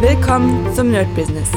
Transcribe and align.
Willkommen 0.00 0.72
zum 0.76 0.92
Nerd 0.92 1.12
Business. 1.16 1.50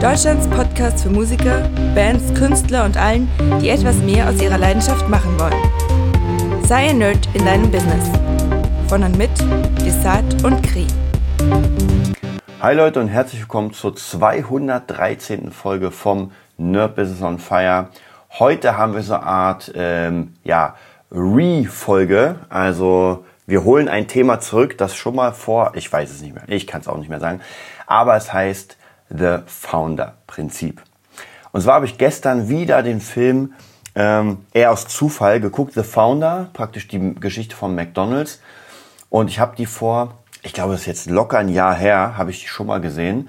Deutschlands 0.00 0.48
Podcast 0.48 1.02
für 1.02 1.10
Musiker, 1.10 1.68
Bands, 1.94 2.32
Künstler 2.32 2.86
und 2.86 2.96
allen, 2.96 3.28
die 3.60 3.68
etwas 3.68 3.98
mehr 3.98 4.26
aus 4.26 4.40
ihrer 4.40 4.56
Leidenschaft 4.56 5.06
machen 5.10 5.38
wollen. 5.38 6.64
Sei 6.64 6.88
ein 6.88 6.96
Nerd 6.96 7.28
in 7.34 7.44
deinem 7.44 7.70
Business. 7.70 8.08
Von 8.88 9.02
und 9.02 9.18
mit 9.18 9.28
Desart 9.84 10.42
und 10.44 10.62
Kri. 10.62 10.86
Hi 12.62 12.74
Leute 12.74 13.00
und 13.00 13.08
herzlich 13.08 13.42
willkommen 13.42 13.74
zur 13.74 13.94
213. 13.94 15.52
Folge 15.52 15.90
vom 15.90 16.32
Nerd 16.56 16.96
Business 16.96 17.20
on 17.20 17.38
Fire. 17.38 17.90
Heute 18.38 18.78
haben 18.78 18.94
wir 18.94 19.02
so 19.02 19.12
eine 19.12 19.24
Art 19.24 19.70
ähm, 19.74 20.32
ja, 20.42 20.74
Re-Folge, 21.12 22.36
also 22.48 23.26
wir 23.46 23.62
holen 23.62 23.90
ein 23.90 24.08
Thema 24.08 24.40
zurück, 24.40 24.78
das 24.78 24.96
schon 24.96 25.16
mal 25.16 25.32
vor, 25.32 25.72
ich 25.74 25.92
weiß 25.92 26.10
es 26.10 26.22
nicht 26.22 26.34
mehr, 26.34 26.44
ich 26.48 26.66
kann 26.66 26.80
es 26.80 26.88
auch 26.88 26.96
nicht 26.96 27.10
mehr 27.10 27.20
sagen, 27.20 27.42
aber 27.86 28.16
es 28.16 28.32
heißt 28.32 28.76
The 29.10 29.38
Founder 29.46 30.14
Prinzip. 30.26 30.82
Und 31.52 31.60
zwar 31.60 31.74
habe 31.74 31.86
ich 31.86 31.98
gestern 31.98 32.48
wieder 32.48 32.82
den 32.82 33.00
Film 33.00 33.52
ähm, 33.94 34.38
eher 34.52 34.72
aus 34.72 34.88
Zufall 34.88 35.40
geguckt, 35.40 35.74
The 35.74 35.82
Founder, 35.82 36.50
praktisch 36.52 36.88
die 36.88 37.14
Geschichte 37.14 37.54
von 37.54 37.74
McDonald's. 37.74 38.40
Und 39.08 39.30
ich 39.30 39.38
habe 39.38 39.54
die 39.56 39.66
vor, 39.66 40.14
ich 40.42 40.52
glaube, 40.52 40.72
das 40.72 40.80
ist 40.80 40.86
jetzt 40.86 41.10
locker 41.10 41.38
ein 41.38 41.48
Jahr 41.48 41.74
her, 41.74 42.16
habe 42.16 42.30
ich 42.30 42.40
die 42.40 42.48
schon 42.48 42.66
mal 42.66 42.80
gesehen. 42.80 43.28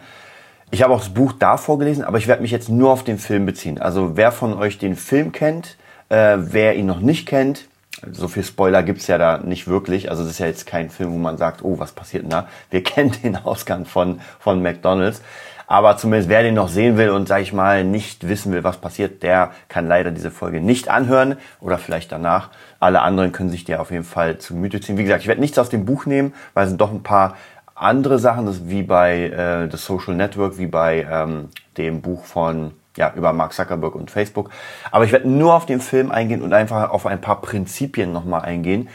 Ich 0.71 0.81
habe 0.81 0.93
auch 0.93 0.99
das 0.99 1.13
Buch 1.13 1.33
davor 1.33 1.77
gelesen, 1.77 2.03
aber 2.03 2.17
ich 2.17 2.27
werde 2.27 2.41
mich 2.41 2.51
jetzt 2.51 2.69
nur 2.69 2.91
auf 2.91 3.03
den 3.03 3.19
Film 3.19 3.45
beziehen. 3.45 3.79
Also 3.79 4.17
wer 4.17 4.31
von 4.31 4.53
euch 4.55 4.79
den 4.79 4.95
Film 4.95 5.31
kennt, 5.31 5.77
äh, 6.09 6.37
wer 6.39 6.75
ihn 6.75 6.87
noch 6.87 6.99
nicht 6.99 7.27
kennt, 7.27 7.67
so 8.11 8.27
viel 8.27 8.43
Spoiler 8.43 8.83
gibt's 8.83 9.07
ja 9.07 9.17
da 9.17 9.37
nicht 9.37 9.67
wirklich. 9.67 10.09
Also 10.09 10.23
es 10.23 10.31
ist 10.31 10.39
ja 10.39 10.47
jetzt 10.47 10.65
kein 10.65 10.89
Film, 10.89 11.13
wo 11.13 11.17
man 11.17 11.37
sagt, 11.37 11.63
oh, 11.63 11.79
was 11.79 11.91
passiert 11.91 12.23
denn 12.23 12.29
da? 12.29 12.47
Wir 12.69 12.83
kennen 12.83 13.13
den 13.23 13.35
Ausgang 13.37 13.85
von, 13.85 14.19
von 14.39 14.61
McDonalds. 14.61 15.21
Aber 15.67 15.97
zumindest 15.97 16.29
wer 16.29 16.43
den 16.43 16.53
noch 16.53 16.69
sehen 16.69 16.95
will 16.95 17.09
und, 17.09 17.27
sag 17.27 17.41
ich 17.41 17.51
mal, 17.51 17.83
nicht 17.83 18.27
wissen 18.27 18.53
will, 18.53 18.63
was 18.63 18.77
passiert, 18.77 19.23
der 19.23 19.51
kann 19.67 19.87
leider 19.87 20.11
diese 20.11 20.29
Folge 20.29 20.61
nicht 20.61 20.89
anhören 20.89 21.37
oder 21.59 21.79
vielleicht 21.79 22.11
danach. 22.11 22.49
Alle 22.79 23.01
anderen 23.01 23.31
können 23.31 23.49
sich 23.49 23.63
der 23.63 23.81
auf 23.81 23.89
jeden 23.89 24.03
Fall 24.03 24.37
zu 24.37 24.53
Gemüte 24.53 24.79
ziehen. 24.79 24.97
Wie 24.97 25.03
gesagt, 25.03 25.21
ich 25.21 25.27
werde 25.27 25.41
nichts 25.41 25.57
aus 25.57 25.69
dem 25.69 25.85
Buch 25.85 26.05
nehmen, 26.05 26.33
weil 26.53 26.65
es 26.65 26.69
sind 26.69 26.81
doch 26.81 26.91
ein 26.91 27.01
paar 27.01 27.35
andere 27.73 28.19
Sachen, 28.19 28.45
das 28.45 28.69
wie 28.69 28.83
bei 28.83 29.23
äh, 29.23 29.69
The 29.69 29.77
Social 29.77 30.13
Network, 30.13 30.57
wie 30.59 30.67
bei 30.67 31.05
ähm, 31.11 31.49
dem 31.77 32.01
Buch 32.01 32.23
von 32.25 32.71
ja, 32.95 33.13
über 33.15 33.33
Mark 33.33 33.53
Zuckerberg 33.53 33.95
und 33.95 34.11
Facebook. 34.11 34.49
Aber 34.91 35.05
ich 35.05 35.11
werde 35.11 35.29
nur 35.29 35.53
auf 35.53 35.65
den 35.65 35.81
Film 35.81 36.11
eingehen 36.11 36.41
und 36.41 36.53
einfach 36.53 36.89
auf 36.89 37.05
ein 37.05 37.21
paar 37.21 37.41
Prinzipien 37.41 38.11
nochmal 38.11 38.41
eingehen, 38.41 38.89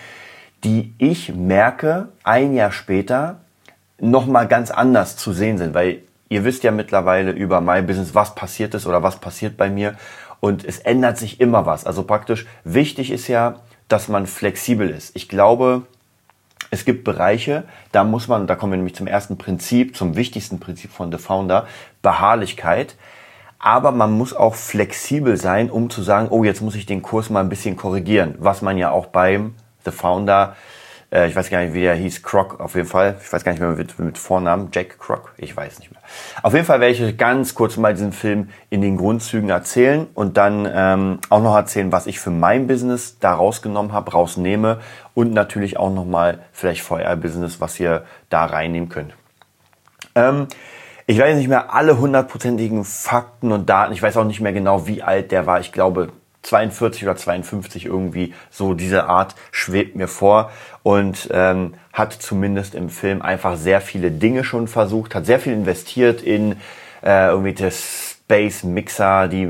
die 0.64 0.94
ich 0.98 1.34
merke, 1.34 2.08
ein 2.22 2.54
Jahr 2.54 2.72
später 2.72 3.40
nochmal 3.98 4.48
ganz 4.48 4.70
anders 4.70 5.16
zu 5.16 5.32
sehen 5.32 5.58
sind, 5.58 5.74
weil 5.74 6.02
ihr 6.28 6.44
wisst 6.44 6.64
ja 6.64 6.70
mittlerweile 6.70 7.32
über 7.32 7.60
My 7.60 7.82
Business, 7.82 8.14
was 8.14 8.34
passiert 8.34 8.74
ist 8.74 8.86
oder 8.86 9.02
was 9.02 9.16
passiert 9.16 9.56
bei 9.56 9.68
mir 9.68 9.94
und 10.40 10.64
es 10.64 10.78
ändert 10.78 11.18
sich 11.18 11.40
immer 11.40 11.66
was. 11.66 11.84
Also 11.84 12.02
praktisch 12.02 12.46
wichtig 12.64 13.10
ist 13.10 13.28
ja, 13.28 13.56
dass 13.88 14.08
man 14.08 14.26
flexibel 14.26 14.88
ist. 14.88 15.14
Ich 15.16 15.28
glaube, 15.28 15.82
es 16.70 16.84
gibt 16.84 17.04
Bereiche, 17.04 17.64
da 17.92 18.04
muss 18.04 18.28
man, 18.28 18.46
da 18.46 18.54
kommen 18.54 18.72
wir 18.72 18.76
nämlich 18.76 18.94
zum 18.94 19.06
ersten 19.06 19.36
Prinzip, 19.36 19.96
zum 19.96 20.16
wichtigsten 20.16 20.60
Prinzip 20.60 20.92
von 20.92 21.10
The 21.10 21.18
Founder, 21.18 21.66
Beharrlichkeit 22.00 22.96
aber 23.60 23.92
man 23.92 24.12
muss 24.12 24.34
auch 24.34 24.54
flexibel 24.54 25.36
sein, 25.36 25.70
um 25.70 25.90
zu 25.90 26.02
sagen, 26.02 26.28
oh, 26.30 26.42
jetzt 26.44 26.62
muss 26.62 26.74
ich 26.74 26.86
den 26.86 27.02
Kurs 27.02 27.28
mal 27.28 27.40
ein 27.40 27.50
bisschen 27.50 27.76
korrigieren, 27.76 28.34
was 28.38 28.62
man 28.62 28.78
ja 28.78 28.90
auch 28.90 29.06
beim 29.06 29.54
The 29.84 29.90
Founder, 29.90 30.56
äh, 31.12 31.28
ich 31.28 31.36
weiß 31.36 31.50
gar 31.50 31.60
nicht, 31.60 31.74
wie 31.74 31.82
der 31.82 31.94
hieß, 31.94 32.22
Croc 32.22 32.58
auf 32.58 32.74
jeden 32.74 32.88
Fall, 32.88 33.18
ich 33.22 33.30
weiß 33.30 33.44
gar 33.44 33.52
nicht 33.52 33.60
mehr 33.60 33.70
mit, 33.70 33.98
mit 33.98 34.16
Vornamen, 34.16 34.70
Jack 34.72 34.98
Croc, 34.98 35.34
ich 35.36 35.54
weiß 35.54 35.78
nicht 35.78 35.90
mehr. 35.92 36.00
Auf 36.42 36.54
jeden 36.54 36.64
Fall 36.64 36.80
werde 36.80 36.94
ich 36.94 37.02
euch 37.02 37.18
ganz 37.18 37.54
kurz 37.54 37.76
mal 37.76 37.92
diesen 37.92 38.12
Film 38.12 38.48
in 38.70 38.80
den 38.80 38.96
Grundzügen 38.96 39.50
erzählen 39.50 40.06
und 40.14 40.38
dann 40.38 40.68
ähm, 40.72 41.18
auch 41.28 41.42
noch 41.42 41.54
erzählen, 41.54 41.92
was 41.92 42.06
ich 42.06 42.18
für 42.18 42.30
mein 42.30 42.66
Business 42.66 43.18
da 43.18 43.34
rausgenommen 43.34 43.92
habe, 43.92 44.12
rausnehme 44.12 44.80
und 45.14 45.34
natürlich 45.34 45.76
auch 45.76 45.92
nochmal 45.92 46.38
vielleicht 46.52 46.82
für 46.82 46.94
euer 46.94 47.16
Business, 47.16 47.60
was 47.60 47.78
ihr 47.78 48.04
da 48.30 48.46
reinnehmen 48.46 48.88
könnt. 48.88 49.14
Ähm, 50.14 50.48
ich 51.10 51.18
weiß 51.18 51.36
nicht 51.36 51.48
mehr 51.48 51.74
alle 51.74 51.98
hundertprozentigen 51.98 52.84
Fakten 52.84 53.50
und 53.50 53.68
Daten. 53.68 53.92
Ich 53.92 54.00
weiß 54.00 54.16
auch 54.16 54.24
nicht 54.24 54.40
mehr 54.40 54.52
genau, 54.52 54.86
wie 54.86 55.02
alt 55.02 55.32
der 55.32 55.44
war. 55.44 55.58
Ich 55.58 55.72
glaube 55.72 56.12
42 56.42 57.02
oder 57.02 57.16
52 57.16 57.86
irgendwie 57.86 58.32
so 58.48 58.74
diese 58.74 59.06
Art 59.08 59.34
schwebt 59.50 59.96
mir 59.96 60.06
vor 60.06 60.52
und 60.84 61.28
ähm, 61.32 61.74
hat 61.92 62.12
zumindest 62.12 62.76
im 62.76 62.90
Film 62.90 63.22
einfach 63.22 63.56
sehr 63.56 63.80
viele 63.80 64.12
Dinge 64.12 64.44
schon 64.44 64.68
versucht, 64.68 65.16
hat 65.16 65.26
sehr 65.26 65.40
viel 65.40 65.52
investiert 65.52 66.22
in 66.22 66.52
äh, 67.02 67.26
irgendwie 67.26 67.54
das 67.54 68.18
Space 68.22 68.62
Mixer, 68.62 69.26
die 69.26 69.48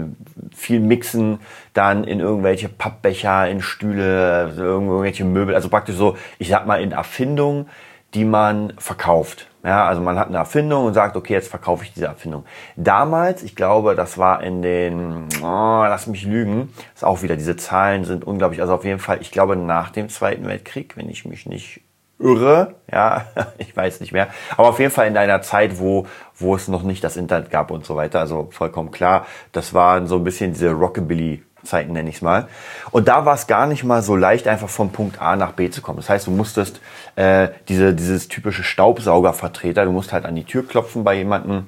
viel 0.56 0.80
mixen, 0.80 1.40
dann 1.74 2.04
in 2.04 2.20
irgendwelche 2.20 2.70
Pappbecher, 2.70 3.50
in 3.50 3.60
Stühle, 3.60 4.54
irgendwelche 4.56 5.26
Möbel, 5.26 5.54
also 5.54 5.68
praktisch 5.68 5.96
so, 5.96 6.16
ich 6.38 6.48
sag 6.48 6.66
mal 6.66 6.80
in 6.80 6.92
Erfindungen, 6.92 7.66
die 8.14 8.24
man 8.24 8.72
verkauft. 8.78 9.46
Ja, 9.62 9.86
also 9.86 10.00
man 10.00 10.18
hat 10.18 10.28
eine 10.28 10.38
Erfindung 10.38 10.86
und 10.86 10.94
sagt, 10.94 11.16
okay, 11.16 11.34
jetzt 11.34 11.48
verkaufe 11.48 11.84
ich 11.84 11.92
diese 11.92 12.06
Erfindung. 12.06 12.44
Damals, 12.76 13.42
ich 13.42 13.54
glaube, 13.54 13.94
das 13.94 14.16
war 14.16 14.42
in 14.42 14.62
den, 14.62 15.26
oh, 15.42 15.84
lass 15.86 16.06
mich 16.06 16.24
lügen, 16.24 16.72
ist 16.94 17.04
auch 17.04 17.22
wieder, 17.22 17.36
diese 17.36 17.56
Zahlen 17.56 18.04
sind 18.04 18.24
unglaublich. 18.24 18.62
Also 18.62 18.74
auf 18.74 18.84
jeden 18.84 19.00
Fall, 19.00 19.18
ich 19.20 19.30
glaube, 19.30 19.56
nach 19.56 19.90
dem 19.90 20.08
Zweiten 20.08 20.46
Weltkrieg, 20.46 20.96
wenn 20.96 21.10
ich 21.10 21.26
mich 21.26 21.44
nicht 21.44 21.82
irre, 22.18 22.76
ja, 22.90 23.26
ich 23.58 23.76
weiß 23.76 24.00
nicht 24.00 24.12
mehr, 24.12 24.28
aber 24.56 24.68
auf 24.68 24.78
jeden 24.78 24.92
Fall 24.92 25.06
in 25.08 25.16
einer 25.16 25.42
Zeit, 25.42 25.78
wo, 25.78 26.06
wo 26.36 26.54
es 26.54 26.68
noch 26.68 26.82
nicht 26.82 27.04
das 27.04 27.16
Internet 27.18 27.50
gab 27.50 27.70
und 27.70 27.84
so 27.84 27.96
weiter, 27.96 28.20
also 28.20 28.48
vollkommen 28.50 28.90
klar, 28.90 29.26
das 29.52 29.74
waren 29.74 30.06
so 30.06 30.16
ein 30.16 30.24
bisschen 30.24 30.52
diese 30.52 30.70
Rockabilly 30.70 31.42
Zeiten 31.64 31.92
nenne 31.92 32.08
ich 32.08 32.16
es 32.16 32.22
mal. 32.22 32.48
Und 32.90 33.08
da 33.08 33.24
war 33.24 33.34
es 33.34 33.46
gar 33.46 33.66
nicht 33.66 33.84
mal 33.84 34.02
so 34.02 34.16
leicht, 34.16 34.48
einfach 34.48 34.68
von 34.68 34.90
Punkt 34.90 35.20
A 35.20 35.36
nach 35.36 35.52
B 35.52 35.70
zu 35.70 35.82
kommen. 35.82 35.98
Das 35.98 36.08
heißt, 36.08 36.26
du 36.26 36.30
musstest 36.30 36.80
äh, 37.16 37.48
diese, 37.68 37.94
dieses 37.94 38.28
typische 38.28 38.62
Staubsaugervertreter, 38.62 39.84
du 39.84 39.92
musst 39.92 40.12
halt 40.12 40.24
an 40.24 40.34
die 40.34 40.44
Tür 40.44 40.66
klopfen 40.66 41.04
bei 41.04 41.14
jemandem, 41.14 41.66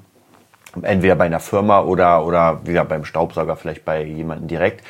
entweder 0.81 1.17
bei 1.17 1.27
einer 1.27 1.41
Firma 1.41 1.81
oder, 1.81 2.25
oder 2.25 2.67
wieder 2.67 2.85
beim 2.85 3.05
Staubsauger 3.05 3.57
vielleicht 3.57 3.85
bei 3.85 4.03
jemandem 4.05 4.49
direkt 4.49 4.83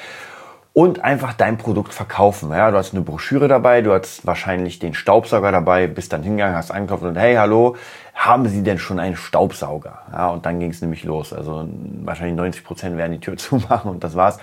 und 0.75 1.05
einfach 1.05 1.35
dein 1.35 1.59
Produkt 1.59 1.93
verkaufen. 1.93 2.51
Ja, 2.51 2.71
du 2.71 2.79
hast 2.79 2.95
eine 2.95 3.03
Broschüre 3.03 3.47
dabei, 3.47 3.83
du 3.83 3.93
hast 3.93 4.27
wahrscheinlich 4.27 4.79
den 4.79 4.95
Staubsauger 4.95 5.53
dabei, 5.53 5.87
bist 5.87 6.13
dann 6.13 6.23
hingegangen, 6.23 6.57
hast 6.57 6.71
eingekauft 6.71 7.03
und 7.03 7.17
hey, 7.17 7.35
hallo, 7.35 7.77
haben 8.15 8.49
Sie 8.49 8.63
denn 8.63 8.79
schon 8.79 8.99
einen 8.99 9.17
Staubsauger? 9.17 10.03
Ja, 10.13 10.29
und 10.29 10.47
dann 10.47 10.61
ging 10.61 10.71
es 10.71 10.81
nämlich 10.81 11.05
los. 11.05 11.33
Also 11.33 11.69
wahrscheinlich 12.03 12.37
90 12.37 12.65
Prozent 12.65 12.97
werden 12.97 13.13
die 13.13 13.21
Tür 13.21 13.37
zumachen 13.39 13.91
und 13.91 14.03
das 14.03 14.15
war's. 14.15 14.39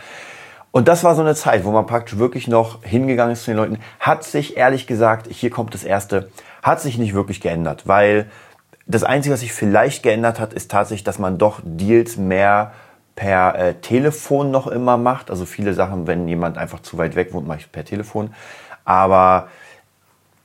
Und 0.72 0.88
das 0.88 1.04
war 1.04 1.16
so 1.16 1.22
eine 1.22 1.36
Zeit, 1.36 1.66
wo 1.66 1.72
man 1.72 1.88
praktisch 1.88 2.20
wirklich 2.20 2.48
noch 2.48 2.84
hingegangen 2.84 3.34
ist 3.34 3.44
zu 3.44 3.52
den 3.52 3.58
Leuten. 3.58 3.80
Hat 4.00 4.24
sich 4.24 4.56
ehrlich 4.56 4.86
gesagt, 4.86 5.28
hier 5.28 5.50
kommt 5.50 5.74
das 5.74 5.84
erste, 5.84 6.30
hat 6.62 6.80
sich 6.80 6.98
nicht 6.98 7.14
wirklich 7.14 7.42
geändert, 7.42 7.88
weil 7.88 8.30
das 8.86 9.04
Einzige, 9.04 9.34
was 9.34 9.42
sich 9.42 9.54
vielleicht 9.54 10.04
geändert 10.04 10.40
hat, 10.40 10.54
ist 10.54 10.72
tatsächlich, 10.72 11.04
dass 11.04 11.20
man 11.20 11.38
doch 11.38 11.62
Deals 11.64 12.18
mehr 12.18 12.72
per 13.16 13.56
äh, 13.56 13.74
Telefon 13.76 14.50
noch 14.52 14.68
immer 14.68 14.98
macht. 14.98 15.30
Also 15.30 15.46
viele 15.46 15.74
Sachen, 15.74 16.08
wenn 16.08 16.28
jemand 16.28 16.58
einfach 16.58 16.82
zu 16.82 16.98
weit 16.98 17.16
weg 17.16 17.34
wohnt, 17.34 17.48
mache 17.48 17.60
ich 17.60 17.72
per 17.72 17.86
Telefon. 17.86 18.34
Aber 18.86 19.50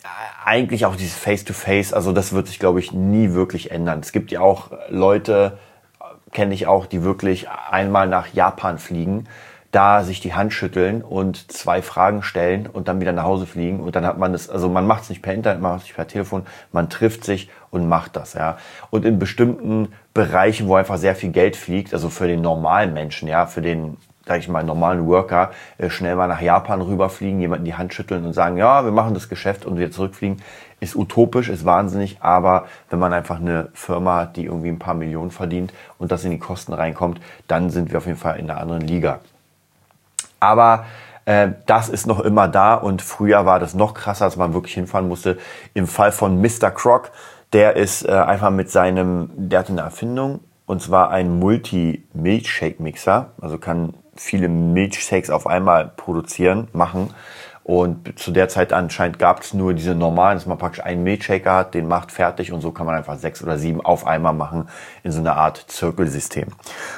äh, 0.03 0.07
eigentlich 0.45 0.85
auch 0.85 0.97
dieses 0.97 1.17
Face-to-Face, 1.17 1.93
-face, 1.93 1.95
also 1.95 2.13
das 2.13 2.33
wird 2.33 2.49
sich, 2.49 2.59
glaube 2.59 2.81
ich, 2.81 2.93
nie 2.93 3.33
wirklich 3.33 3.71
ändern. 3.71 4.01
Es 4.01 4.13
gibt 4.13 4.31
ja 4.31 4.41
auch 4.41 4.73
Leute, 4.89 5.59
äh, 6.01 6.05
kenne 6.33 6.53
ich 6.53 6.67
auch, 6.67 6.87
die 6.87 7.03
wirklich 7.03 7.49
einmal 7.71 8.09
nach 8.09 8.35
Japan 8.35 8.79
fliegen 8.79 9.27
da 9.75 10.05
sich 10.05 10.21
die 10.21 10.35
Hand 10.35 10.53
schütteln 10.53 11.03
und 11.03 11.51
zwei 11.51 11.83
Fragen 11.83 12.23
stellen 12.23 12.69
und 12.73 12.87
dann 12.87 13.01
wieder 13.01 13.13
nach 13.13 13.25
Hause 13.25 13.45
fliegen 13.45 13.81
und 13.81 13.97
dann 13.97 14.07
hat 14.07 14.19
man 14.19 14.33
das, 14.33 14.49
also 14.49 14.69
man 14.69 14.87
macht 14.87 15.03
es 15.03 15.09
nicht 15.09 15.21
per 15.21 15.35
Internet, 15.35 15.61
man 15.61 15.73
macht 15.73 15.81
es 15.81 15.87
nicht 15.87 15.97
per 15.97 16.07
Telefon, 16.07 16.47
man 16.71 16.89
trifft 16.89 17.25
sich 17.25 17.51
und 17.71 17.89
macht 17.89 18.15
das, 18.15 18.35
ja. 18.35 18.57
Und 18.91 19.05
in 19.05 19.19
bestimmten 19.19 19.89
Bereichen, 20.13 20.69
wo 20.69 20.77
einfach 20.77 20.97
sehr 20.97 21.17
viel 21.17 21.33
Geld 21.33 21.57
fliegt, 21.57 21.93
also 21.93 22.09
für 22.09 22.29
den 22.29 22.41
normalen 22.41 22.95
Menschen, 22.95 23.27
ja, 23.27 23.47
für 23.47 23.63
den, 23.63 23.97
sag 24.27 24.39
ich 24.39 24.49
mal, 24.49 24.63
normalen 24.63 25.09
Worker, 25.09 25.51
äh, 25.79 25.91
schnell 25.91 26.15
mal 26.15 26.29
nach 26.29 26.41
Japan 26.41 26.81
rüberfliegen, 26.81 27.41
jemanden 27.41 27.65
die 27.65 27.75
Hand 27.75 27.95
schütteln 27.95 28.25
und 28.25 28.33
sagen, 28.33 28.57
ja, 28.57 28.85
wir 28.85 28.93
machen 28.93 29.15
das 29.15 29.29
Geschäft 29.29 29.67
und 29.67 29.77
wieder 29.77 29.91
zurückfliegen, 29.91 30.41
ist 30.79 30.95
utopisch, 30.95 31.49
ist 31.49 31.65
wahnsinnig, 31.65 32.19
aber 32.21 32.67
wenn 32.91 33.01
man 33.01 33.13
einfach 33.13 33.41
eine 33.41 33.71
Firma 33.75 34.21
hat, 34.21 34.37
die 34.37 34.45
irgendwie 34.45 34.69
ein 34.69 34.79
paar 34.79 34.95
Millionen 34.95 35.33
verdient 35.33 35.75
und 35.99 36.13
das 36.13 36.25
in 36.25 36.31
die 36.31 36.39
Kosten 36.39 36.75
reinkommt, 36.75 37.21
dann 37.49 37.71
sind 37.71 37.91
wir 37.91 37.99
auf 37.99 38.07
jeden 38.07 38.19
Fall 38.19 38.39
in 38.39 38.49
einer 38.49 38.61
anderen 38.61 38.83
Liga. 38.83 39.19
Aber 40.45 40.85
äh, 41.25 41.49
das 41.65 41.89
ist 41.89 42.07
noch 42.07 42.21
immer 42.21 42.49
da 42.49 42.75
und 42.75 43.01
früher 43.01 43.47
war 43.47 43.59
das 43.59 43.75
noch 43.75 43.95
krasser, 43.95 44.27
als 44.27 44.37
man 44.37 44.53
wirklich 44.53 44.75
hinfahren 44.75 45.09
musste. 45.09 45.39
Im 45.73 45.87
Fall 45.87 46.13
von 46.13 46.41
Mr. 46.41 46.71
Croc, 46.71 47.11
der 47.55 47.77
ist 47.77 48.07
äh, 48.07 48.13
einfach 48.13 48.51
mit 48.51 48.71
seinem, 48.71 49.31
der 49.37 49.61
hatte 49.61 49.73
eine 49.73 49.81
Erfindung 49.81 50.41
und 50.67 50.83
zwar 50.83 51.11
ein 51.11 51.39
Multi-Milchshake-Mixer, 51.39 53.31
also 53.41 53.57
kann 53.57 53.95
viele 54.17 54.49
Milchshakes 54.49 55.31
auf 55.31 55.47
einmal 55.47 55.93
produzieren, 55.97 56.69
machen. 56.73 57.11
Und 57.65 58.19
zu 58.19 58.31
der 58.31 58.51
Zeit 58.51 58.75
anscheinend 58.75 59.19
gab 59.19 59.41
es 59.41 59.55
nur 59.55 59.73
diese 59.73 59.95
normalen, 59.95 60.37
dass 60.37 60.45
man 60.45 60.59
praktisch 60.59 60.85
einen 60.85 61.03
Milchshaker 61.03 61.55
hat, 61.55 61.73
den 61.73 61.89
macht 61.89 62.13
fertig 62.13 62.53
und 62.53 62.61
so 62.61 62.73
kann 62.73 62.85
man 62.85 62.95
einfach 62.95 63.17
sechs 63.17 63.43
oder 63.43 63.57
sieben 63.57 63.81
auf 63.81 64.07
einmal 64.07 64.35
machen 64.35 64.69
in 65.03 65.13
so 65.13 65.21
einer 65.21 65.37
Art 65.37 65.65
Zirkelsystem. 65.69 66.49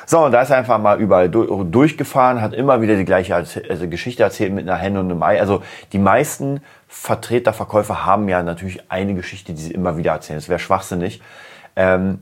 So, 0.06 0.24
und 0.24 0.32
da 0.32 0.42
ist 0.42 0.50
er 0.50 0.56
einfach 0.56 0.80
mal 0.80 1.00
überall 1.00 1.28
durchgefahren, 1.28 2.42
hat 2.42 2.52
immer 2.52 2.82
wieder 2.82 2.96
die 2.96 3.04
gleiche 3.04 3.36
also 3.36 3.88
Geschichte 3.88 4.24
erzählt 4.24 4.52
mit 4.52 4.68
einer 4.68 4.76
Henne 4.76 4.98
und 4.98 5.08
einem 5.08 5.22
Ei. 5.22 5.40
Also 5.40 5.62
die 5.92 6.00
meisten 6.00 6.60
Vertreter, 6.88 7.52
Verkäufer 7.52 8.04
haben 8.04 8.28
ja 8.28 8.42
natürlich 8.42 8.90
eine 8.90 9.14
Geschichte, 9.14 9.52
die 9.52 9.62
sie 9.62 9.72
immer 9.72 9.96
wieder 9.96 10.10
erzählen. 10.12 10.38
Das 10.40 10.48
wäre 10.48 10.58
schwachsinnig. 10.58 11.22
Ähm, 11.76 12.18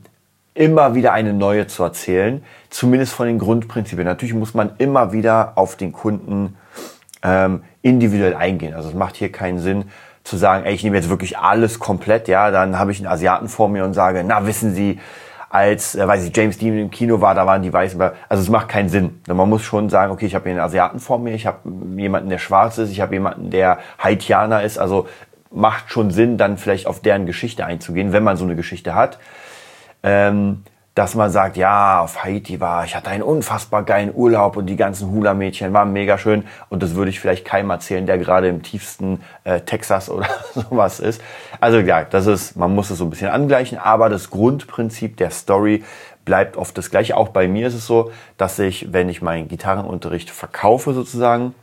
immer 0.53 0.93
wieder 0.93 1.13
eine 1.13 1.33
neue 1.33 1.65
zu 1.65 1.81
erzählen, 1.81 2.43
zumindest 2.69 3.13
von 3.13 3.25
den 3.25 3.39
Grundprinzipien. 3.39 4.05
Natürlich 4.05 4.35
muss 4.35 4.53
man 4.53 4.73
immer 4.77 5.11
wieder 5.13 5.53
auf 5.55 5.75
den 5.77 5.91
Kunden 5.91 6.55
ähm, 7.23 7.63
individuell 7.81 8.35
eingehen. 8.35 8.73
Also 8.73 8.89
es 8.89 8.95
macht 8.95 9.15
hier 9.15 9.31
keinen 9.31 9.59
Sinn 9.59 9.85
zu 10.23 10.37
sagen, 10.37 10.65
ey, 10.65 10.73
ich 10.73 10.83
nehme 10.83 10.95
jetzt 10.95 11.09
wirklich 11.09 11.37
alles 11.37 11.79
komplett, 11.79 12.27
ja, 12.27 12.49
dann 12.49 12.79
habe 12.79 12.91
ich 12.91 12.99
einen 12.99 13.07
Asiaten 13.07 13.47
vor 13.47 13.69
mir 13.69 13.85
und 13.85 13.93
sage, 13.93 14.23
na, 14.25 14.45
wissen 14.47 14.73
Sie, 14.73 14.99
als, 15.49 15.95
äh, 15.95 16.05
weiß 16.05 16.25
ich, 16.25 16.35
James 16.35 16.57
Dean 16.57 16.77
im 16.77 16.91
Kino 16.91 17.21
war, 17.21 17.35
da 17.35 17.45
waren 17.45 17.61
die 17.61 17.71
Weißen, 17.71 18.01
also 18.01 18.43
es 18.43 18.49
macht 18.49 18.67
keinen 18.67 18.89
Sinn. 18.89 19.21
Man 19.27 19.47
muss 19.49 19.61
schon 19.61 19.89
sagen, 19.89 20.11
okay, 20.11 20.25
ich 20.25 20.35
habe 20.35 20.45
hier 20.45 20.53
einen 20.53 20.59
Asiaten 20.65 20.99
vor 20.99 21.19
mir, 21.19 21.33
ich 21.33 21.45
habe 21.45 21.59
jemanden, 21.95 22.29
der 22.29 22.39
schwarz 22.39 22.77
ist, 22.77 22.91
ich 22.91 22.99
habe 23.01 23.13
jemanden, 23.13 23.51
der 23.51 23.77
Haitianer 24.03 24.63
ist, 24.63 24.77
also 24.77 25.07
macht 25.51 25.91
schon 25.91 26.11
Sinn, 26.11 26.37
dann 26.37 26.57
vielleicht 26.57 26.87
auf 26.87 26.99
deren 26.99 27.25
Geschichte 27.25 27.65
einzugehen, 27.65 28.11
wenn 28.11 28.23
man 28.23 28.35
so 28.35 28.43
eine 28.43 28.55
Geschichte 28.55 28.95
hat. 28.95 29.19
Ähm, 30.03 30.63
dass 30.95 31.13
man 31.13 31.29
sagt, 31.29 31.57
ja, 31.57 31.99
auf 31.99 32.23
Haiti 32.23 32.61
war, 32.61 32.85
ich 32.85 32.95
hatte 32.95 33.09
einen 33.09 33.21
unfassbar 33.21 33.83
geilen 33.83 34.15
Urlaub 34.15 34.55
und 34.55 34.67
die 34.67 34.77
ganzen 34.77 35.11
Hula-Mädchen 35.11 35.73
waren 35.73 35.91
mega 35.91 36.17
schön 36.17 36.45
und 36.69 36.81
das 36.81 36.95
würde 36.95 37.09
ich 37.09 37.19
vielleicht 37.19 37.43
keinem 37.43 37.69
erzählen, 37.69 38.05
der 38.05 38.17
gerade 38.17 38.47
im 38.47 38.63
tiefsten 38.63 39.21
äh, 39.43 39.59
Texas 39.59 40.09
oder 40.09 40.27
sowas 40.53 41.01
ist. 41.01 41.21
Also 41.59 41.79
ja, 41.79 42.05
das 42.05 42.27
ist, 42.27 42.55
man 42.55 42.73
muss 42.73 42.89
es 42.91 42.97
so 42.99 43.03
ein 43.03 43.09
bisschen 43.09 43.29
angleichen, 43.29 43.77
aber 43.77 44.07
das 44.07 44.29
Grundprinzip 44.29 45.17
der 45.17 45.31
Story 45.31 45.83
bleibt 46.23 46.55
oft 46.55 46.77
das 46.77 46.89
gleiche. 46.89 47.17
Auch 47.17 47.27
bei 47.27 47.49
mir 47.49 47.67
ist 47.67 47.75
es 47.75 47.85
so, 47.85 48.11
dass 48.37 48.57
ich, 48.57 48.93
wenn 48.93 49.09
ich 49.09 49.21
meinen 49.21 49.49
Gitarrenunterricht 49.49 50.29
verkaufe 50.29 50.93
sozusagen, 50.93 51.53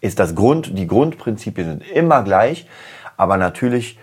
ist 0.00 0.18
das 0.18 0.34
Grund, 0.34 0.78
die 0.78 0.86
Grundprinzipien 0.86 1.68
sind 1.68 1.90
immer 1.90 2.22
gleich, 2.22 2.66
aber 3.18 3.36
natürlich 3.36 3.98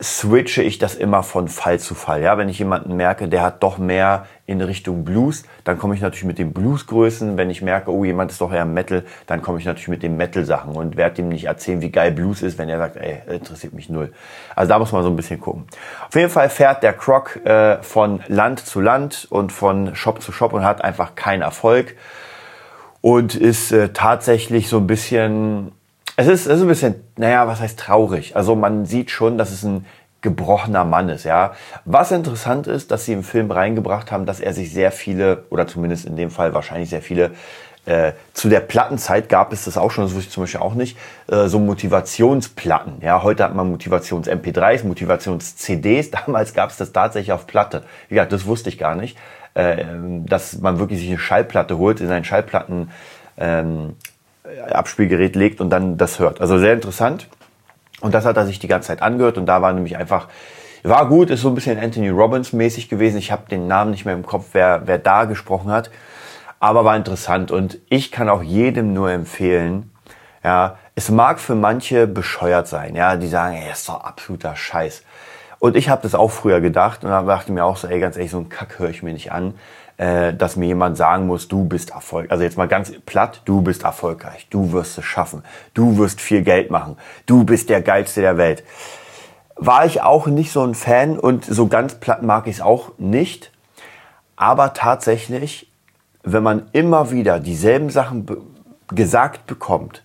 switche 0.00 0.62
ich 0.62 0.78
das 0.78 0.94
immer 0.94 1.22
von 1.22 1.48
Fall 1.48 1.80
zu 1.80 1.94
Fall. 1.94 2.22
Ja, 2.22 2.38
wenn 2.38 2.48
ich 2.48 2.58
jemanden 2.58 2.96
merke, 2.96 3.28
der 3.28 3.42
hat 3.42 3.62
doch 3.62 3.78
mehr 3.78 4.26
in 4.46 4.60
Richtung 4.60 5.04
Blues, 5.04 5.42
dann 5.64 5.78
komme 5.78 5.94
ich 5.94 6.00
natürlich 6.00 6.24
mit 6.24 6.38
den 6.38 6.52
Bluesgrößen. 6.52 7.36
Wenn 7.36 7.50
ich 7.50 7.62
merke, 7.62 7.92
oh, 7.92 8.04
jemand 8.04 8.30
ist 8.30 8.40
doch 8.40 8.52
eher 8.52 8.64
Metal, 8.64 9.04
dann 9.26 9.42
komme 9.42 9.58
ich 9.58 9.64
natürlich 9.64 9.88
mit 9.88 10.02
den 10.02 10.16
Metal-Sachen 10.16 10.74
und 10.74 10.96
werde 10.96 11.22
ihm 11.22 11.28
nicht 11.28 11.44
erzählen, 11.44 11.80
wie 11.80 11.90
geil 11.90 12.12
Blues 12.12 12.42
ist, 12.42 12.58
wenn 12.58 12.68
er 12.68 12.78
sagt, 12.78 12.96
ey, 12.96 13.22
interessiert 13.28 13.74
mich 13.74 13.90
null. 13.90 14.12
Also 14.54 14.68
da 14.68 14.78
muss 14.78 14.92
man 14.92 15.02
so 15.02 15.10
ein 15.10 15.16
bisschen 15.16 15.40
gucken. 15.40 15.66
Auf 16.06 16.14
jeden 16.14 16.30
Fall 16.30 16.48
fährt 16.48 16.82
der 16.82 16.92
Croc 16.92 17.44
äh, 17.44 17.82
von 17.82 18.20
Land 18.28 18.60
zu 18.60 18.80
Land 18.80 19.26
und 19.30 19.52
von 19.52 19.94
Shop 19.96 20.22
zu 20.22 20.30
Shop 20.30 20.52
und 20.52 20.64
hat 20.64 20.82
einfach 20.82 21.16
keinen 21.16 21.42
Erfolg 21.42 21.96
und 23.00 23.34
ist 23.34 23.72
äh, 23.72 23.90
tatsächlich 23.90 24.68
so 24.68 24.78
ein 24.78 24.86
bisschen 24.86 25.72
es 26.18 26.26
ist, 26.26 26.46
es 26.46 26.56
ist 26.56 26.62
ein 26.62 26.68
bisschen, 26.68 26.96
naja, 27.16 27.46
was 27.46 27.60
heißt 27.60 27.78
traurig? 27.78 28.34
Also 28.34 28.56
man 28.56 28.86
sieht 28.86 29.12
schon, 29.12 29.38
dass 29.38 29.52
es 29.52 29.62
ein 29.62 29.86
gebrochener 30.20 30.84
Mann 30.84 31.08
ist, 31.10 31.22
ja. 31.22 31.52
Was 31.84 32.10
interessant 32.10 32.66
ist, 32.66 32.90
dass 32.90 33.04
sie 33.04 33.12
im 33.12 33.22
Film 33.22 33.52
reingebracht 33.52 34.10
haben, 34.10 34.26
dass 34.26 34.40
er 34.40 34.52
sich 34.52 34.72
sehr 34.72 34.90
viele, 34.90 35.44
oder 35.50 35.68
zumindest 35.68 36.06
in 36.06 36.16
dem 36.16 36.32
Fall 36.32 36.54
wahrscheinlich 36.54 36.90
sehr 36.90 37.02
viele, 37.02 37.30
äh, 37.86 38.14
zu 38.32 38.48
der 38.48 38.58
Plattenzeit 38.58 39.28
gab 39.28 39.52
es 39.52 39.66
das 39.66 39.78
auch 39.78 39.92
schon, 39.92 40.02
das 40.02 40.12
wusste 40.12 40.26
ich 40.26 40.34
zum 40.34 40.42
Beispiel 40.42 40.60
auch 40.60 40.74
nicht, 40.74 40.98
äh, 41.28 41.46
so 41.46 41.60
Motivationsplatten. 41.60 42.94
Ja, 43.00 43.22
heute 43.22 43.44
hat 43.44 43.54
man 43.54 43.70
Motivations-MP3s, 43.70 44.84
Motivations-CDs. 44.84 46.10
Damals 46.26 46.52
gab 46.52 46.70
es 46.70 46.78
das 46.78 46.90
tatsächlich 46.90 47.30
auf 47.30 47.46
Platte. 47.46 47.84
Ja, 48.10 48.26
das 48.26 48.44
wusste 48.44 48.70
ich 48.70 48.78
gar 48.78 48.96
nicht, 48.96 49.16
äh, 49.54 49.84
dass 50.26 50.58
man 50.58 50.80
wirklich 50.80 50.98
sich 50.98 51.10
eine 51.10 51.18
Schallplatte 51.20 51.78
holt, 51.78 52.00
in 52.00 52.10
einen 52.10 52.24
Schallplatten 52.24 52.90
ähm, 53.36 53.94
Abspielgerät 54.70 55.36
legt 55.36 55.60
und 55.60 55.70
dann 55.70 55.96
das 55.96 56.18
hört. 56.18 56.40
Also 56.40 56.58
sehr 56.58 56.72
interessant. 56.72 57.28
Und 58.00 58.14
das 58.14 58.24
hat 58.24 58.36
er 58.36 58.46
sich 58.46 58.58
die 58.58 58.68
ganze 58.68 58.88
Zeit 58.88 59.02
angehört 59.02 59.38
und 59.38 59.46
da 59.46 59.60
war 59.60 59.72
nämlich 59.72 59.96
einfach, 59.96 60.28
war 60.84 61.08
gut, 61.08 61.30
ist 61.30 61.42
so 61.42 61.48
ein 61.48 61.54
bisschen 61.54 61.78
Anthony 61.78 62.10
Robbins 62.10 62.52
mäßig 62.52 62.88
gewesen. 62.88 63.18
Ich 63.18 63.32
habe 63.32 63.48
den 63.50 63.66
Namen 63.66 63.90
nicht 63.90 64.04
mehr 64.04 64.14
im 64.14 64.24
Kopf, 64.24 64.50
wer, 64.52 64.82
wer 64.86 64.98
da 64.98 65.24
gesprochen 65.24 65.70
hat, 65.70 65.90
aber 66.60 66.84
war 66.84 66.96
interessant 66.96 67.50
und 67.50 67.78
ich 67.88 68.12
kann 68.12 68.28
auch 68.28 68.42
jedem 68.42 68.92
nur 68.92 69.10
empfehlen, 69.10 69.90
ja, 70.44 70.78
es 70.94 71.10
mag 71.10 71.40
für 71.40 71.56
manche 71.56 72.06
bescheuert 72.06 72.68
sein, 72.68 72.94
ja, 72.94 73.16
die 73.16 73.26
sagen, 73.26 73.56
ey, 73.56 73.72
ist 73.72 73.88
doch 73.88 74.04
absoluter 74.04 74.54
Scheiß. 74.54 75.02
Und 75.58 75.76
ich 75.76 75.88
habe 75.88 76.02
das 76.02 76.14
auch 76.14 76.30
früher 76.30 76.60
gedacht 76.60 77.02
und 77.02 77.10
da 77.10 77.22
dachte 77.22 77.50
mir 77.50 77.64
auch 77.64 77.76
so, 77.76 77.88
ey, 77.88 77.98
ganz 77.98 78.16
ehrlich, 78.16 78.30
so 78.30 78.38
ein 78.38 78.48
Kack 78.48 78.78
höre 78.78 78.90
ich 78.90 79.02
mir 79.02 79.12
nicht 79.12 79.32
an 79.32 79.54
äh, 79.98 80.32
dass 80.32 80.56
mir 80.56 80.66
jemand 80.66 80.96
sagen 80.96 81.26
muss, 81.26 81.48
du 81.48 81.64
bist 81.64 81.90
erfolgreich. 81.90 82.30
Also 82.30 82.44
jetzt 82.44 82.56
mal 82.56 82.68
ganz 82.68 82.92
platt, 83.04 83.42
du 83.44 83.62
bist 83.62 83.82
erfolgreich, 83.82 84.46
du 84.48 84.72
wirst 84.72 84.96
es 84.96 85.04
schaffen, 85.04 85.42
du 85.74 85.98
wirst 85.98 86.20
viel 86.20 86.42
Geld 86.42 86.70
machen, 86.70 86.96
du 87.26 87.44
bist 87.44 87.68
der 87.68 87.82
geilste 87.82 88.20
der 88.20 88.38
Welt. 88.38 88.62
War 89.56 89.84
ich 89.84 90.00
auch 90.00 90.28
nicht 90.28 90.52
so 90.52 90.62
ein 90.62 90.76
Fan 90.76 91.18
und 91.18 91.44
so 91.44 91.66
ganz 91.66 91.96
platt 91.96 92.22
mag 92.22 92.46
ich 92.46 92.56
es 92.56 92.60
auch 92.60 92.92
nicht. 92.96 93.50
Aber 94.36 94.72
tatsächlich, 94.72 95.68
wenn 96.22 96.44
man 96.44 96.68
immer 96.70 97.10
wieder 97.10 97.40
dieselben 97.40 97.90
Sachen 97.90 98.24
be 98.24 98.38
gesagt 98.94 99.46
bekommt, 99.46 100.02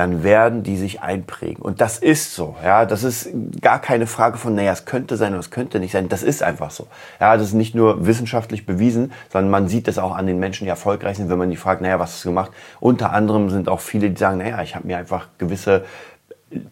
dann 0.00 0.22
werden 0.22 0.62
die 0.62 0.78
sich 0.78 1.02
einprägen. 1.02 1.62
Und 1.62 1.82
das 1.82 1.98
ist 1.98 2.34
so. 2.34 2.56
Ja, 2.64 2.86
das 2.86 3.04
ist 3.04 3.28
gar 3.60 3.78
keine 3.78 4.06
Frage 4.06 4.38
von, 4.38 4.54
naja, 4.54 4.72
es 4.72 4.86
könnte 4.86 5.18
sein 5.18 5.32
oder 5.32 5.40
es 5.40 5.50
könnte 5.50 5.78
nicht 5.78 5.92
sein. 5.92 6.08
Das 6.08 6.22
ist 6.22 6.42
einfach 6.42 6.70
so. 6.70 6.86
Ja, 7.20 7.36
das 7.36 7.48
ist 7.48 7.52
nicht 7.52 7.74
nur 7.74 8.06
wissenschaftlich 8.06 8.64
bewiesen, 8.64 9.12
sondern 9.30 9.50
man 9.50 9.68
sieht 9.68 9.88
es 9.88 9.98
auch 9.98 10.16
an 10.16 10.26
den 10.26 10.38
Menschen, 10.38 10.64
die 10.64 10.70
erfolgreich 10.70 11.18
sind, 11.18 11.28
wenn 11.28 11.36
man 11.36 11.50
die 11.50 11.56
fragt, 11.56 11.82
naja, 11.82 11.98
was 11.98 12.14
hast 12.14 12.24
du 12.24 12.30
gemacht? 12.30 12.50
Unter 12.80 13.12
anderem 13.12 13.50
sind 13.50 13.68
auch 13.68 13.80
viele, 13.80 14.08
die 14.08 14.16
sagen, 14.16 14.38
naja, 14.38 14.62
ich 14.62 14.74
habe 14.74 14.86
mir 14.86 14.96
einfach 14.96 15.28
gewisse 15.36 15.84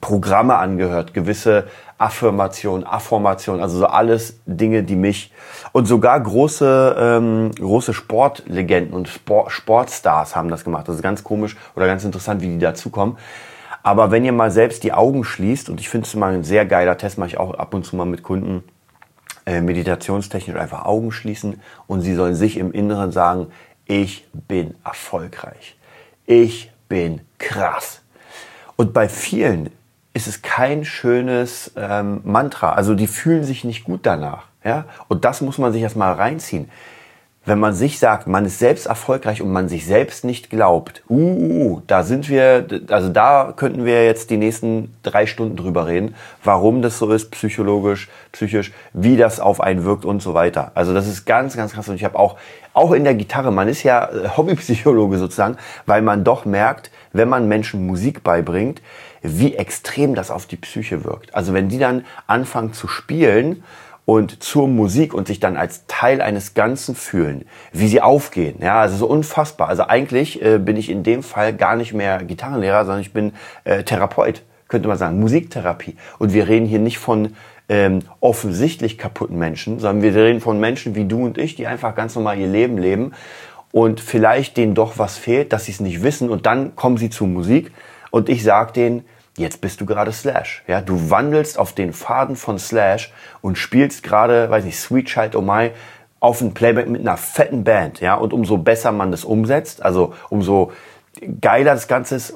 Programme 0.00 0.56
angehört, 0.56 1.12
gewisse 1.12 1.68
Affirmation, 1.98 2.84
Affirmation, 2.84 3.60
also 3.60 3.78
so 3.78 3.86
alles 3.86 4.38
Dinge, 4.46 4.84
die 4.84 4.96
mich 4.96 5.32
und 5.72 5.86
sogar 5.86 6.20
große 6.20 6.96
ähm, 6.98 7.50
große 7.58 7.92
Sportlegenden 7.92 8.94
und 8.94 9.08
Sport, 9.08 9.50
Sportstars 9.50 10.36
haben 10.36 10.48
das 10.48 10.64
gemacht. 10.64 10.88
Das 10.88 10.96
ist 10.96 11.02
ganz 11.02 11.24
komisch 11.24 11.56
oder 11.74 11.86
ganz 11.86 12.04
interessant, 12.04 12.40
wie 12.40 12.46
die 12.46 12.58
dazukommen. 12.58 13.18
Aber 13.82 14.10
wenn 14.10 14.24
ihr 14.24 14.32
mal 14.32 14.50
selbst 14.50 14.84
die 14.84 14.92
Augen 14.92 15.24
schließt 15.24 15.68
und 15.68 15.80
ich 15.80 15.88
finde 15.88 16.06
es 16.06 16.14
mal 16.14 16.34
ein 16.34 16.44
sehr 16.44 16.66
geiler 16.66 16.96
Test, 16.96 17.18
mache 17.18 17.30
ich 17.30 17.38
auch 17.38 17.54
ab 17.54 17.74
und 17.74 17.84
zu 17.84 17.96
mal 17.96 18.04
mit 18.04 18.22
Kunden 18.22 18.62
äh, 19.46 19.60
meditationstechnisch 19.60 20.56
einfach 20.56 20.84
Augen 20.84 21.10
schließen 21.10 21.60
und 21.86 22.02
sie 22.02 22.14
sollen 22.14 22.34
sich 22.34 22.58
im 22.58 22.70
Inneren 22.70 23.12
sagen, 23.12 23.48
ich 23.86 24.28
bin 24.32 24.74
erfolgreich, 24.84 25.76
ich 26.26 26.70
bin 26.88 27.22
krass 27.38 28.02
und 28.76 28.92
bei 28.92 29.08
vielen 29.08 29.70
ist 30.18 30.26
es 30.26 30.42
kein 30.42 30.84
schönes 30.84 31.70
ähm, 31.76 32.20
Mantra. 32.24 32.72
Also 32.72 32.96
die 32.96 33.06
fühlen 33.06 33.44
sich 33.44 33.62
nicht 33.62 33.84
gut 33.84 34.00
danach. 34.02 34.46
Ja? 34.64 34.86
Und 35.06 35.24
das 35.24 35.40
muss 35.40 35.58
man 35.58 35.72
sich 35.72 35.80
erstmal 35.80 36.12
reinziehen. 36.14 36.68
Wenn 37.44 37.60
man 37.60 37.72
sich 37.72 38.00
sagt, 38.00 38.26
man 38.26 38.44
ist 38.44 38.58
selbst 38.58 38.86
erfolgreich 38.86 39.40
und 39.40 39.52
man 39.52 39.68
sich 39.68 39.86
selbst 39.86 40.24
nicht 40.24 40.50
glaubt, 40.50 41.04
uh, 41.08 41.14
uh, 41.14 41.82
da 41.86 42.02
sind 42.02 42.28
wir, 42.28 42.66
also 42.90 43.08
da 43.08 43.54
könnten 43.56 43.84
wir 43.84 44.04
jetzt 44.04 44.30
die 44.30 44.36
nächsten 44.36 44.92
drei 45.04 45.24
Stunden 45.26 45.56
drüber 45.56 45.86
reden, 45.86 46.16
warum 46.42 46.82
das 46.82 46.98
so 46.98 47.10
ist, 47.12 47.30
psychologisch, 47.30 48.10
psychisch, 48.32 48.72
wie 48.92 49.16
das 49.16 49.38
auf 49.38 49.60
einen 49.60 49.84
wirkt 49.84 50.04
und 50.04 50.20
so 50.20 50.34
weiter. 50.34 50.72
Also 50.74 50.92
das 50.92 51.06
ist 51.06 51.26
ganz, 51.26 51.56
ganz 51.56 51.72
krass. 51.72 51.88
Und 51.88 51.94
ich 51.94 52.04
habe 52.04 52.18
auch, 52.18 52.36
auch 52.74 52.90
in 52.90 53.04
der 53.04 53.14
Gitarre, 53.14 53.52
man 53.52 53.68
ist 53.68 53.84
ja 53.84 54.10
äh, 54.10 54.28
Hobbypsychologe 54.36 55.16
sozusagen, 55.16 55.56
weil 55.86 56.02
man 56.02 56.24
doch 56.24 56.44
merkt, 56.44 56.90
wenn 57.12 57.28
man 57.28 57.48
Menschen 57.48 57.86
Musik 57.86 58.24
beibringt, 58.24 58.82
wie 59.22 59.54
extrem 59.54 60.14
das 60.14 60.30
auf 60.30 60.46
die 60.46 60.56
Psyche 60.56 61.04
wirkt. 61.04 61.34
Also 61.34 61.52
wenn 61.54 61.68
die 61.68 61.78
dann 61.78 62.04
anfangen 62.26 62.72
zu 62.72 62.88
spielen 62.88 63.62
und 64.04 64.42
zur 64.42 64.68
Musik 64.68 65.12
und 65.12 65.26
sich 65.26 65.38
dann 65.38 65.56
als 65.56 65.86
Teil 65.86 66.22
eines 66.22 66.54
Ganzen 66.54 66.94
fühlen, 66.94 67.44
wie 67.72 67.88
sie 67.88 68.00
aufgehen. 68.00 68.56
Ja, 68.60 68.80
also 68.80 68.96
so 68.96 69.06
unfassbar. 69.06 69.68
Also 69.68 69.86
eigentlich 69.86 70.42
äh, 70.42 70.58
bin 70.58 70.76
ich 70.76 70.88
in 70.88 71.02
dem 71.02 71.22
Fall 71.22 71.52
gar 71.52 71.76
nicht 71.76 71.92
mehr 71.92 72.24
Gitarrenlehrer, 72.24 72.84
sondern 72.84 73.02
ich 73.02 73.12
bin 73.12 73.32
äh, 73.64 73.82
Therapeut, 73.82 74.42
könnte 74.68 74.88
man 74.88 74.96
sagen, 74.96 75.20
Musiktherapie. 75.20 75.96
Und 76.18 76.32
wir 76.32 76.48
reden 76.48 76.64
hier 76.64 76.78
nicht 76.78 76.98
von 76.98 77.34
ähm, 77.68 78.00
offensichtlich 78.20 78.96
kaputten 78.96 79.36
Menschen, 79.36 79.78
sondern 79.78 80.02
wir 80.02 80.14
reden 80.14 80.40
von 80.40 80.58
Menschen 80.58 80.94
wie 80.94 81.04
du 81.04 81.26
und 81.26 81.36
ich, 81.36 81.54
die 81.54 81.66
einfach 81.66 81.94
ganz 81.94 82.14
normal 82.14 82.38
ihr 82.38 82.48
Leben 82.48 82.78
leben 82.78 83.12
und 83.72 84.00
vielleicht 84.00 84.56
denen 84.56 84.74
doch 84.74 84.98
was 84.98 85.18
fehlt, 85.18 85.52
dass 85.52 85.66
sie 85.66 85.72
es 85.72 85.80
nicht 85.80 86.02
wissen 86.02 86.30
und 86.30 86.46
dann 86.46 86.74
kommen 86.76 86.96
sie 86.96 87.10
zur 87.10 87.26
Musik 87.26 87.72
und 88.10 88.28
ich 88.28 88.42
sag 88.42 88.74
denen, 88.74 89.04
jetzt 89.36 89.60
bist 89.60 89.80
du 89.80 89.86
gerade 89.86 90.12
Slash. 90.12 90.62
Ja, 90.66 90.80
du 90.80 91.10
wandelst 91.10 91.58
auf 91.58 91.72
den 91.72 91.92
Faden 91.92 92.36
von 92.36 92.58
Slash 92.58 93.12
und 93.40 93.56
spielst 93.56 94.02
gerade, 94.02 94.50
weiß 94.50 94.64
nicht, 94.64 94.78
Sweet 94.78 95.06
Child 95.06 95.36
Oh 95.36 95.42
My 95.42 95.70
auf 96.20 96.40
ein 96.40 96.52
Playback 96.52 96.88
mit 96.88 97.00
einer 97.00 97.16
fetten 97.16 97.64
Band. 97.64 98.00
Ja, 98.00 98.14
und 98.14 98.32
umso 98.32 98.58
besser 98.58 98.92
man 98.92 99.10
das 99.10 99.24
umsetzt, 99.24 99.82
also 99.82 100.14
umso 100.30 100.72
geiler 101.40 101.74
das 101.74 101.88
Ganze 101.88 102.16
ist, 102.16 102.34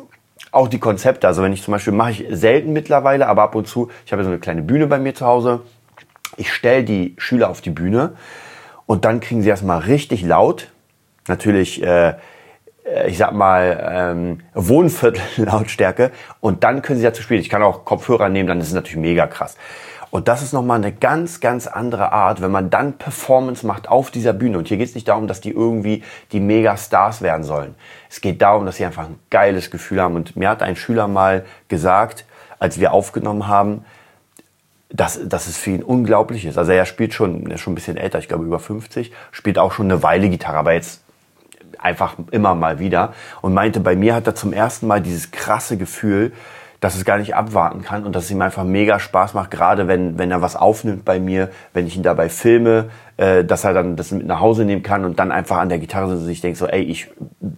auch 0.50 0.68
die 0.68 0.78
Konzepte. 0.78 1.26
Also 1.26 1.42
wenn 1.42 1.52
ich 1.52 1.62
zum 1.62 1.72
Beispiel, 1.72 1.92
mache 1.92 2.10
ich 2.10 2.26
selten 2.30 2.72
mittlerweile, 2.72 3.26
aber 3.26 3.42
ab 3.42 3.54
und 3.54 3.66
zu, 3.66 3.90
ich 4.04 4.12
habe 4.12 4.22
so 4.22 4.30
eine 4.30 4.38
kleine 4.38 4.62
Bühne 4.62 4.86
bei 4.86 4.98
mir 4.98 5.14
zu 5.14 5.26
Hause. 5.26 5.62
Ich 6.36 6.52
stelle 6.52 6.84
die 6.84 7.14
Schüler 7.18 7.50
auf 7.50 7.60
die 7.60 7.70
Bühne 7.70 8.14
und 8.86 9.04
dann 9.04 9.20
kriegen 9.20 9.42
sie 9.42 9.48
erstmal 9.48 9.80
richtig 9.80 10.22
laut. 10.22 10.68
Natürlich, 11.26 11.82
äh, 11.82 12.14
ich 13.06 13.18
sag 13.18 13.32
mal, 13.32 13.88
ähm, 13.90 14.40
Wohnviertel-Lautstärke. 14.54 16.10
Und 16.40 16.64
dann 16.64 16.82
können 16.82 16.98
sie 16.98 17.04
dazu 17.04 17.22
spielen. 17.22 17.40
Ich 17.40 17.48
kann 17.48 17.62
auch 17.62 17.84
Kopfhörer 17.84 18.28
nehmen, 18.28 18.48
dann 18.48 18.60
ist 18.60 18.68
es 18.68 18.74
natürlich 18.74 18.98
mega 18.98 19.26
krass. 19.26 19.56
Und 20.10 20.28
das 20.28 20.42
ist 20.42 20.52
nochmal 20.52 20.76
eine 20.76 20.92
ganz, 20.92 21.40
ganz 21.40 21.66
andere 21.66 22.12
Art, 22.12 22.42
wenn 22.42 22.50
man 22.50 22.68
dann 22.68 22.98
Performance 22.98 23.66
macht 23.66 23.88
auf 23.88 24.10
dieser 24.10 24.34
Bühne. 24.34 24.58
Und 24.58 24.68
hier 24.68 24.76
geht 24.76 24.88
es 24.88 24.94
nicht 24.94 25.08
darum, 25.08 25.26
dass 25.26 25.40
die 25.40 25.52
irgendwie 25.52 26.02
die 26.32 26.40
Mega-Stars 26.40 27.22
werden 27.22 27.44
sollen. 27.44 27.74
Es 28.10 28.20
geht 28.20 28.42
darum, 28.42 28.66
dass 28.66 28.76
sie 28.76 28.84
einfach 28.84 29.06
ein 29.06 29.18
geiles 29.30 29.70
Gefühl 29.70 30.02
haben. 30.02 30.14
Und 30.14 30.36
mir 30.36 30.50
hat 30.50 30.62
ein 30.62 30.76
Schüler 30.76 31.08
mal 31.08 31.46
gesagt, 31.68 32.26
als 32.58 32.78
wir 32.78 32.92
aufgenommen 32.92 33.48
haben, 33.48 33.86
dass, 34.90 35.18
dass 35.26 35.46
es 35.46 35.56
für 35.56 35.70
ihn 35.70 35.82
unglaublich 35.82 36.44
ist. 36.44 36.58
Also 36.58 36.72
er 36.72 36.84
spielt 36.84 37.14
schon, 37.14 37.46
er 37.46 37.54
ist 37.54 37.62
schon 37.62 37.72
ein 37.72 37.76
bisschen 37.76 37.96
älter, 37.96 38.18
ich 38.18 38.28
glaube 38.28 38.44
über 38.44 38.58
50, 38.58 39.12
spielt 39.30 39.58
auch 39.58 39.72
schon 39.72 39.90
eine 39.90 40.02
Weile 40.02 40.28
Gitarre, 40.28 40.58
aber 40.58 40.74
jetzt 40.74 41.01
einfach 41.82 42.14
immer 42.30 42.54
mal 42.54 42.78
wieder. 42.78 43.12
Und 43.40 43.54
meinte, 43.54 43.80
bei 43.80 43.96
mir 43.96 44.14
hat 44.14 44.26
er 44.26 44.34
zum 44.34 44.52
ersten 44.52 44.86
Mal 44.86 45.00
dieses 45.00 45.30
krasse 45.30 45.76
Gefühl, 45.76 46.32
dass 46.82 46.96
es 46.96 47.04
gar 47.04 47.16
nicht 47.16 47.36
abwarten 47.36 47.82
kann 47.82 48.04
und 48.04 48.16
dass 48.16 48.24
es 48.24 48.30
ihm 48.32 48.42
einfach 48.42 48.64
mega 48.64 48.98
Spaß 48.98 49.34
macht, 49.34 49.52
gerade 49.52 49.86
wenn, 49.86 50.18
wenn 50.18 50.32
er 50.32 50.42
was 50.42 50.56
aufnimmt 50.56 51.04
bei 51.04 51.20
mir, 51.20 51.48
wenn 51.72 51.86
ich 51.86 51.96
ihn 51.96 52.02
dabei 52.02 52.28
filme, 52.28 52.90
äh, 53.18 53.44
dass 53.44 53.62
er 53.62 53.72
dann 53.72 53.94
das 53.94 54.10
mit 54.10 54.26
nach 54.26 54.40
Hause 54.40 54.64
nehmen 54.64 54.82
kann 54.82 55.04
und 55.04 55.20
dann 55.20 55.30
einfach 55.30 55.58
an 55.58 55.68
der 55.68 55.78
Gitarre 55.78 56.08
sitzt 56.08 56.22
und 56.22 56.26
sich 56.26 56.40
denkt 56.40 56.58
so, 56.58 56.66
ey, 56.66 56.82
ich 56.82 57.08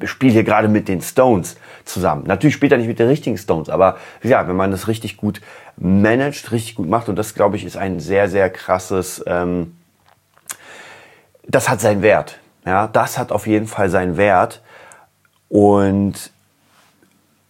spiele 0.04 0.30
hier 0.30 0.44
gerade 0.44 0.68
mit 0.68 0.88
den 0.88 1.00
Stones 1.00 1.56
zusammen. 1.86 2.24
Natürlich 2.26 2.54
spielt 2.54 2.72
er 2.72 2.76
nicht 2.76 2.86
mit 2.86 2.98
den 2.98 3.08
richtigen 3.08 3.38
Stones, 3.38 3.70
aber 3.70 3.96
ja, 4.22 4.46
wenn 4.46 4.56
man 4.56 4.70
das 4.70 4.88
richtig 4.88 5.16
gut 5.16 5.40
managt, 5.78 6.52
richtig 6.52 6.74
gut 6.74 6.90
macht 6.90 7.08
und 7.08 7.16
das, 7.16 7.34
glaube 7.34 7.56
ich, 7.56 7.64
ist 7.64 7.78
ein 7.78 8.00
sehr, 8.00 8.28
sehr 8.28 8.50
krasses, 8.50 9.24
ähm, 9.26 9.74
das 11.48 11.70
hat 11.70 11.80
seinen 11.80 12.02
Wert. 12.02 12.40
Ja, 12.66 12.86
das 12.88 13.18
hat 13.18 13.32
auf 13.32 13.46
jeden 13.46 13.66
Fall 13.66 13.90
seinen 13.90 14.16
Wert 14.16 14.62
und 15.48 16.30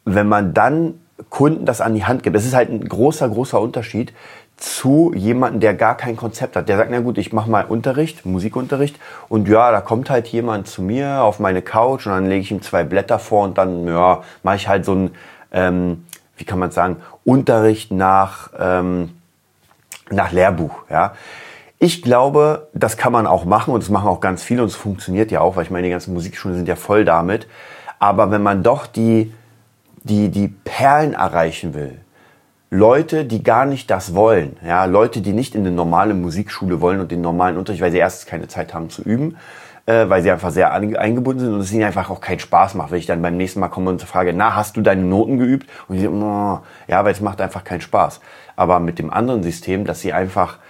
wenn 0.05 0.29
man 0.29 0.55
dann 0.55 1.01
Kunden 1.31 1.65
das 1.65 1.81
an 1.81 1.95
die 1.95 2.05
Hand 2.05 2.23
gibt. 2.23 2.37
Es 2.37 2.45
ist 2.45 2.55
halt 2.55 2.71
ein 2.71 2.87
großer, 2.87 3.29
großer 3.29 3.61
Unterschied 3.61 4.13
zu 4.57 5.13
jemandem, 5.15 5.61
der 5.61 5.75
gar 5.75 5.97
kein 5.97 6.17
Konzept 6.17 6.57
hat. 6.57 6.69
Der 6.69 6.77
sagt, 6.77 6.91
na 6.91 7.01
gut, 7.01 7.19
ich 7.19 7.33
mache 7.33 7.51
mal 7.51 7.65
Unterricht, 7.65 8.25
Musikunterricht 8.25 8.99
und 9.29 9.49
ja, 9.49 9.71
da 9.73 9.81
kommt 9.81 10.11
halt 10.11 10.29
jemand 10.29 10.69
zu 10.69 10.83
mir 10.83 11.23
auf 11.23 11.41
meine 11.41 11.63
Couch 11.63 12.07
und 12.07 12.13
dann 12.13 12.27
lege 12.27 12.41
ich 12.41 12.51
ihm 12.51 12.63
zwei 12.63 12.85
Blätter 12.85 13.19
vor 13.19 13.45
und 13.45 13.59
dann 13.59 13.87
ja, 13.87 14.23
mache 14.43 14.57
ich 14.57 14.69
halt 14.69 14.85
so 14.85 14.95
ein, 14.95 15.11
ähm, 15.53 16.05
wie 16.37 16.45
kann 16.45 16.59
man 16.59 16.71
sagen, 16.71 16.97
Unterricht 17.25 17.91
nach, 17.93 18.51
ähm, 18.59 19.11
nach 20.11 20.31
Lehrbuch. 20.31 20.85
Ja. 20.89 21.15
Ich 21.85 22.01
glaube, 22.01 22.69
das 22.73 22.97
kann 22.97 23.13
man 23.13 23.27
auch 23.27 23.45
machen 23.45 23.75
und 23.75 23.83
das 23.83 23.91
machen 23.91 24.09
auch 24.09 24.21
ganz 24.21 24.43
viele 24.43 24.63
und 24.63 24.69
es 24.69 24.75
funktioniert 24.75 25.31
ja 25.31 25.43
auch, 25.43 25.57
weil 25.57 25.65
ich 25.65 25.71
meine, 25.71 25.87
die 25.87 25.91
ganzen 25.91 26.15
Musikschulen 26.15 26.57
sind 26.57 26.67
ja 26.67 26.77
voll 26.77 27.05
damit. 27.05 27.47
Aber 27.99 28.31
wenn 28.31 28.43
man 28.43 28.63
doch 28.63 28.87
die 28.87 29.35
die, 30.03 30.31
die 30.31 30.49
Perlen 30.49 31.13
erreichen 31.13 31.75
will, 31.75 31.99
Leute, 32.71 33.27
die 33.27 33.43
gar 33.43 33.67
nicht 33.67 33.91
das 33.91 34.15
wollen, 34.15 34.57
ja, 34.67 34.87
Leute, 34.87 35.21
die 35.21 35.35
nicht 35.35 35.55
in 35.55 35.61
eine 35.61 35.73
normale 35.73 36.15
Musikschule 36.15 36.81
wollen 36.81 37.01
und 37.01 37.11
den 37.11 37.21
normalen 37.21 37.59
Unterricht, 37.59 37.83
weil 37.83 37.93
sie 37.93 37.99
erstens 37.99 38.31
keine 38.31 38.49
Zeit 38.49 38.73
haben 38.73 38.89
zu 38.89 39.03
üben, 39.03 39.37
äh, 39.85 40.09
weil 40.09 40.23
sie 40.23 40.31
einfach 40.31 40.53
sehr 40.53 40.73
eingebunden 40.73 41.41
sind 41.41 41.53
und 41.53 41.61
es 41.61 41.71
ihnen 41.71 41.85
einfach 41.85 42.09
auch 42.09 42.23
keinen 42.23 42.41
Spaß 42.41 42.77
macht, 42.77 42.93
wenn 42.93 42.99
ich 42.99 43.05
dann 43.05 43.21
beim 43.21 43.37
nächsten 43.37 43.61
Mal 43.61 43.69
komme 43.69 43.91
und 43.91 44.01
frage, 44.01 44.33
na, 44.33 44.57
hast 44.57 44.79
du 44.79 44.81
deine 44.81 45.03
Noten 45.03 45.37
geübt? 45.37 45.69
Und 45.89 45.99
sie, 45.99 46.09
oh, 46.09 46.61
ja, 46.89 47.05
weil 47.05 47.13
es 47.13 47.21
macht 47.21 47.43
einfach 47.43 47.63
keinen 47.63 47.83
Spaß. 47.83 48.21
Aber 48.57 48.81
mit 48.81 48.99
dem 48.99 49.13
anderen 49.13 49.43
System, 49.43 49.85
dass 49.85 50.01
sie 50.01 50.15
einfach 50.15 50.61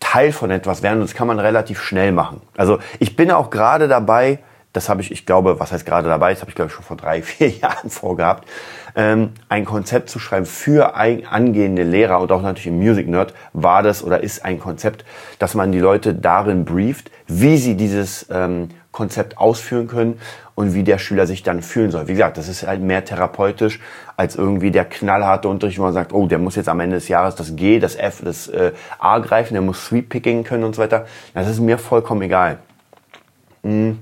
Teil 0.00 0.32
von 0.32 0.50
etwas 0.50 0.82
werden, 0.82 1.00
und 1.00 1.08
das 1.08 1.14
kann 1.14 1.26
man 1.26 1.38
relativ 1.38 1.80
schnell 1.82 2.12
machen. 2.12 2.40
Also 2.56 2.78
ich 2.98 3.16
bin 3.16 3.30
auch 3.30 3.50
gerade 3.50 3.88
dabei, 3.88 4.38
das 4.72 4.88
habe 4.88 5.00
ich, 5.00 5.10
ich 5.10 5.24
glaube, 5.24 5.58
was 5.58 5.72
heißt 5.72 5.86
gerade 5.86 6.08
dabei, 6.08 6.32
das 6.32 6.42
habe 6.42 6.50
ich 6.50 6.54
glaube 6.54 6.68
ich 6.68 6.74
schon 6.74 6.84
vor 6.84 6.96
drei, 6.96 7.22
vier 7.22 7.48
Jahren 7.48 7.90
vorgehabt, 7.90 8.48
ähm, 8.94 9.32
ein 9.48 9.64
Konzept 9.64 10.10
zu 10.10 10.18
schreiben 10.18 10.46
für 10.46 10.94
ein, 10.94 11.26
angehende 11.26 11.82
Lehrer 11.82 12.20
und 12.20 12.30
auch 12.32 12.42
natürlich 12.42 12.66
im 12.66 12.78
Music 12.78 13.08
Nerd 13.08 13.34
war 13.52 13.82
das 13.82 14.02
oder 14.02 14.22
ist 14.22 14.44
ein 14.44 14.58
Konzept, 14.58 15.04
dass 15.38 15.54
man 15.54 15.72
die 15.72 15.80
Leute 15.80 16.14
darin 16.14 16.64
brieft, 16.64 17.10
wie 17.26 17.56
sie 17.56 17.76
dieses 17.76 18.26
ähm, 18.30 18.68
Konzept 18.92 19.38
ausführen 19.38 19.88
können 19.88 20.20
und 20.56 20.74
wie 20.74 20.82
der 20.82 20.98
Schüler 20.98 21.26
sich 21.28 21.44
dann 21.44 21.62
fühlen 21.62 21.92
soll. 21.92 22.08
Wie 22.08 22.12
gesagt, 22.12 22.38
das 22.38 22.48
ist 22.48 22.66
halt 22.66 22.80
mehr 22.80 23.04
therapeutisch 23.04 23.78
als 24.16 24.34
irgendwie 24.34 24.72
der 24.72 24.86
knallharte 24.86 25.48
Unterricht, 25.48 25.78
wo 25.78 25.82
man 25.82 25.92
sagt, 25.92 26.12
oh, 26.12 26.26
der 26.26 26.38
muss 26.38 26.56
jetzt 26.56 26.68
am 26.68 26.80
Ende 26.80 26.96
des 26.96 27.06
Jahres 27.06 27.36
das 27.36 27.54
G, 27.54 27.78
das 27.78 27.94
F, 27.94 28.22
das 28.24 28.48
äh, 28.48 28.72
A 28.98 29.18
greifen, 29.18 29.54
der 29.54 29.62
muss 29.62 29.84
Sweep 29.84 30.08
Picking 30.08 30.42
können 30.42 30.64
und 30.64 30.74
so 30.74 30.82
weiter. 30.82 31.04
Das 31.34 31.46
ist 31.46 31.60
mir 31.60 31.78
vollkommen 31.78 32.22
egal. 32.22 32.58
Mhm. 33.62 33.98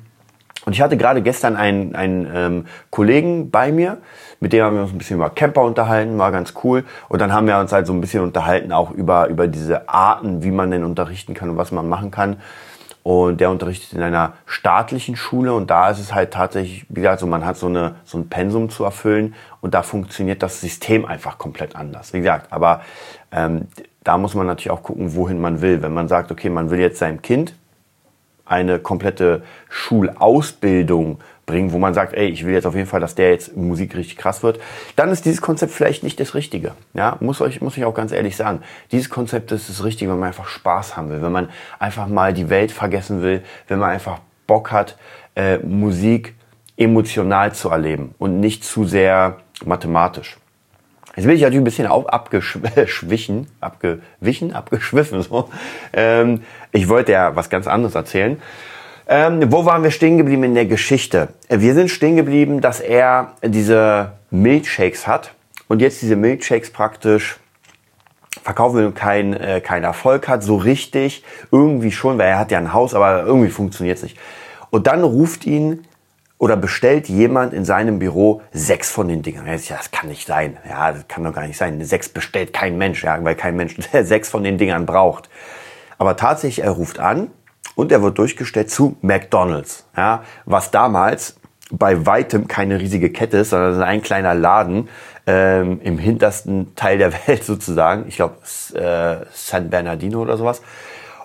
Und 0.65 0.73
ich 0.73 0.81
hatte 0.81 0.97
gerade 0.97 1.21
gestern 1.21 1.57
einen, 1.57 1.95
einen 1.95 2.31
ähm, 2.33 2.67
Kollegen 2.91 3.51
bei 3.51 3.71
mir, 3.71 3.99
mit 4.41 4.53
dem 4.53 4.65
haben 4.65 4.77
wir 4.77 4.83
uns 4.83 4.93
ein 4.93 4.99
bisschen 4.99 5.17
über 5.17 5.31
Camper 5.31 5.63
unterhalten, 5.63 6.17
war 6.19 6.33
ganz 6.33 6.55
cool. 6.63 6.85
Und 7.09 7.21
dann 7.21 7.33
haben 7.33 7.47
wir 7.47 7.59
uns 7.59 7.73
halt 7.73 7.87
so 7.87 7.93
ein 7.93 8.01
bisschen 8.01 8.23
unterhalten 8.23 8.73
auch 8.73 8.91
über, 8.91 9.27
über 9.29 9.47
diese 9.49 9.89
Arten, 9.89 10.43
wie 10.43 10.51
man 10.51 10.71
denn 10.71 10.85
unterrichten 10.85 11.35
kann 11.35 11.51
und 11.51 11.57
was 11.57 11.73
man 11.73 11.89
machen 11.89 12.11
kann. 12.11 12.37
Und 13.05 13.39
der 13.39 13.51
unterrichtet 13.51 13.93
in 13.93 14.03
einer 14.03 14.33
staatlichen 14.47 15.15
Schule 15.15 15.53
und 15.53 15.69
da 15.69 15.91
ist 15.91 15.99
es 15.99 16.15
halt 16.15 16.33
tatsächlich, 16.33 16.87
wie 16.89 17.03
gesagt, 17.03 17.21
so 17.21 17.27
man 17.27 17.45
hat 17.45 17.59
so, 17.59 17.67
eine, 17.67 17.97
so 18.07 18.17
ein 18.17 18.31
Pensum 18.31 18.71
zu 18.71 18.83
erfüllen 18.83 19.35
und 19.61 19.75
da 19.75 19.83
funktioniert 19.83 20.43
das 20.43 20.63
System 20.63 21.05
einfach 21.05 21.37
komplett 21.37 21.77
anders. 21.77 22.15
Wie 22.15 22.19
gesagt, 22.19 22.51
aber 22.51 22.81
ähm, 23.31 23.69
da 24.05 24.17
muss 24.17 24.35
man 24.35 24.47
natürlich 24.47 24.71
auch 24.71 24.83
gucken, 24.83 25.15
wohin 25.15 25.39
man 25.39 25.61
will. 25.61 25.83
Wenn 25.83 25.93
man 25.93 26.09
sagt, 26.09 26.33
okay, 26.33 26.49
man 26.49 26.71
will 26.71 26.81
jetzt 26.81 26.99
seinem 26.99 27.21
Kind 27.21 27.55
eine 28.47 28.79
komplette 28.79 29.43
Schulausbildung 29.69 31.19
bringen, 31.47 31.73
wo 31.73 31.79
man 31.79 31.95
sagt, 31.95 32.15
ey, 32.15 32.29
ich 32.29 32.45
will 32.45 32.55
jetzt 32.55 32.67
auf 32.67 32.75
jeden 32.75 32.87
Fall, 32.87 33.01
dass 33.01 33.15
der 33.15 33.31
jetzt 33.31 33.57
Musik 33.57 33.95
richtig 33.95 34.17
krass 34.17 34.43
wird, 34.43 34.61
dann 34.97 35.11
ist 35.11 35.25
dieses 35.25 35.41
Konzept 35.41 35.73
vielleicht 35.73 36.03
nicht 36.03 36.19
das 36.21 36.35
Richtige. 36.35 36.73
Ja, 36.95 37.17
muss 37.21 37.41
euch, 37.41 37.61
muss 37.61 37.77
ich 37.77 37.85
auch 37.85 37.95
ganz 37.95 38.13
ehrlich 38.13 38.37
sagen. 38.37 38.63
Dieses 38.93 39.11
Konzept 39.11 39.53
ist 39.53 39.69
das 39.69 39.85
Richtige, 39.85 40.11
wenn 40.11 40.19
man 40.19 40.29
einfach 40.29 40.47
Spaß 40.47 40.97
haben 40.97 41.11
will, 41.11 41.23
wenn 41.23 41.33
man 41.33 41.49
einfach 41.79 42.07
mal 42.07 42.33
die 42.33 42.51
Welt 42.51 42.73
vergessen 42.73 43.23
will, 43.23 43.43
wenn 43.69 43.79
man 43.79 43.91
einfach 43.91 44.21
Bock 44.47 44.73
hat, 44.73 44.97
äh, 45.37 45.59
Musik 45.59 46.35
emotional 46.77 47.55
zu 47.55 47.69
erleben 47.69 48.15
und 48.19 48.41
nicht 48.41 48.65
zu 48.65 48.85
sehr 48.85 49.39
mathematisch. 49.65 50.39
Jetzt 51.17 51.27
bin 51.27 51.37
ich 51.37 51.43
natürlich 51.43 51.61
ein 51.61 51.65
bisschen 51.65 51.87
abgeschwichen, 51.87 53.47
abgewichen, 53.61 54.53
abgeschwiffen. 54.53 55.23
So. 55.23 55.49
Ähm, 55.93 56.43
ich 56.73 56.89
wollte 56.89 57.13
ja 57.13 57.37
was 57.37 57.51
ganz 57.51 57.69
anderes 57.69 57.95
erzählen. 57.95 58.43
Ähm, 59.07 59.53
wo 59.53 59.67
waren 59.67 59.83
wir 59.83 59.91
stehen 59.91 60.17
geblieben 60.17 60.45
in 60.45 60.55
der 60.55 60.65
Geschichte? 60.65 61.29
Wir 61.51 61.75
sind 61.75 61.91
stehen 61.91 62.17
geblieben, 62.17 62.63
dass 62.63 62.81
er 62.81 63.35
diese 63.43 64.13
Milkshakes 64.31 65.07
hat 65.07 65.35
und 65.69 65.83
jetzt 65.83 66.01
diese 66.01 66.17
Milkshakes 66.17 66.71
praktisch 66.71 67.39
verkaufen 68.43 68.77
will 68.77 68.87
und 68.87 68.95
keinen 68.95 69.35
äh, 69.35 69.61
kein 69.61 69.85
Erfolg 69.85 70.27
hat, 70.27 70.43
so 70.43 70.57
richtig, 70.57 71.23
irgendwie 71.51 71.93
schon, 71.93 72.17
weil 72.17 72.29
er 72.29 72.39
hat 72.39 72.51
ja 72.51 72.59
ein 72.59 72.73
Haus, 72.73 72.95
aber 72.95 73.25
irgendwie 73.25 73.51
funktioniert 73.51 73.99
es 73.99 74.05
nicht. 74.05 74.19
Und 74.71 74.87
dann 74.87 75.03
ruft 75.03 75.47
ihn 75.47 75.87
oder 76.39 76.57
bestellt 76.57 77.09
jemand 77.09 77.53
in 77.53 77.65
seinem 77.65 77.99
Büro 77.99 78.43
sechs 78.53 78.91
von 78.91 79.09
den 79.09 79.23
Dingern. 79.23 79.47
Ja, 79.47 79.53
das 79.53 79.91
kann 79.91 80.09
nicht 80.09 80.27
sein. 80.27 80.57
Ja, 80.69 80.93
das 80.93 81.09
kann 81.09 81.25
doch 81.25 81.33
gar 81.33 81.47
nicht 81.47 81.59
sein. 81.59 81.83
Sechs 81.85 82.09
bestellt 82.09 82.53
kein 82.55 82.79
Mensch, 82.79 83.05
ja, 83.05 83.23
weil 83.23 83.35
kein 83.35 83.55
Mensch 83.57 83.77
sechs 83.93 84.31
von 84.31 84.45
den 84.45 84.57
Dingern 84.57 84.87
braucht. 84.87 85.29
Aber 85.99 86.17
tatsächlich, 86.17 86.65
er 86.65 86.73
ruft 86.73 86.99
an 86.99 87.31
und 87.75 87.93
er 87.93 88.03
wird 88.03 88.19
durchgestellt 88.19 88.71
zu 88.71 88.97
McDonald's, 89.03 89.87
ja, 89.97 90.23
was 90.45 90.71
damals 90.71 91.37
bei 91.71 92.07
weitem 92.07 92.47
keine 92.47 92.79
riesige 92.79 93.11
Kette 93.11 93.39
ist, 93.39 93.51
sondern 93.51 93.83
ein 93.83 94.03
kleiner 94.03 94.35
Laden 94.35 94.89
ähm, 95.27 95.81
im 95.83 95.99
hintersten 95.99 96.75
Teil 96.75 96.99
der 96.99 97.13
Welt 97.27 97.45
sozusagen. 97.45 98.07
Ich 98.09 98.17
glaube 98.17 98.37
äh, 98.75 99.27
San 99.33 99.71
Bernardino 99.71 100.21
oder 100.21 100.37
sowas. 100.37 100.63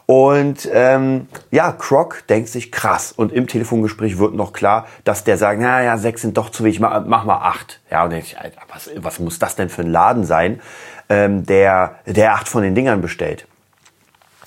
Und 0.06 0.68
ähm, 0.74 1.28
ja, 1.52 1.72
Croc 1.72 2.26
denkt 2.30 2.50
sich 2.50 2.72
krass. 2.72 3.12
Und 3.12 3.32
im 3.32 3.46
Telefongespräch 3.46 4.18
wird 4.18 4.34
noch 4.34 4.54
klar, 4.54 4.88
dass 5.04 5.24
der 5.24 5.38
sagt, 5.38 5.62
naja, 5.62 6.00
sechs 6.00 6.24
sind 6.24 6.36
doch 6.36 6.50
zu 6.50 6.64
wenig, 6.64 6.80
mach, 6.80 7.06
mach 7.06 7.26
mal 7.26 7.36
acht. 7.36 7.80
Ja, 7.92 8.06
und 8.06 8.14
ich, 8.14 8.40
Alter, 8.40 8.60
was, 8.74 8.90
was 8.96 9.20
muss 9.20 9.38
das 9.38 9.56
denn 9.56 9.70
für 9.70 9.84
ein 9.84 9.92
Laden 9.92 10.24
sein, 10.24 10.62
ähm, 11.10 11.46
der, 11.46 12.00
der 12.08 12.34
acht 12.34 12.48
von 12.50 12.64
den 12.64 12.74
Dingern 12.74 13.02
bestellt? 13.02 13.46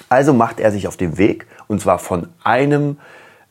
Also 0.09 0.35
macht 0.35 0.59
er 0.59 0.73
sich 0.73 0.89
auf 0.89 0.97
den 0.97 1.17
Weg, 1.17 1.47
und 1.73 1.81
zwar 1.81 1.99
von 1.99 2.29
einem 2.45 2.99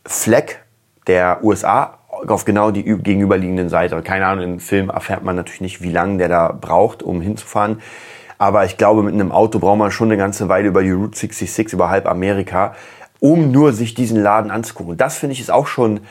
Fleck 0.06 0.64
der 1.08 1.44
USA 1.44 1.98
auf 2.28 2.46
genau 2.46 2.72
die 2.72 2.84
gegenüberliegenden 2.84 3.70
Seite. 3.70 4.02
Keine 4.02 4.26
Ahnung, 4.26 4.44
im 4.44 4.60
Film 4.60 4.90
erfährt 4.90 5.24
man 5.24 5.36
natürlich 5.36 5.62
nicht, 5.62 5.82
wie 5.82 5.92
lange 5.92 6.18
der 6.18 6.30
da 6.30 6.52
braucht, 6.52 7.04
um 7.04 7.22
hinzufahren. 7.22 7.82
Aber 8.38 8.66
ich 8.66 8.78
glaube, 8.78 9.04
mit 9.04 9.14
einem 9.14 9.32
Auto 9.32 9.60
braucht 9.60 9.78
man 9.78 9.92
schon 9.92 10.10
eine 10.10 10.18
ganze 10.18 10.50
Weile 10.50 10.68
über 10.68 10.84
die 10.84 10.92
Route 10.92 11.18
66, 11.18 11.74
über 11.74 11.90
halb 11.90 12.08
Amerika, 12.08 12.76
um 13.20 13.52
nur 13.52 13.74
sich 13.74 13.94
diesen 13.94 14.22
Laden 14.22 14.52
anzugucken. 14.52 14.92
Und 14.92 15.02
das 15.02 15.18
finde 15.18 15.34
ich 15.34 15.42
ist 15.42 15.52
auch 15.52 15.68
schon 15.68 16.02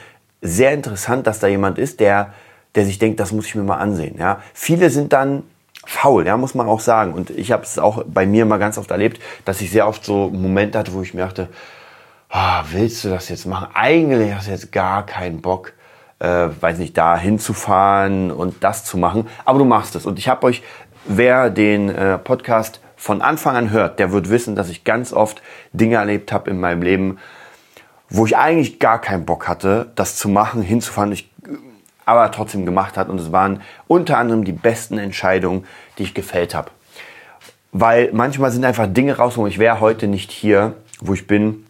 sehr 0.42 0.72
interessant, 0.72 1.26
dass 1.26 1.38
da 1.38 1.46
jemand 1.46 1.78
ist, 1.78 2.00
der 2.00 2.32
der 2.74 2.84
sich 2.84 2.98
denkt, 2.98 3.20
das 3.20 3.32
muss 3.32 3.46
ich 3.46 3.54
mir 3.54 3.62
mal 3.62 3.78
ansehen. 3.78 4.16
Ja? 4.18 4.40
Viele 4.54 4.90
sind 4.90 5.12
dann 5.12 5.42
faul, 5.86 6.26
ja, 6.26 6.36
muss 6.36 6.54
man 6.54 6.68
auch 6.68 6.80
sagen. 6.80 7.14
Und 7.14 7.30
ich 7.30 7.52
habe 7.52 7.64
es 7.64 7.78
auch 7.78 8.04
bei 8.06 8.26
mir 8.26 8.46
mal 8.46 8.58
ganz 8.58 8.78
oft 8.78 8.90
erlebt, 8.90 9.20
dass 9.44 9.60
ich 9.60 9.70
sehr 9.70 9.88
oft 9.88 10.04
so 10.04 10.28
Momente 10.28 10.78
hatte, 10.78 10.92
wo 10.92 11.02
ich 11.02 11.14
mir 11.14 11.22
dachte, 11.22 11.48
ah, 12.30 12.64
willst 12.70 13.04
du 13.04 13.08
das 13.08 13.28
jetzt 13.28 13.46
machen? 13.46 13.68
Eigentlich 13.74 14.34
hast 14.34 14.46
du 14.46 14.52
jetzt 14.52 14.72
gar 14.72 15.04
keinen 15.04 15.40
Bock, 15.40 15.72
äh, 16.18 16.48
weiß 16.60 16.78
nicht, 16.78 16.96
da 16.96 17.16
hinzufahren 17.16 18.30
und 18.30 18.62
das 18.62 18.84
zu 18.84 18.96
machen. 18.96 19.28
Aber 19.44 19.58
du 19.58 19.64
machst 19.64 19.94
es. 19.96 20.06
Und 20.06 20.18
ich 20.18 20.28
habe 20.28 20.46
euch, 20.46 20.62
wer 21.04 21.50
den 21.50 21.88
äh, 21.88 22.18
Podcast 22.18 22.80
von 22.96 23.22
Anfang 23.22 23.56
an 23.56 23.70
hört, 23.70 23.98
der 23.98 24.12
wird 24.12 24.30
wissen, 24.30 24.54
dass 24.54 24.68
ich 24.68 24.84
ganz 24.84 25.12
oft 25.12 25.42
Dinge 25.72 25.96
erlebt 25.96 26.32
habe 26.32 26.50
in 26.50 26.60
meinem 26.60 26.82
Leben, 26.82 27.18
wo 28.08 28.26
ich 28.26 28.36
eigentlich 28.36 28.78
gar 28.78 29.00
keinen 29.00 29.24
Bock 29.24 29.48
hatte, 29.48 29.92
das 29.94 30.16
zu 30.16 30.28
machen, 30.28 30.62
hinzufahren. 30.62 31.12
Ich 31.12 31.30
aber 32.10 32.30
trotzdem 32.32 32.66
gemacht 32.66 32.96
hat. 32.96 33.08
Und 33.08 33.20
es 33.20 33.32
waren 33.32 33.62
unter 33.86 34.18
anderem 34.18 34.44
die 34.44 34.52
besten 34.52 34.98
Entscheidungen, 34.98 35.64
die 35.96 36.02
ich 36.02 36.14
gefällt 36.14 36.54
habe. 36.54 36.70
Weil 37.72 38.10
manchmal 38.12 38.50
sind 38.50 38.64
einfach 38.64 38.88
Dinge 38.88 39.16
raus, 39.16 39.36
wo 39.36 39.46
ich 39.46 39.60
wäre 39.60 39.80
heute 39.80 40.08
nicht 40.08 40.32
hier, 40.32 40.74
wo 41.00 41.14
ich 41.14 41.28
bin, 41.28 41.66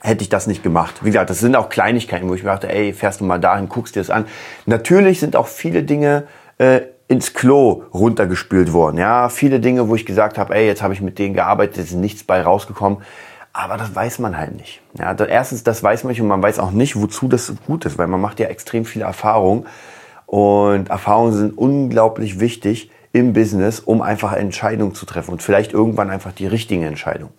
hätte 0.00 0.22
ich 0.22 0.28
das 0.28 0.46
nicht 0.46 0.62
gemacht. 0.62 0.96
Wie 1.02 1.10
gesagt, 1.10 1.30
das 1.30 1.40
sind 1.40 1.56
auch 1.56 1.68
Kleinigkeiten, 1.68 2.28
wo 2.28 2.34
ich 2.34 2.42
mir 2.42 2.50
dachte, 2.50 2.72
ey, 2.72 2.92
fährst 2.92 3.20
du 3.20 3.24
mal 3.24 3.38
dahin, 3.38 3.68
guckst 3.68 3.96
dir 3.96 4.00
das 4.00 4.10
an. 4.10 4.26
Natürlich 4.66 5.20
sind 5.20 5.36
auch 5.36 5.48
viele 5.48 5.82
Dinge 5.82 6.24
äh, 6.58 6.80
ins 7.08 7.34
Klo 7.34 7.84
runtergespült 7.92 8.72
worden. 8.72 8.98
Ja, 8.98 9.28
viele 9.28 9.60
Dinge, 9.60 9.88
wo 9.88 9.94
ich 9.94 10.06
gesagt 10.06 10.38
habe, 10.38 10.54
ey, 10.54 10.66
jetzt 10.66 10.82
habe 10.82 10.94
ich 10.94 11.00
mit 11.00 11.18
denen 11.18 11.34
gearbeitet, 11.34 11.78
ist 11.78 11.94
nichts 11.94 12.22
bei 12.22 12.42
rausgekommen. 12.42 12.98
Aber 13.52 13.76
das 13.76 13.94
weiß 13.94 14.20
man 14.20 14.36
halt 14.36 14.54
nicht. 14.56 14.82
Ja, 14.98 15.14
erstens, 15.14 15.64
das 15.64 15.82
weiß 15.82 16.04
man 16.04 16.10
nicht 16.10 16.20
und 16.20 16.28
man 16.28 16.42
weiß 16.42 16.58
auch 16.58 16.70
nicht, 16.70 16.94
wozu 16.96 17.26
das 17.26 17.52
gut 17.66 17.86
ist, 17.86 17.98
weil 17.98 18.06
man 18.06 18.20
macht 18.20 18.38
ja 18.38 18.46
extrem 18.46 18.84
viel 18.84 19.02
Erfahrung. 19.02 19.66
Und 20.26 20.90
Erfahrungen 20.90 21.32
sind 21.32 21.58
unglaublich 21.58 22.38
wichtig 22.38 22.90
im 23.12 23.32
Business, 23.32 23.80
um 23.80 24.02
einfach 24.02 24.34
Entscheidungen 24.34 24.94
zu 24.94 25.06
treffen 25.06 25.32
und 25.32 25.42
vielleicht 25.42 25.72
irgendwann 25.72 26.10
einfach 26.10 26.32
die 26.32 26.46
richtigen 26.46 26.82
Entscheidungen. 26.82 27.32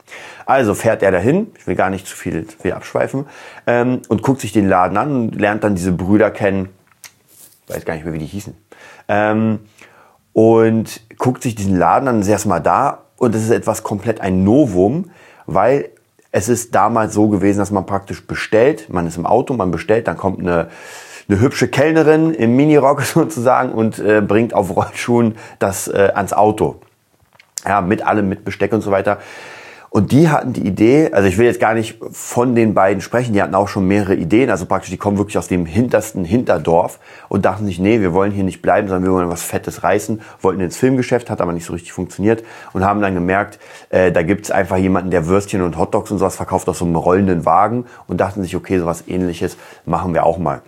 Also 0.46 0.74
fährt 0.74 1.04
er 1.04 1.12
dahin, 1.12 1.48
ich 1.58 1.68
will 1.68 1.76
gar 1.76 1.90
nicht 1.90 2.08
zu 2.08 2.16
viel, 2.16 2.46
viel 2.62 2.74
abschweifen, 2.74 3.26
ähm, 3.68 4.02
und 4.08 4.24
guckt 4.24 4.42
sich 4.42 4.52
den 4.52 4.68
Laden 4.68 4.98
an 4.98 5.12
und 5.12 5.36
lernt 5.36 5.64
dann 5.64 5.76
diese 5.76 5.92
Brüder 5.92 6.32
kennen, 6.32 6.70
weiß 7.68 7.86
gar 7.86 7.94
nicht 7.94 8.04
mehr, 8.04 8.14
wie 8.14 8.20
die 8.20 8.26
hießen, 8.26 8.56
ähm, 9.08 9.60
und 10.34 11.02
guckt 11.18 11.44
sich 11.44 11.56
diesen 11.56 11.78
Laden 11.78 12.08
an, 12.08 12.22
ist 12.22 12.28
erstmal 12.28 12.62
da 12.62 13.04
und 13.18 13.36
es 13.36 13.44
ist 13.44 13.52
etwas 13.52 13.84
komplett 13.84 14.22
ein 14.22 14.44
Novum, 14.44 15.12
weil 15.46 15.90
es 16.32 16.48
ist 16.50 16.76
damals 16.76 17.14
so 17.14 17.28
gewesen, 17.28 17.60
dass 17.60 17.72
man 17.72 17.86
praktisch 17.86 18.26
bestellt, 18.26 18.90
man 18.90 19.08
ist 19.08 19.18
im 19.18 19.26
Auto, 19.26 19.54
man 19.54 19.72
bestellt, 19.72 20.08
dann 20.08 20.18
kommt 20.18 20.40
eine, 20.40 20.70
eine 21.30 21.40
hübsche 21.40 21.68
Kellnerin 21.68 22.34
im 22.34 22.56
Minirock 22.56 23.02
sozusagen 23.04 23.72
und 23.72 24.00
äh, 24.00 24.22
bringt 24.22 24.54
auf 24.54 24.76
Rollschuhen 24.76 25.36
das 25.60 25.88
äh, 25.88 26.12
ans 26.14 26.34
Auto. 26.34 26.82
Ja, 27.66 27.82
mit 27.82 28.06
allem, 28.06 28.30
mit 28.30 28.46
Besteck 28.46 28.74
und 28.74 28.82
so 28.82 28.92
weiter. 28.92 29.20
Und 29.92 30.12
die 30.12 30.30
hatten 30.30 30.54
die 30.54 30.68
Idee, 30.68 31.10
also 31.14 31.28
ich 31.28 31.40
will 31.40 31.48
jetzt 31.48 31.60
gar 31.60 31.74
nicht 31.74 31.98
von 32.12 32.54
den 32.54 32.76
beiden 32.76 33.02
sprechen, 33.02 33.34
die 33.34 33.42
hatten 33.42 33.56
auch 33.56 33.68
schon 33.68 33.88
mehrere 33.88 34.14
Ideen, 34.14 34.52
also 34.52 34.68
praktisch, 34.68 34.92
die 34.92 34.98
kommen 34.98 35.18
wirklich 35.18 35.38
aus 35.40 35.48
dem 35.48 35.66
hintersten 35.66 36.26
Hinterdorf 36.26 37.00
und 37.28 37.44
dachten 37.44 37.66
sich, 37.66 37.80
nee, 37.80 38.00
wir 38.00 38.14
wollen 38.14 38.32
hier 38.32 38.44
nicht 38.44 38.62
bleiben, 38.62 38.88
sondern 38.88 39.06
wir 39.06 39.14
wollen 39.14 39.30
was 39.30 39.42
Fettes 39.42 39.82
reißen, 39.82 40.22
wollten 40.42 40.62
ins 40.62 40.78
Filmgeschäft, 40.78 41.32
hat 41.32 41.42
aber 41.42 41.54
nicht 41.54 41.66
so 41.66 41.74
richtig 41.74 41.92
funktioniert 41.92 42.44
und 42.74 42.86
haben 42.86 43.02
dann 43.02 43.16
gemerkt, 43.16 43.58
äh, 43.90 44.12
da 44.12 44.22
gibt's 44.22 44.52
einfach 44.52 44.78
jemanden, 44.78 45.10
der 45.10 45.26
Würstchen 45.26 45.64
und 45.64 45.76
Hotdogs 45.76 46.12
und 46.12 46.20
sowas 46.20 46.36
verkauft 46.36 46.70
aus 46.70 46.78
so 46.78 46.86
einem 46.86 46.96
rollenden 46.96 47.46
Wagen 47.46 47.86
und 48.06 48.22
dachten 48.22 48.44
sich, 48.44 48.56
okay, 48.56 48.78
sowas 48.78 49.06
ähnliches 49.08 49.58
machen 49.86 50.14
wir 50.14 50.24
auch 50.24 50.38
mal. 50.38 50.62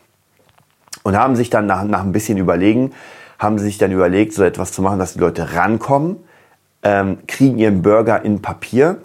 Und 1.03 1.17
haben 1.17 1.36
sich 1.36 1.50
dann 1.50 1.65
nach, 1.65 1.84
nach 1.84 2.03
ein 2.03 2.12
bisschen 2.12 2.38
überlegen, 2.38 2.91
haben 3.39 3.58
sich 3.58 3.77
dann 3.77 3.91
überlegt, 3.91 4.34
so 4.34 4.43
etwas 4.43 4.72
zu 4.72 4.81
machen, 4.81 5.00
dass 5.00 5.13
die 5.13 5.20
Leute 5.20 5.55
rankommen, 5.55 6.17
ähm, 6.84 7.20
kriegen 7.27 7.58
ihren 7.58 7.81
Burger 7.81 8.24
in 8.24 8.41
Papier, 8.41 9.00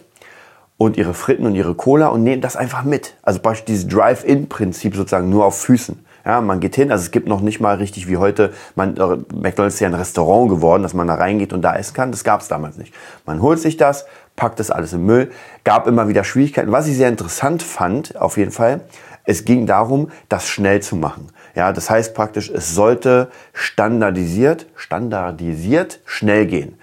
und 0.78 0.96
ihre 0.96 1.14
Fritten 1.14 1.46
und 1.46 1.54
ihre 1.54 1.74
Cola 1.74 2.08
und 2.08 2.22
nehmen 2.22 2.42
das 2.42 2.56
einfach 2.56 2.84
mit. 2.84 3.14
Also 3.22 3.40
beispielsweise 3.40 3.86
dieses 3.86 3.88
Drive-In-Prinzip 3.88 4.94
sozusagen 4.94 5.28
nur 5.28 5.44
auf 5.44 5.58
Füßen. 5.60 6.04
Ja, 6.24 6.40
man 6.40 6.58
geht 6.58 6.74
hin, 6.74 6.90
also 6.90 7.02
es 7.02 7.12
gibt 7.12 7.28
noch 7.28 7.40
nicht 7.40 7.60
mal 7.60 7.76
richtig 7.76 8.08
wie 8.08 8.16
heute, 8.16 8.52
man, 8.74 8.96
äh, 8.96 9.16
McDonald's 9.32 9.76
ist 9.76 9.80
ja 9.80 9.86
ein 9.86 9.94
Restaurant 9.94 10.50
geworden, 10.50 10.82
dass 10.82 10.92
man 10.92 11.06
da 11.06 11.14
reingeht 11.14 11.52
und 11.52 11.62
da 11.62 11.76
essen 11.76 11.94
kann. 11.94 12.10
Das 12.10 12.24
gab 12.24 12.40
es 12.40 12.48
damals 12.48 12.78
nicht. 12.78 12.92
Man 13.26 13.40
holt 13.40 13.60
sich 13.60 13.76
das, 13.76 14.06
packt 14.34 14.58
das 14.58 14.72
alles 14.72 14.92
im 14.92 15.06
Müll, 15.06 15.30
gab 15.62 15.86
immer 15.86 16.08
wieder 16.08 16.24
Schwierigkeiten. 16.24 16.72
Was 16.72 16.88
ich 16.88 16.96
sehr 16.96 17.08
interessant 17.08 17.62
fand, 17.62 18.16
auf 18.16 18.36
jeden 18.36 18.50
Fall, 18.50 18.80
es 19.24 19.44
ging 19.44 19.66
darum, 19.66 20.10
das 20.28 20.48
schnell 20.48 20.82
zu 20.82 20.96
machen. 20.96 21.28
Ja, 21.56 21.72
das 21.72 21.88
heißt 21.88 22.14
praktisch, 22.14 22.50
es 22.50 22.74
sollte 22.74 23.28
standardisiert, 23.54 24.66
standardisiert 24.76 26.00
schnell 26.04 26.46
gehen. 26.46 26.78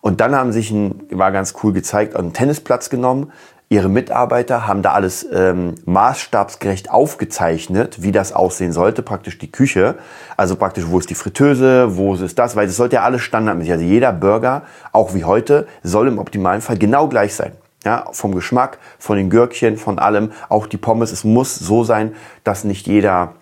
Und 0.00 0.22
dann 0.22 0.34
haben 0.34 0.52
sich, 0.52 0.70
ein, 0.70 1.02
war 1.10 1.32
ganz 1.32 1.54
cool 1.62 1.74
gezeigt, 1.74 2.16
einen 2.16 2.32
Tennisplatz 2.32 2.88
genommen. 2.88 3.30
Ihre 3.68 3.90
Mitarbeiter 3.90 4.66
haben 4.66 4.80
da 4.80 4.92
alles 4.92 5.26
ähm, 5.30 5.74
maßstabsgerecht 5.84 6.90
aufgezeichnet, 6.90 8.02
wie 8.02 8.12
das 8.12 8.32
aussehen 8.32 8.72
sollte, 8.72 9.02
praktisch 9.02 9.36
die 9.36 9.52
Küche. 9.52 9.96
Also 10.36 10.56
praktisch, 10.56 10.84
wo 10.88 10.98
ist 10.98 11.10
die 11.10 11.14
Fritteuse, 11.14 11.96
wo 11.98 12.14
ist 12.14 12.38
das, 12.38 12.56
weil 12.56 12.68
es 12.68 12.76
sollte 12.76 12.96
ja 12.96 13.02
alles 13.02 13.20
standardmäßig. 13.20 13.72
Also 13.72 13.84
jeder 13.84 14.12
Burger, 14.12 14.62
auch 14.92 15.12
wie 15.12 15.24
heute, 15.24 15.66
soll 15.82 16.08
im 16.08 16.18
optimalen 16.18 16.62
Fall 16.62 16.78
genau 16.78 17.08
gleich 17.08 17.34
sein. 17.34 17.52
Ja, 17.84 18.06
vom 18.12 18.34
Geschmack, 18.34 18.78
von 18.98 19.18
den 19.18 19.28
Gürkchen, 19.28 19.76
von 19.76 19.98
allem, 19.98 20.32
auch 20.48 20.66
die 20.66 20.78
Pommes. 20.78 21.12
Es 21.12 21.22
muss 21.22 21.54
so 21.54 21.84
sein, 21.84 22.14
dass 22.44 22.64
nicht 22.64 22.86
jeder 22.86 23.34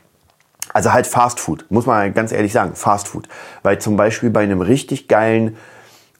also 0.75 0.93
halt 0.93 1.07
Fast 1.07 1.41
Food, 1.41 1.65
muss 1.71 1.87
man 1.87 2.13
ganz 2.13 2.33
ehrlich 2.33 2.53
sagen, 2.53 2.75
Fast 2.75 3.09
Food. 3.09 3.29
Weil 3.63 3.79
zum 3.79 3.97
Beispiel 3.97 4.29
bei 4.29 4.43
einem 4.43 4.61
richtig 4.61 5.09
geilen 5.09 5.57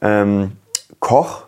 ähm, 0.01 0.53
Koch 1.01 1.43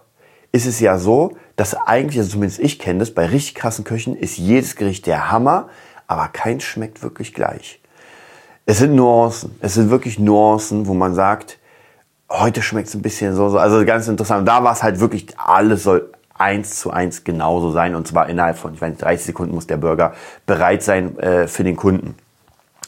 ist 0.52 0.66
es 0.66 0.80
ja 0.80 0.98
so, 0.98 1.36
dass 1.54 1.74
eigentlich, 1.74 2.18
also 2.18 2.32
zumindest 2.32 2.60
ich 2.60 2.78
kenne 2.78 2.98
das, 2.98 3.12
bei 3.12 3.26
richtig 3.26 3.54
krassen 3.54 3.84
Köchen 3.84 4.16
ist 4.16 4.36
jedes 4.36 4.76
Gericht 4.76 5.06
der 5.06 5.30
Hammer, 5.30 5.68
aber 6.08 6.28
keins 6.28 6.64
schmeckt 6.64 7.02
wirklich 7.02 7.32
gleich. 7.32 7.80
Es 8.66 8.78
sind 8.78 8.96
Nuancen. 8.96 9.56
Es 9.60 9.74
sind 9.74 9.90
wirklich 9.90 10.18
Nuancen, 10.18 10.88
wo 10.88 10.94
man 10.94 11.14
sagt, 11.14 11.58
heute 12.28 12.60
schmeckt 12.60 12.88
es 12.88 12.94
ein 12.94 13.02
bisschen 13.02 13.36
so, 13.36 13.48
so. 13.48 13.58
Also 13.58 13.84
ganz 13.84 14.08
interessant. 14.08 14.48
Da 14.48 14.64
war 14.64 14.72
es 14.72 14.82
halt 14.82 14.98
wirklich, 14.98 15.28
alles 15.38 15.84
soll 15.84 16.12
eins 16.34 16.80
zu 16.80 16.90
eins 16.90 17.22
genauso 17.22 17.70
sein. 17.70 17.94
Und 17.94 18.08
zwar 18.08 18.28
innerhalb 18.28 18.58
von, 18.58 18.74
ich 18.74 18.80
weiß 18.80 18.90
nicht, 18.90 19.02
30 19.02 19.26
Sekunden 19.26 19.54
muss 19.54 19.68
der 19.68 19.76
Burger 19.76 20.14
bereit 20.44 20.82
sein 20.82 21.16
äh, 21.20 21.46
für 21.46 21.62
den 21.62 21.76
Kunden. 21.76 22.16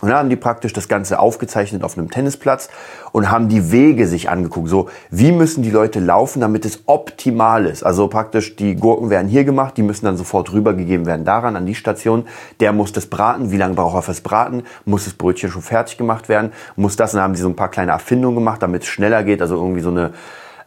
Und 0.00 0.08
dann 0.08 0.18
haben 0.18 0.30
die 0.30 0.36
praktisch 0.36 0.72
das 0.72 0.86
Ganze 0.86 1.18
aufgezeichnet 1.18 1.82
auf 1.82 1.98
einem 1.98 2.10
Tennisplatz 2.10 2.68
und 3.10 3.30
haben 3.30 3.48
die 3.48 3.72
Wege 3.72 4.06
sich 4.06 4.30
angeguckt. 4.30 4.68
So, 4.68 4.88
wie 5.10 5.32
müssen 5.32 5.62
die 5.62 5.70
Leute 5.70 5.98
laufen, 5.98 6.40
damit 6.40 6.64
es 6.64 6.82
optimal 6.86 7.66
ist? 7.66 7.82
Also 7.82 8.06
praktisch, 8.06 8.54
die 8.54 8.76
Gurken 8.76 9.10
werden 9.10 9.26
hier 9.26 9.44
gemacht, 9.44 9.76
die 9.76 9.82
müssen 9.82 10.04
dann 10.04 10.16
sofort 10.16 10.52
rübergegeben 10.52 11.04
werden 11.04 11.24
daran, 11.24 11.56
an 11.56 11.66
die 11.66 11.74
Station. 11.74 12.26
Der 12.60 12.72
muss 12.72 12.92
das 12.92 13.06
braten. 13.06 13.50
Wie 13.50 13.56
lange 13.56 13.74
braucht 13.74 13.96
er 13.96 14.02
fürs 14.02 14.20
Braten? 14.20 14.62
Muss 14.84 15.04
das 15.04 15.14
Brötchen 15.14 15.50
schon 15.50 15.62
fertig 15.62 15.98
gemacht 15.98 16.28
werden? 16.28 16.52
Muss 16.76 16.94
das? 16.94 17.12
Und 17.12 17.18
dann 17.18 17.24
haben 17.24 17.34
sie 17.34 17.42
so 17.42 17.48
ein 17.48 17.56
paar 17.56 17.70
kleine 17.70 17.90
Erfindungen 17.90 18.36
gemacht, 18.36 18.62
damit 18.62 18.82
es 18.82 18.88
schneller 18.88 19.24
geht. 19.24 19.42
Also 19.42 19.56
irgendwie 19.56 19.80
so 19.80 19.90
eine 19.90 20.12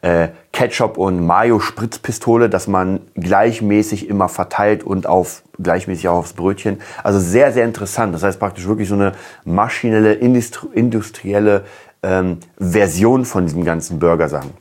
äh, 0.01 0.29
Ketchup 0.51 0.97
und 0.97 1.25
Mayo 1.25 1.59
Spritzpistole, 1.59 2.49
dass 2.49 2.67
man 2.67 3.01
gleichmäßig 3.15 4.09
immer 4.09 4.29
verteilt 4.29 4.83
und 4.83 5.07
auf 5.07 5.43
gleichmäßig 5.61 6.07
auch 6.07 6.17
aufs 6.17 6.33
Brötchen. 6.33 6.81
Also 7.03 7.19
sehr, 7.19 7.51
sehr 7.51 7.65
interessant. 7.65 8.13
Das 8.13 8.23
heißt 8.23 8.39
praktisch 8.39 8.67
wirklich 8.67 8.89
so 8.89 8.95
eine 8.95 9.13
maschinelle, 9.45 10.13
industrielle 10.13 11.65
ähm, 12.03 12.39
Version 12.57 13.25
von 13.25 13.45
diesem 13.45 13.63
ganzen 13.63 13.99
Burgersachen. 13.99 14.51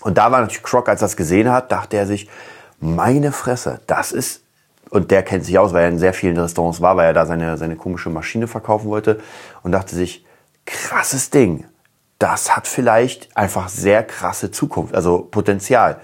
Und 0.00 0.18
da 0.18 0.32
war 0.32 0.40
natürlich 0.40 0.62
Croc, 0.62 0.88
als 0.88 1.02
er 1.02 1.06
das 1.06 1.16
gesehen 1.16 1.50
hat, 1.50 1.70
dachte 1.70 1.96
er 1.96 2.06
sich, 2.06 2.28
meine 2.80 3.30
Fresse, 3.30 3.80
das 3.86 4.10
ist, 4.10 4.42
und 4.90 5.10
der 5.10 5.22
kennt 5.22 5.44
sich 5.44 5.58
aus, 5.58 5.72
weil 5.72 5.84
er 5.84 5.88
in 5.88 5.98
sehr 5.98 6.12
vielen 6.12 6.36
Restaurants 6.36 6.80
war, 6.80 6.96
weil 6.96 7.06
er 7.06 7.12
da 7.12 7.24
seine, 7.24 7.56
seine 7.56 7.76
komische 7.76 8.10
Maschine 8.10 8.48
verkaufen 8.48 8.88
wollte 8.88 9.20
und 9.62 9.72
dachte 9.72 9.94
sich, 9.94 10.26
krasses 10.66 11.30
Ding 11.30 11.64
das 12.22 12.56
hat 12.56 12.68
vielleicht 12.68 13.36
einfach 13.36 13.68
sehr 13.68 14.04
krasse 14.04 14.52
Zukunft, 14.52 14.94
also 14.94 15.26
Potenzial. 15.28 16.00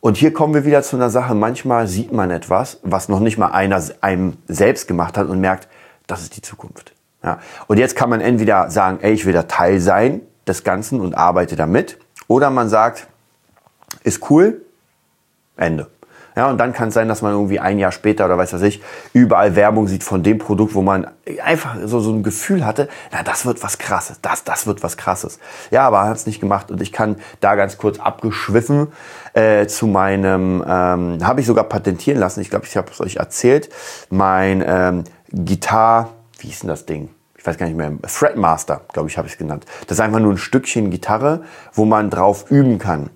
Und 0.00 0.16
hier 0.16 0.32
kommen 0.32 0.52
wir 0.52 0.64
wieder 0.64 0.82
zu 0.82 0.96
einer 0.96 1.10
Sache. 1.10 1.34
Manchmal 1.34 1.86
sieht 1.86 2.12
man 2.12 2.32
etwas, 2.32 2.80
was 2.82 3.08
noch 3.08 3.20
nicht 3.20 3.38
mal 3.38 3.52
einer 3.52 3.80
einem 4.00 4.36
selbst 4.48 4.88
gemacht 4.88 5.16
hat 5.16 5.28
und 5.28 5.40
merkt, 5.40 5.68
das 6.08 6.22
ist 6.22 6.36
die 6.36 6.42
Zukunft. 6.42 6.92
Ja. 7.22 7.38
Und 7.68 7.78
jetzt 7.78 7.94
kann 7.94 8.10
man 8.10 8.20
entweder 8.20 8.68
sagen, 8.70 8.98
ey, 9.00 9.12
ich 9.12 9.24
will 9.26 9.32
da 9.32 9.44
Teil 9.44 9.80
sein 9.80 10.22
des 10.46 10.64
Ganzen 10.64 11.00
und 11.00 11.14
arbeite 11.14 11.54
damit. 11.54 11.98
Oder 12.26 12.50
man 12.50 12.68
sagt, 12.68 13.06
ist 14.02 14.28
cool, 14.30 14.60
Ende. 15.56 15.86
Ja, 16.36 16.50
und 16.50 16.58
dann 16.58 16.72
kann 16.72 16.88
es 16.88 16.94
sein, 16.94 17.08
dass 17.08 17.22
man 17.22 17.32
irgendwie 17.32 17.60
ein 17.60 17.78
Jahr 17.78 17.92
später 17.92 18.24
oder 18.24 18.36
weiß 18.36 18.52
was 18.52 18.62
ich, 18.62 18.82
überall 19.12 19.54
Werbung 19.54 19.86
sieht 19.86 20.02
von 20.02 20.22
dem 20.22 20.38
Produkt, 20.38 20.74
wo 20.74 20.82
man 20.82 21.06
einfach 21.42 21.76
so, 21.84 22.00
so 22.00 22.12
ein 22.12 22.22
Gefühl 22.22 22.66
hatte, 22.66 22.88
na, 23.12 23.22
das 23.22 23.46
wird 23.46 23.62
was 23.62 23.78
krasses, 23.78 24.20
das, 24.20 24.42
das 24.42 24.66
wird 24.66 24.82
was 24.82 24.96
krasses. 24.96 25.38
Ja, 25.70 25.86
aber 25.86 25.98
er 25.98 26.08
hat 26.08 26.16
es 26.16 26.26
nicht 26.26 26.40
gemacht 26.40 26.70
und 26.70 26.82
ich 26.82 26.92
kann 26.92 27.16
da 27.40 27.54
ganz 27.54 27.78
kurz 27.78 28.00
abgeschwiffen 28.00 28.88
äh, 29.34 29.66
zu 29.66 29.86
meinem, 29.86 30.64
ähm, 30.66 31.18
habe 31.22 31.40
ich 31.40 31.46
sogar 31.46 31.64
patentieren 31.64 32.18
lassen, 32.18 32.40
ich 32.40 32.50
glaube, 32.50 32.66
ich 32.66 32.76
habe 32.76 32.90
es 32.90 33.00
euch 33.00 33.16
erzählt, 33.16 33.68
mein 34.10 34.62
ähm, 34.66 35.04
Gitar, 35.30 36.10
wie 36.38 36.48
hieß 36.48 36.60
denn 36.60 36.68
das 36.68 36.84
Ding? 36.84 37.10
ich 37.44 37.46
weiß 37.46 37.58
gar 37.58 37.66
nicht 37.66 37.76
mehr, 37.76 37.92
Fretmaster, 38.06 38.80
glaube 38.94 39.10
ich, 39.10 39.18
habe 39.18 39.26
ich 39.26 39.34
es 39.34 39.38
genannt. 39.38 39.66
Das 39.86 39.98
ist 39.98 40.00
einfach 40.00 40.18
nur 40.18 40.32
ein 40.32 40.38
Stückchen 40.38 40.88
Gitarre, 40.88 41.42
wo 41.74 41.84
man 41.84 42.08
drauf 42.08 42.50
üben 42.50 42.78
kann. 42.78 43.10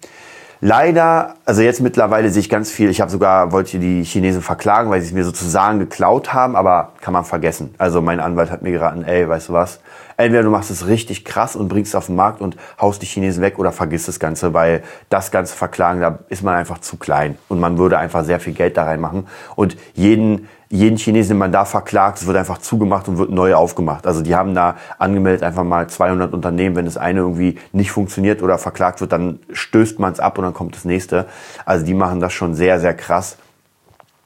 Leider, 0.60 1.36
also 1.44 1.62
jetzt 1.62 1.80
mittlerweile 1.80 2.30
sehe 2.30 2.40
ich 2.40 2.50
ganz 2.50 2.72
viel. 2.72 2.90
Ich 2.90 3.00
habe 3.00 3.12
sogar, 3.12 3.52
wollte 3.52 3.78
die 3.78 4.02
Chinesen 4.02 4.42
verklagen, 4.42 4.90
weil 4.90 5.00
sie 5.00 5.06
es 5.06 5.12
mir 5.12 5.24
sozusagen 5.24 5.78
geklaut 5.78 6.34
haben, 6.34 6.56
aber 6.56 6.94
kann 7.00 7.12
man 7.12 7.24
vergessen. 7.24 7.74
Also 7.78 8.02
mein 8.02 8.18
Anwalt 8.18 8.50
hat 8.50 8.62
mir 8.62 8.72
geraten, 8.72 9.04
ey, 9.04 9.28
weißt 9.28 9.50
du 9.50 9.52
was? 9.52 9.78
Entweder 10.16 10.42
du 10.42 10.50
machst 10.50 10.72
es 10.72 10.88
richtig 10.88 11.24
krass 11.24 11.54
und 11.54 11.68
bringst 11.68 11.90
es 11.90 11.94
auf 11.94 12.06
den 12.06 12.16
Markt 12.16 12.40
und 12.40 12.56
haust 12.80 13.00
die 13.02 13.06
Chinesen 13.06 13.40
weg 13.40 13.56
oder 13.60 13.70
vergiss 13.70 14.06
das 14.06 14.18
Ganze, 14.18 14.52
weil 14.52 14.82
das 15.10 15.30
Ganze 15.30 15.54
verklagen, 15.54 16.00
da 16.00 16.18
ist 16.28 16.42
man 16.42 16.56
einfach 16.56 16.78
zu 16.78 16.96
klein 16.96 17.38
und 17.46 17.60
man 17.60 17.78
würde 17.78 17.98
einfach 17.98 18.24
sehr 18.24 18.40
viel 18.40 18.52
Geld 18.52 18.76
da 18.76 18.82
reinmachen 18.82 19.28
und 19.54 19.76
jeden 19.94 20.48
jeden 20.70 20.98
Chinesen, 20.98 21.30
den 21.30 21.38
man 21.38 21.52
da 21.52 21.64
verklagt, 21.64 22.18
es 22.18 22.26
wird 22.26 22.36
einfach 22.36 22.58
zugemacht 22.58 23.08
und 23.08 23.16
wird 23.16 23.30
neu 23.30 23.54
aufgemacht. 23.54 24.06
Also 24.06 24.22
die 24.22 24.34
haben 24.34 24.54
da 24.54 24.76
angemeldet 24.98 25.42
einfach 25.42 25.64
mal 25.64 25.88
200 25.88 26.34
Unternehmen. 26.34 26.76
Wenn 26.76 26.84
das 26.84 26.98
eine 26.98 27.20
irgendwie 27.20 27.58
nicht 27.72 27.90
funktioniert 27.90 28.42
oder 28.42 28.58
verklagt 28.58 29.00
wird, 29.00 29.12
dann 29.12 29.40
stößt 29.50 29.98
man 29.98 30.12
es 30.12 30.20
ab 30.20 30.36
und 30.36 30.44
dann 30.44 30.54
kommt 30.54 30.76
das 30.76 30.84
nächste. 30.84 31.26
Also 31.64 31.86
die 31.86 31.94
machen 31.94 32.20
das 32.20 32.34
schon 32.34 32.54
sehr, 32.54 32.80
sehr 32.80 32.94
krass. 32.94 33.38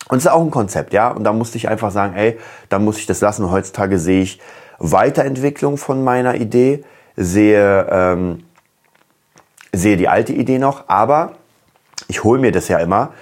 Und 0.08 0.18
es 0.18 0.24
ist 0.24 0.30
auch 0.32 0.42
ein 0.42 0.50
Konzept, 0.50 0.92
ja. 0.92 1.10
Und 1.10 1.24
da 1.24 1.32
musste 1.32 1.58
ich 1.58 1.68
einfach 1.68 1.92
sagen, 1.92 2.14
ey, 2.16 2.38
da 2.68 2.78
muss 2.80 2.98
ich 2.98 3.06
das 3.06 3.20
lassen. 3.20 3.50
Heutzutage 3.50 3.98
sehe 3.98 4.22
ich 4.22 4.40
Weiterentwicklung 4.78 5.76
von 5.76 6.02
meiner 6.02 6.34
Idee, 6.34 6.84
sehe, 7.16 7.86
ähm, 7.88 8.42
sehe 9.72 9.96
die 9.96 10.08
alte 10.08 10.32
Idee 10.32 10.58
noch, 10.58 10.88
aber 10.88 11.32
ich 12.08 12.24
hole 12.24 12.40
mir 12.40 12.50
das 12.50 12.66
ja 12.66 12.78
immer 12.78 13.12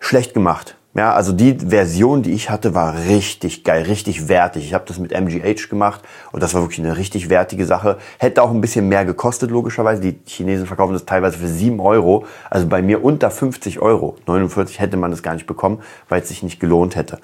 schlecht 0.00 0.32
gemacht. 0.32 0.76
Ja, 0.94 1.14
also 1.14 1.32
die 1.32 1.58
Version, 1.58 2.22
die 2.22 2.32
ich 2.32 2.50
hatte, 2.50 2.74
war 2.74 2.94
richtig 3.08 3.64
geil, 3.64 3.84
richtig 3.84 4.28
wertig. 4.28 4.64
Ich 4.66 4.74
habe 4.74 4.84
das 4.86 4.98
mit 4.98 5.12
MGH 5.12 5.68
gemacht 5.70 6.02
und 6.32 6.42
das 6.42 6.52
war 6.52 6.60
wirklich 6.60 6.80
eine 6.80 6.98
richtig 6.98 7.30
wertige 7.30 7.64
Sache. 7.64 7.96
Hätte 8.18 8.42
auch 8.42 8.50
ein 8.50 8.60
bisschen 8.60 8.88
mehr 8.88 9.06
gekostet, 9.06 9.50
logischerweise. 9.50 10.02
Die 10.02 10.18
Chinesen 10.26 10.66
verkaufen 10.66 10.92
das 10.92 11.06
teilweise 11.06 11.38
für 11.38 11.48
7 11.48 11.80
Euro. 11.80 12.26
Also 12.50 12.66
bei 12.66 12.82
mir 12.82 13.02
unter 13.02 13.30
50 13.30 13.80
Euro. 13.80 14.16
49 14.26 14.80
hätte 14.80 14.98
man 14.98 15.10
das 15.10 15.22
gar 15.22 15.32
nicht 15.32 15.46
bekommen, 15.46 15.80
weil 16.10 16.20
es 16.20 16.28
sich 16.28 16.42
nicht 16.42 16.60
gelohnt 16.60 16.94
hätte. 16.94 17.20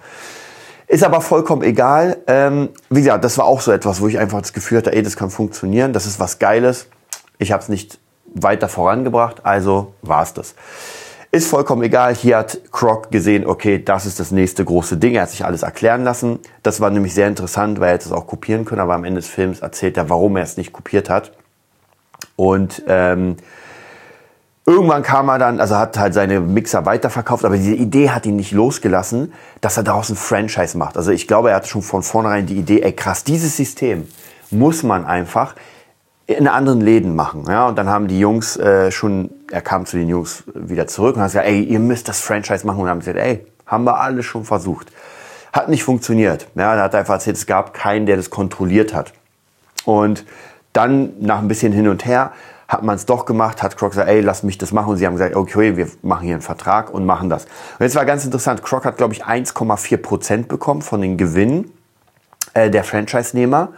Ist 0.87 1.05
aber 1.05 1.21
vollkommen 1.21 1.63
egal. 1.63 2.17
Ähm, 2.27 2.71
wie 2.89 3.01
gesagt, 3.01 3.23
das 3.23 3.37
war 3.37 3.45
auch 3.45 3.61
so 3.61 3.71
etwas, 3.71 4.01
wo 4.01 4.09
ich 4.09 4.19
einfach 4.19 4.41
das 4.41 4.55
Gefühl 4.55 4.79
hatte, 4.79 4.95
ey, 4.95 5.03
das 5.03 5.15
kann 5.15 5.29
funktionieren, 5.29 5.93
das 5.93 6.07
ist 6.07 6.19
was 6.19 6.39
Geiles. 6.39 6.89
Ich 7.37 7.53
habe 7.53 7.63
es 7.63 7.69
nicht 7.69 7.99
weiter 8.35 8.69
vorangebracht, 8.71 9.45
also 9.45 9.93
war 10.01 10.23
es 10.23 10.33
das. 10.33 10.55
Ist 11.31 11.49
vollkommen 11.49 11.83
egal. 11.83 12.15
Hier 12.15 12.39
hat 12.39 12.59
Croc 12.73 13.11
gesehen, 13.11 13.47
okay, 13.47 13.83
das 13.83 14.07
ist 14.07 14.19
das 14.19 14.31
nächste 14.31 14.65
große 14.65 14.97
Ding. 14.97 15.15
Er 15.15 15.23
hat 15.23 15.31
sich 15.31 15.45
alles 15.45 15.63
erklären 15.63 16.03
lassen. 16.03 16.39
Das 16.63 16.81
war 16.81 16.89
nämlich 16.89 17.13
sehr 17.13 17.29
interessant, 17.29 17.81
weil 17.81 17.89
er 17.89 17.95
hätte 17.95 18.07
es 18.07 18.13
auch 18.13 18.27
kopieren 18.27 18.65
können, 18.65 18.81
aber 18.81 18.95
am 18.95 19.05
Ende 19.05 19.21
des 19.21 19.29
Films 19.29 19.61
erzählt 19.61 19.99
er, 19.99 20.09
warum 20.09 20.37
er 20.39 20.45
es 20.45 20.57
nicht 20.57 20.73
kopiert 20.73 21.11
hat. 21.11 21.33
Und 22.35 22.83
ähm, 22.87 23.37
irgendwann 24.65 25.03
kam 25.03 25.29
er 25.29 25.39
dann, 25.39 25.61
also 25.61 25.77
hat 25.77 25.99
halt 25.99 26.15
seine 26.15 26.41
Mixer 26.41 26.87
weiterverkauft, 26.87 27.45
aber 27.45 27.59
diese 27.59 27.75
Idee 27.75 28.09
hat 28.09 28.25
ihn 28.25 28.37
nicht 28.37 28.53
losgelassen, 28.53 29.35
dass 29.61 29.77
er 29.77 29.83
daraus 29.83 30.09
ein 30.09 30.17
Franchise 30.17 30.79
macht. 30.79 30.97
Also 30.97 31.11
ich 31.11 31.29
glaube, 31.29 31.51
er 31.51 31.57
hatte 31.57 31.69
schon 31.69 31.83
von 31.83 32.03
vornherein 32.03 32.47
die 32.47 32.57
Idee, 32.57 32.81
ey 32.81 32.93
krass, 32.93 33.25
dieses 33.25 33.55
System 33.55 34.09
muss 34.51 34.83
man 34.83 35.05
einfach 35.05 35.55
in 36.27 36.49
anderen 36.49 36.81
Läden 36.81 37.15
machen. 37.15 37.45
Ja, 37.49 37.69
und 37.69 37.77
dann 37.77 37.89
haben 37.89 38.09
die 38.09 38.19
Jungs 38.19 38.57
äh, 38.57 38.91
schon, 38.91 39.31
er 39.51 39.63
kam 39.63 39.87
zu 39.87 39.97
den 39.97 40.09
Jungs 40.09 40.45
wieder 40.55 40.87
zurück 40.87 41.17
und 41.17 41.23
hat 41.23 41.29
gesagt, 41.29 41.47
ey, 41.47 41.63
ihr 41.63 41.81
müsst 41.81 42.09
das 42.09 42.21
Franchise 42.21 42.67
machen. 42.67 42.81
Und 42.81 42.89
haben 42.89 43.01
gesagt, 43.01 43.19
ey, 43.19 43.47
haben 43.67 43.85
wir 43.85 43.99
alles 44.01 44.27
schon 44.27 44.45
versucht. 44.45 44.93
Hat 45.53 45.69
nicht 45.69 45.85
funktioniert. 45.85 46.49
Ja, 46.55 46.75
er 46.75 46.83
hat 46.83 46.95
einfach 46.95 47.15
erzählt, 47.15 47.37
es 47.37 47.47
gab 47.47 47.75
keinen, 47.75 48.07
der 48.07 48.17
das 48.17 48.31
kontrolliert 48.31 48.95
hat. 48.95 49.13
Und 49.85 50.25
dann, 50.73 51.15
nach 51.21 51.39
ein 51.39 51.49
bisschen 51.49 51.73
hin 51.73 51.89
und 51.89 52.05
her, 52.05 52.33
hat 52.69 52.83
man 52.83 52.97
es 52.97 53.07
doch 53.07 53.25
gemacht, 53.25 53.63
hat 53.63 53.79
Croc 53.79 53.93
gesagt, 53.93 54.11
ey, 54.11 54.21
lass 54.21 54.43
mich 54.43 54.59
das 54.59 54.73
machen. 54.73 54.91
Und 54.91 54.97
sie 54.99 55.07
haben 55.07 55.15
gesagt, 55.15 55.35
okay, 55.35 55.77
wir 55.79 55.89
machen 56.03 56.25
hier 56.25 56.35
einen 56.35 56.43
Vertrag 56.43 56.93
und 56.93 57.07
machen 57.07 57.31
das. 57.31 57.45
Und 57.45 57.81
jetzt 57.81 57.97
war 57.97 58.05
ganz 58.05 58.27
interessant, 58.27 58.63
Croc 58.63 58.85
hat, 58.85 58.99
glaube 58.99 59.15
ich, 59.15 59.25
1,4 59.25 59.97
Prozent 59.97 60.49
bekommen 60.49 60.83
von 60.83 61.01
den 61.01 61.17
Gewinnen 61.17 61.73
äh, 62.53 62.71
der 62.71 62.85
Franchise-Nehmer. 62.85 63.71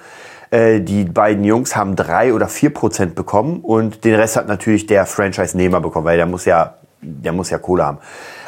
Äh, 0.50 0.80
die 0.80 1.04
beiden 1.04 1.44
Jungs 1.44 1.76
haben 1.76 1.94
drei 1.96 2.34
oder 2.34 2.48
vier 2.48 2.70
Prozent 2.70 3.14
bekommen 3.14 3.60
und 3.60 4.04
den 4.04 4.14
Rest 4.14 4.36
hat 4.36 4.48
natürlich 4.48 4.86
der 4.86 5.06
Franchise-Nehmer 5.06 5.80
bekommen, 5.80 6.06
weil 6.06 6.16
der 6.16 6.26
muss 6.26 6.44
ja, 6.44 6.74
der 7.00 7.32
muss 7.32 7.50
ja 7.50 7.58
Kohle 7.58 7.86
haben. 7.86 7.98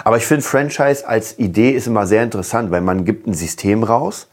Aber 0.02 0.16
ich 0.16 0.26
finde 0.26 0.42
Franchise 0.42 1.06
als 1.06 1.38
Idee 1.38 1.70
ist 1.70 1.86
immer 1.86 2.06
sehr 2.06 2.24
interessant, 2.24 2.70
weil 2.70 2.80
man 2.80 3.04
gibt 3.04 3.26
ein 3.26 3.34
System 3.34 3.84
raus 3.84 4.28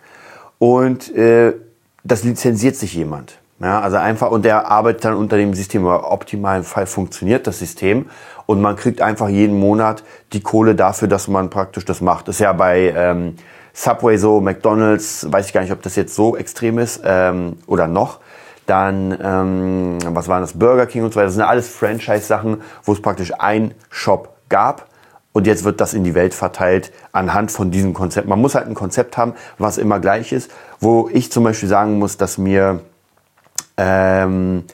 und 0.58 1.16
äh, 1.16 1.54
das 2.04 2.24
lizenziert 2.24 2.76
sich 2.76 2.94
jemand. 2.96 3.40
Ja, 3.62 3.82
also 3.82 3.98
einfach, 3.98 4.32
und 4.32 4.46
der 4.46 4.72
arbeitet 4.72 5.04
dann 5.04 5.16
unter 5.16 5.36
dem 5.36 5.54
System. 5.54 5.82
Im 5.82 5.88
optimalen 5.88 6.64
Fall 6.64 6.86
funktioniert 6.86 7.46
das 7.46 7.60
System 7.60 8.06
und 8.46 8.62
man 8.62 8.78
kriegt 8.78 9.02
einfach 9.02 9.28
jeden 9.28 9.60
Monat 9.60 10.04
die 10.32 10.40
Kohle 10.40 10.76
dafür, 10.76 11.10
dass 11.10 11.28
man 11.28 11.50
praktisch 11.50 11.84
das 11.84 12.00
macht. 12.00 12.30
Das 12.30 12.38
ist 12.38 12.40
ja 12.40 12.54
bei 12.54 12.94
ähm, 12.96 13.36
Subway 13.80 14.18
so, 14.18 14.42
McDonalds, 14.42 15.26
weiß 15.32 15.48
ich 15.48 15.54
gar 15.54 15.62
nicht, 15.62 15.72
ob 15.72 15.82
das 15.82 15.96
jetzt 15.96 16.14
so 16.14 16.36
extrem 16.36 16.80
ist 16.80 17.00
ähm, 17.06 17.56
oder 17.66 17.88
noch. 17.88 18.20
Dann, 18.66 19.18
ähm, 19.24 19.98
was 20.06 20.28
waren 20.28 20.42
das, 20.42 20.60
Burger 20.60 20.86
King 20.86 21.06
und 21.06 21.14
so 21.14 21.16
weiter. 21.16 21.28
Das 21.28 21.36
sind 21.36 21.44
alles 21.44 21.70
Franchise-Sachen, 21.70 22.62
wo 22.84 22.92
es 22.92 23.02
praktisch 23.02 23.32
ein 23.40 23.74
Shop 23.90 24.36
gab. 24.50 24.90
Und 25.32 25.48
jetzt 25.48 25.64
wird 25.64 25.80
das 25.80 25.94
in 25.94 26.04
die 26.04 26.14
Welt 26.14 26.34
verteilt 26.34 26.92
anhand 27.14 27.54
von 27.54 27.72
diesem 27.72 27.94
Konzept. 27.94 28.28
Man 28.28 28.42
muss 28.42 28.54
halt 28.54 28.68
ein 28.68 28.74
Konzept 28.74 29.16
haben, 29.16 29.34
was 29.58 29.78
immer 29.78 30.02
gleich 30.02 30.34
ist. 30.34 30.52
Wo 30.82 31.10
ich 31.14 31.32
zum 31.32 31.46
Beispiel 31.46 31.70
sagen 31.70 32.00
muss, 32.00 32.18
dass 32.18 32.38
mir 32.38 32.82
ähm, 33.78 34.66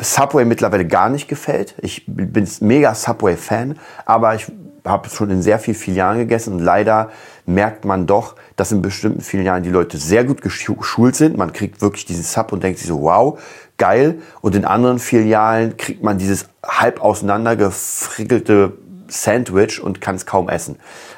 Subway 0.00 0.44
mittlerweile 0.44 0.84
gar 0.84 1.10
nicht 1.10 1.28
gefällt. 1.28 1.76
Ich 1.80 2.02
bin 2.08 2.48
mega 2.58 2.92
Subway-Fan, 2.92 3.78
aber 4.04 4.34
ich 4.34 4.50
habe 4.84 5.08
schon 5.10 5.30
in 5.30 5.42
sehr 5.42 5.60
vielen 5.60 5.76
Filialen 5.76 6.18
gegessen 6.18 6.54
und 6.54 6.60
leider 6.60 7.10
merkt 7.46 7.84
man 7.84 8.06
doch, 8.06 8.34
dass 8.56 8.72
in 8.72 8.82
bestimmten 8.82 9.20
Filialen 9.20 9.62
die 9.62 9.70
Leute 9.70 9.98
sehr 9.98 10.24
gut 10.24 10.42
geschult 10.42 11.16
sind. 11.16 11.36
Man 11.36 11.52
kriegt 11.52 11.80
wirklich 11.80 12.04
diesen 12.04 12.24
Sub 12.24 12.52
und 12.52 12.62
denkt 12.62 12.78
sich 12.78 12.88
so, 12.88 13.02
wow, 13.02 13.38
geil. 13.78 14.20
Und 14.40 14.54
in 14.54 14.64
anderen 14.64 14.98
Filialen 14.98 15.76
kriegt 15.76 16.02
man 16.02 16.18
dieses 16.18 16.48
halb 16.64 17.00
auseinandergefrickelte 17.00 18.72
Sandwich 19.08 19.80
und 19.80 20.00
kann 20.00 20.16
es 20.16 20.26
kaum 20.26 20.48
essen. 20.48 20.76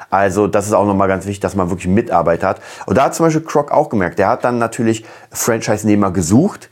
Also 0.09 0.47
das 0.47 0.67
ist 0.67 0.73
auch 0.73 0.85
nochmal 0.85 1.07
ganz 1.07 1.25
wichtig, 1.25 1.39
dass 1.39 1.55
man 1.55 1.69
wirklich 1.69 1.87
Mitarbeiter 1.87 2.47
hat. 2.47 2.61
Und 2.85 2.97
da 2.97 3.05
hat 3.05 3.15
zum 3.15 3.25
Beispiel 3.25 3.43
Croc 3.43 3.71
auch 3.71 3.89
gemerkt, 3.89 4.19
der 4.19 4.27
hat 4.27 4.43
dann 4.43 4.57
natürlich 4.57 5.05
Franchise-Nehmer 5.31 6.11
gesucht, 6.11 6.69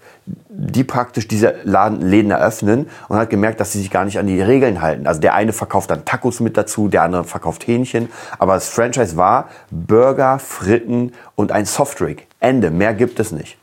die 0.50 0.84
praktisch 0.84 1.28
diese 1.28 1.56
Läden 1.64 2.32
eröffnen 2.32 2.90
und 3.08 3.18
hat 3.18 3.30
gemerkt, 3.30 3.60
dass 3.60 3.72
sie 3.72 3.80
sich 3.80 3.92
gar 3.92 4.06
nicht 4.06 4.20
an 4.20 4.28
die 4.28 4.42
Regeln 4.42 4.82
halten. 4.82 5.08
Also 5.08 5.22
der 5.22 5.34
eine 5.36 5.54
verkauft 5.54 5.92
dann 5.92 6.04
Tacos 6.04 6.40
mit 6.40 6.58
dazu, 6.58 6.88
der 6.88 7.04
andere 7.04 7.24
verkauft 7.24 7.68
Hähnchen. 7.68 8.10
Aber 8.40 8.56
das 8.56 8.70
Franchise 8.70 9.16
war 9.16 9.50
Burger, 9.72 10.40
Fritten 10.40 11.14
und 11.36 11.52
ein 11.52 11.66
Softdrink. 11.66 12.24
Ende. 12.40 12.72
Mehr 12.72 12.94
gibt 12.94 13.20
es 13.20 13.32
nicht. 13.32 13.58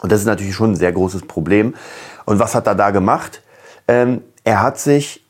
Und 0.00 0.12
das 0.12 0.20
ist 0.20 0.26
natürlich 0.26 0.54
schon 0.54 0.72
ein 0.72 0.76
sehr 0.76 0.92
großes 0.92 1.22
Problem. 1.26 1.74
Und 2.24 2.38
was 2.38 2.54
hat 2.54 2.66
er 2.66 2.74
da 2.74 2.90
gemacht? 2.90 3.42
Ähm, 3.88 4.22
er 4.44 4.60
hat 4.60 4.78
sich 4.78 5.21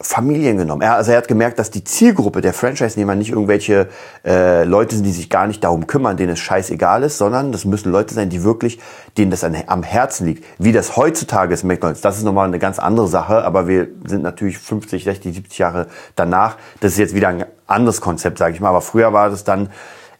Familien 0.00 0.56
genommen. 0.58 0.82
Er, 0.82 0.94
also 0.94 1.10
er 1.10 1.18
hat 1.18 1.26
gemerkt, 1.26 1.58
dass 1.58 1.72
die 1.72 1.82
Zielgruppe 1.82 2.40
der 2.40 2.54
Franchise-Nehmer 2.54 3.16
nicht 3.16 3.30
irgendwelche 3.30 3.88
äh, 4.24 4.62
Leute 4.62 4.94
sind, 4.94 5.04
die 5.04 5.10
sich 5.10 5.28
gar 5.28 5.48
nicht 5.48 5.64
darum 5.64 5.88
kümmern, 5.88 6.16
denen 6.16 6.34
es 6.34 6.38
scheißegal 6.38 7.02
ist, 7.02 7.18
sondern 7.18 7.50
das 7.50 7.64
müssen 7.64 7.90
Leute 7.90 8.14
sein, 8.14 8.30
die 8.30 8.44
wirklich, 8.44 8.78
denen 9.16 9.32
das 9.32 9.42
an, 9.42 9.56
am 9.66 9.82
Herzen 9.82 10.26
liegt. 10.26 10.44
Wie 10.58 10.70
das 10.70 10.96
heutzutage 10.96 11.52
ist 11.52 11.64
McDonalds, 11.64 12.00
das 12.00 12.16
ist 12.16 12.22
nochmal 12.22 12.46
eine 12.46 12.60
ganz 12.60 12.78
andere 12.78 13.08
Sache, 13.08 13.42
aber 13.42 13.66
wir 13.66 13.88
sind 14.04 14.22
natürlich 14.22 14.58
50, 14.58 15.02
60, 15.02 15.34
70 15.34 15.58
Jahre 15.58 15.88
danach. 16.14 16.58
Das 16.80 16.92
ist 16.92 16.98
jetzt 16.98 17.14
wieder 17.16 17.28
ein 17.28 17.44
anderes 17.66 18.00
Konzept, 18.00 18.38
sage 18.38 18.54
ich 18.54 18.60
mal. 18.60 18.68
Aber 18.68 18.82
früher 18.82 19.12
war 19.12 19.30
das 19.30 19.42
dann 19.42 19.68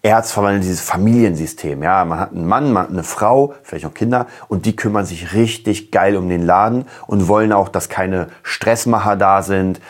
erzverwandelt 0.02 0.64
dieses 0.64 0.80
Familiensystem. 0.80 1.82
Ja, 1.82 2.04
man 2.04 2.20
hat 2.20 2.32
einen 2.32 2.46
Mann, 2.46 2.72
man 2.72 2.84
hat 2.84 2.90
eine 2.90 3.02
Frau, 3.02 3.54
vielleicht 3.62 3.86
auch 3.86 3.94
Kinder 3.94 4.26
und 4.48 4.66
die 4.66 4.76
kümmern 4.76 5.04
sich 5.04 5.34
richtig 5.34 5.90
geil 5.90 6.16
um 6.16 6.28
den 6.28 6.44
Laden 6.44 6.86
und 7.06 7.28
wollen 7.28 7.52
auch, 7.52 7.68
dass 7.68 7.88
keine 7.88 8.28
Stressmacher 8.42 9.16
da 9.16 9.42
sind 9.42 9.80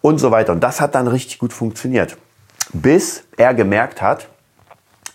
und 0.00 0.18
so 0.18 0.30
weiter. 0.30 0.52
Und 0.52 0.60
das 0.60 0.80
hat 0.80 0.94
dann 0.94 1.08
richtig 1.08 1.38
gut 1.38 1.52
funktioniert. 1.52 2.16
Bis 2.72 3.24
er 3.36 3.54
gemerkt 3.54 4.02
hat, 4.02 4.28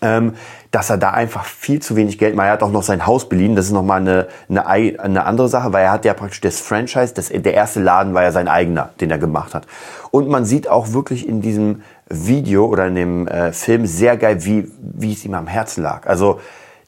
ähm, 0.01 0.33
dass 0.71 0.89
er 0.89 0.97
da 0.97 1.11
einfach 1.11 1.45
viel 1.45 1.81
zu 1.81 1.95
wenig 1.95 2.17
Geld 2.17 2.35
macht. 2.35 2.47
Er 2.47 2.53
hat 2.53 2.63
auch 2.63 2.71
noch 2.71 2.83
sein 2.83 3.05
Haus 3.05 3.27
beliehen. 3.27 3.55
Das 3.55 3.65
ist 3.65 3.71
nochmal 3.71 4.01
eine, 4.01 4.27
eine, 4.47 4.99
eine 4.99 5.25
andere 5.25 5.49
Sache, 5.49 5.73
weil 5.73 5.83
er 5.83 5.91
hat 5.91 6.05
ja 6.05 6.13
praktisch 6.13 6.41
das 6.41 6.59
Franchise, 6.59 7.13
das, 7.13 7.29
der 7.29 7.53
erste 7.53 7.81
Laden 7.81 8.13
war 8.13 8.23
ja 8.23 8.31
sein 8.31 8.47
eigener, 8.47 8.89
den 9.01 9.11
er 9.11 9.17
gemacht 9.17 9.53
hat. 9.53 9.65
Und 10.11 10.29
man 10.29 10.45
sieht 10.45 10.69
auch 10.69 10.93
wirklich 10.93 11.27
in 11.27 11.41
diesem 11.41 11.81
Video 12.09 12.65
oder 12.65 12.87
in 12.87 12.95
dem 12.95 13.27
äh, 13.27 13.53
Film 13.53 13.85
sehr 13.85 14.17
geil, 14.17 14.43
wie, 14.43 14.71
wie 14.79 15.13
es 15.13 15.25
ihm 15.25 15.33
am 15.33 15.47
Herzen 15.47 15.83
lag. 15.83 16.07
Also 16.07 16.39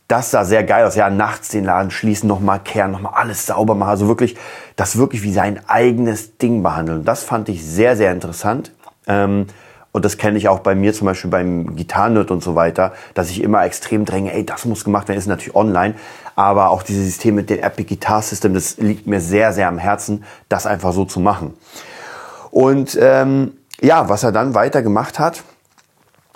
das 0.07 0.31
sah 0.31 0.43
sehr 0.43 0.63
geil 0.63 0.85
aus. 0.85 0.95
Ja, 0.95 1.09
nachts 1.09 1.49
den 1.49 1.63
Laden 1.63 1.89
schließen, 1.89 2.27
nochmal 2.27 2.59
kehren, 2.59 2.91
nochmal 2.91 3.13
alles 3.15 3.45
sauber 3.45 3.75
machen. 3.75 3.91
Also 3.91 4.07
wirklich, 4.07 4.35
das 4.75 4.97
wirklich 4.97 5.23
wie 5.23 5.31
sein 5.31 5.61
eigenes 5.67 6.37
Ding 6.37 6.63
behandeln. 6.63 7.05
Das 7.05 7.23
fand 7.23 7.47
ich 7.47 7.63
sehr, 7.63 7.95
sehr 7.95 8.11
interessant. 8.11 8.73
Ähm, 9.07 9.47
und 9.93 10.05
das 10.05 10.17
kenne 10.17 10.37
ich 10.37 10.47
auch 10.47 10.59
bei 10.59 10.73
mir 10.73 10.93
zum 10.93 11.05
Beispiel 11.05 11.29
beim 11.29 11.75
Gitarrennet 11.75 12.31
und 12.31 12.41
so 12.43 12.55
weiter, 12.55 12.93
dass 13.13 13.29
ich 13.29 13.41
immer 13.41 13.63
extrem 13.65 14.05
dränge, 14.05 14.33
ey, 14.33 14.45
das 14.45 14.65
muss 14.65 14.83
gemacht 14.83 15.07
werden, 15.07 15.17
ist 15.17 15.27
natürlich 15.27 15.55
online. 15.55 15.95
Aber 16.35 16.69
auch 16.69 16.83
dieses 16.83 17.05
System 17.05 17.35
mit 17.35 17.49
dem 17.49 17.59
Epic 17.59 17.93
Guitar 17.93 18.21
System, 18.21 18.53
das 18.53 18.77
liegt 18.77 19.05
mir 19.07 19.19
sehr, 19.19 19.53
sehr 19.53 19.67
am 19.67 19.77
Herzen, 19.77 20.23
das 20.49 20.65
einfach 20.65 20.93
so 20.93 21.05
zu 21.05 21.19
machen. 21.19 21.53
Und 22.51 22.97
ähm, 23.01 23.53
ja, 23.81 24.09
was 24.09 24.23
er 24.23 24.31
dann 24.31 24.53
weiter 24.53 24.81
gemacht 24.81 25.19
hat, 25.19 25.43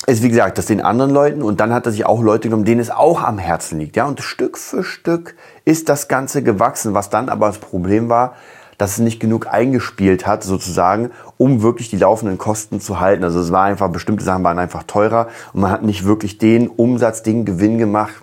ist 0.07 0.21
wie 0.21 0.29
gesagt, 0.29 0.57
das 0.57 0.65
den 0.65 0.81
anderen 0.81 1.11
Leuten 1.11 1.41
und 1.41 1.59
dann 1.59 1.73
hat 1.73 1.85
er 1.85 1.91
sich 1.91 2.05
auch 2.05 2.21
Leute 2.21 2.49
genommen, 2.49 2.65
denen 2.65 2.81
es 2.81 2.91
auch 2.91 3.23
am 3.23 3.37
Herzen 3.37 3.79
liegt. 3.79 3.95
Ja, 3.95 4.05
und 4.05 4.21
Stück 4.21 4.57
für 4.57 4.83
Stück 4.83 5.35
ist 5.63 5.89
das 5.89 6.07
Ganze 6.07 6.43
gewachsen. 6.43 6.93
Was 6.93 7.09
dann 7.09 7.29
aber 7.29 7.47
das 7.47 7.57
Problem 7.57 8.09
war, 8.09 8.35
dass 8.77 8.93
es 8.93 8.97
nicht 8.99 9.19
genug 9.19 9.47
eingespielt 9.47 10.27
hat, 10.27 10.43
sozusagen, 10.43 11.11
um 11.37 11.61
wirklich 11.61 11.89
die 11.89 11.97
laufenden 11.97 12.37
Kosten 12.37 12.81
zu 12.81 12.99
halten. 12.99 13.23
Also 13.23 13.39
es 13.39 13.51
war 13.51 13.63
einfach, 13.63 13.89
bestimmte 13.89 14.23
Sachen 14.23 14.43
waren 14.43 14.59
einfach 14.59 14.83
teurer 14.83 15.27
und 15.53 15.61
man 15.61 15.71
hat 15.71 15.83
nicht 15.83 16.05
wirklich 16.05 16.37
den 16.37 16.67
Umsatz, 16.67 17.23
den 17.23 17.45
Gewinn 17.45 17.77
gemacht, 17.77 18.15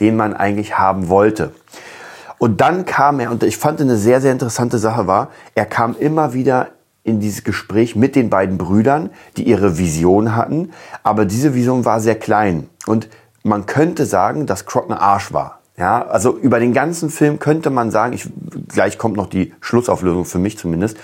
den 0.00 0.16
man 0.16 0.34
eigentlich 0.34 0.78
haben 0.78 1.08
wollte. 1.08 1.52
Und 2.38 2.60
dann 2.60 2.84
kam 2.84 3.20
er, 3.20 3.30
und 3.30 3.42
ich 3.44 3.56
fand 3.56 3.80
eine 3.80 3.96
sehr, 3.96 4.20
sehr 4.20 4.32
interessante 4.32 4.78
Sache 4.78 5.06
war, 5.06 5.28
er 5.54 5.66
kam 5.66 5.96
immer 5.98 6.34
wieder 6.34 6.68
in 7.04 7.20
dieses 7.20 7.44
Gespräch 7.44 7.94
mit 7.94 8.16
den 8.16 8.30
beiden 8.30 8.58
Brüdern, 8.58 9.10
die 9.36 9.44
ihre 9.44 9.78
Vision 9.78 10.34
hatten, 10.34 10.72
aber 11.02 11.26
diese 11.26 11.54
Vision 11.54 11.84
war 11.84 12.00
sehr 12.00 12.18
klein. 12.18 12.68
Und 12.86 13.08
man 13.42 13.66
könnte 13.66 14.06
sagen, 14.06 14.46
dass 14.46 14.64
Croc 14.64 14.90
ein 14.90 14.96
Arsch 14.96 15.32
war. 15.32 15.60
Ja, 15.76 16.06
also 16.06 16.36
über 16.38 16.60
den 16.60 16.72
ganzen 16.72 17.10
Film 17.10 17.38
könnte 17.38 17.68
man 17.68 17.90
sagen, 17.90 18.12
ich, 18.12 18.28
gleich 18.68 18.96
kommt 18.96 19.16
noch 19.16 19.28
die 19.28 19.52
Schlussauflösung 19.60 20.24
für 20.24 20.38
mich 20.38 20.56
zumindest, 20.56 20.96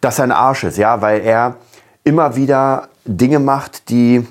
dass 0.00 0.18
er 0.18 0.24
ein 0.24 0.32
Arsch 0.32 0.64
ist, 0.64 0.78
ja, 0.78 1.02
weil 1.02 1.20
er 1.20 1.56
immer 2.02 2.34
wieder 2.34 2.88
Dinge 3.04 3.38
macht, 3.38 3.90
die, 3.90 4.26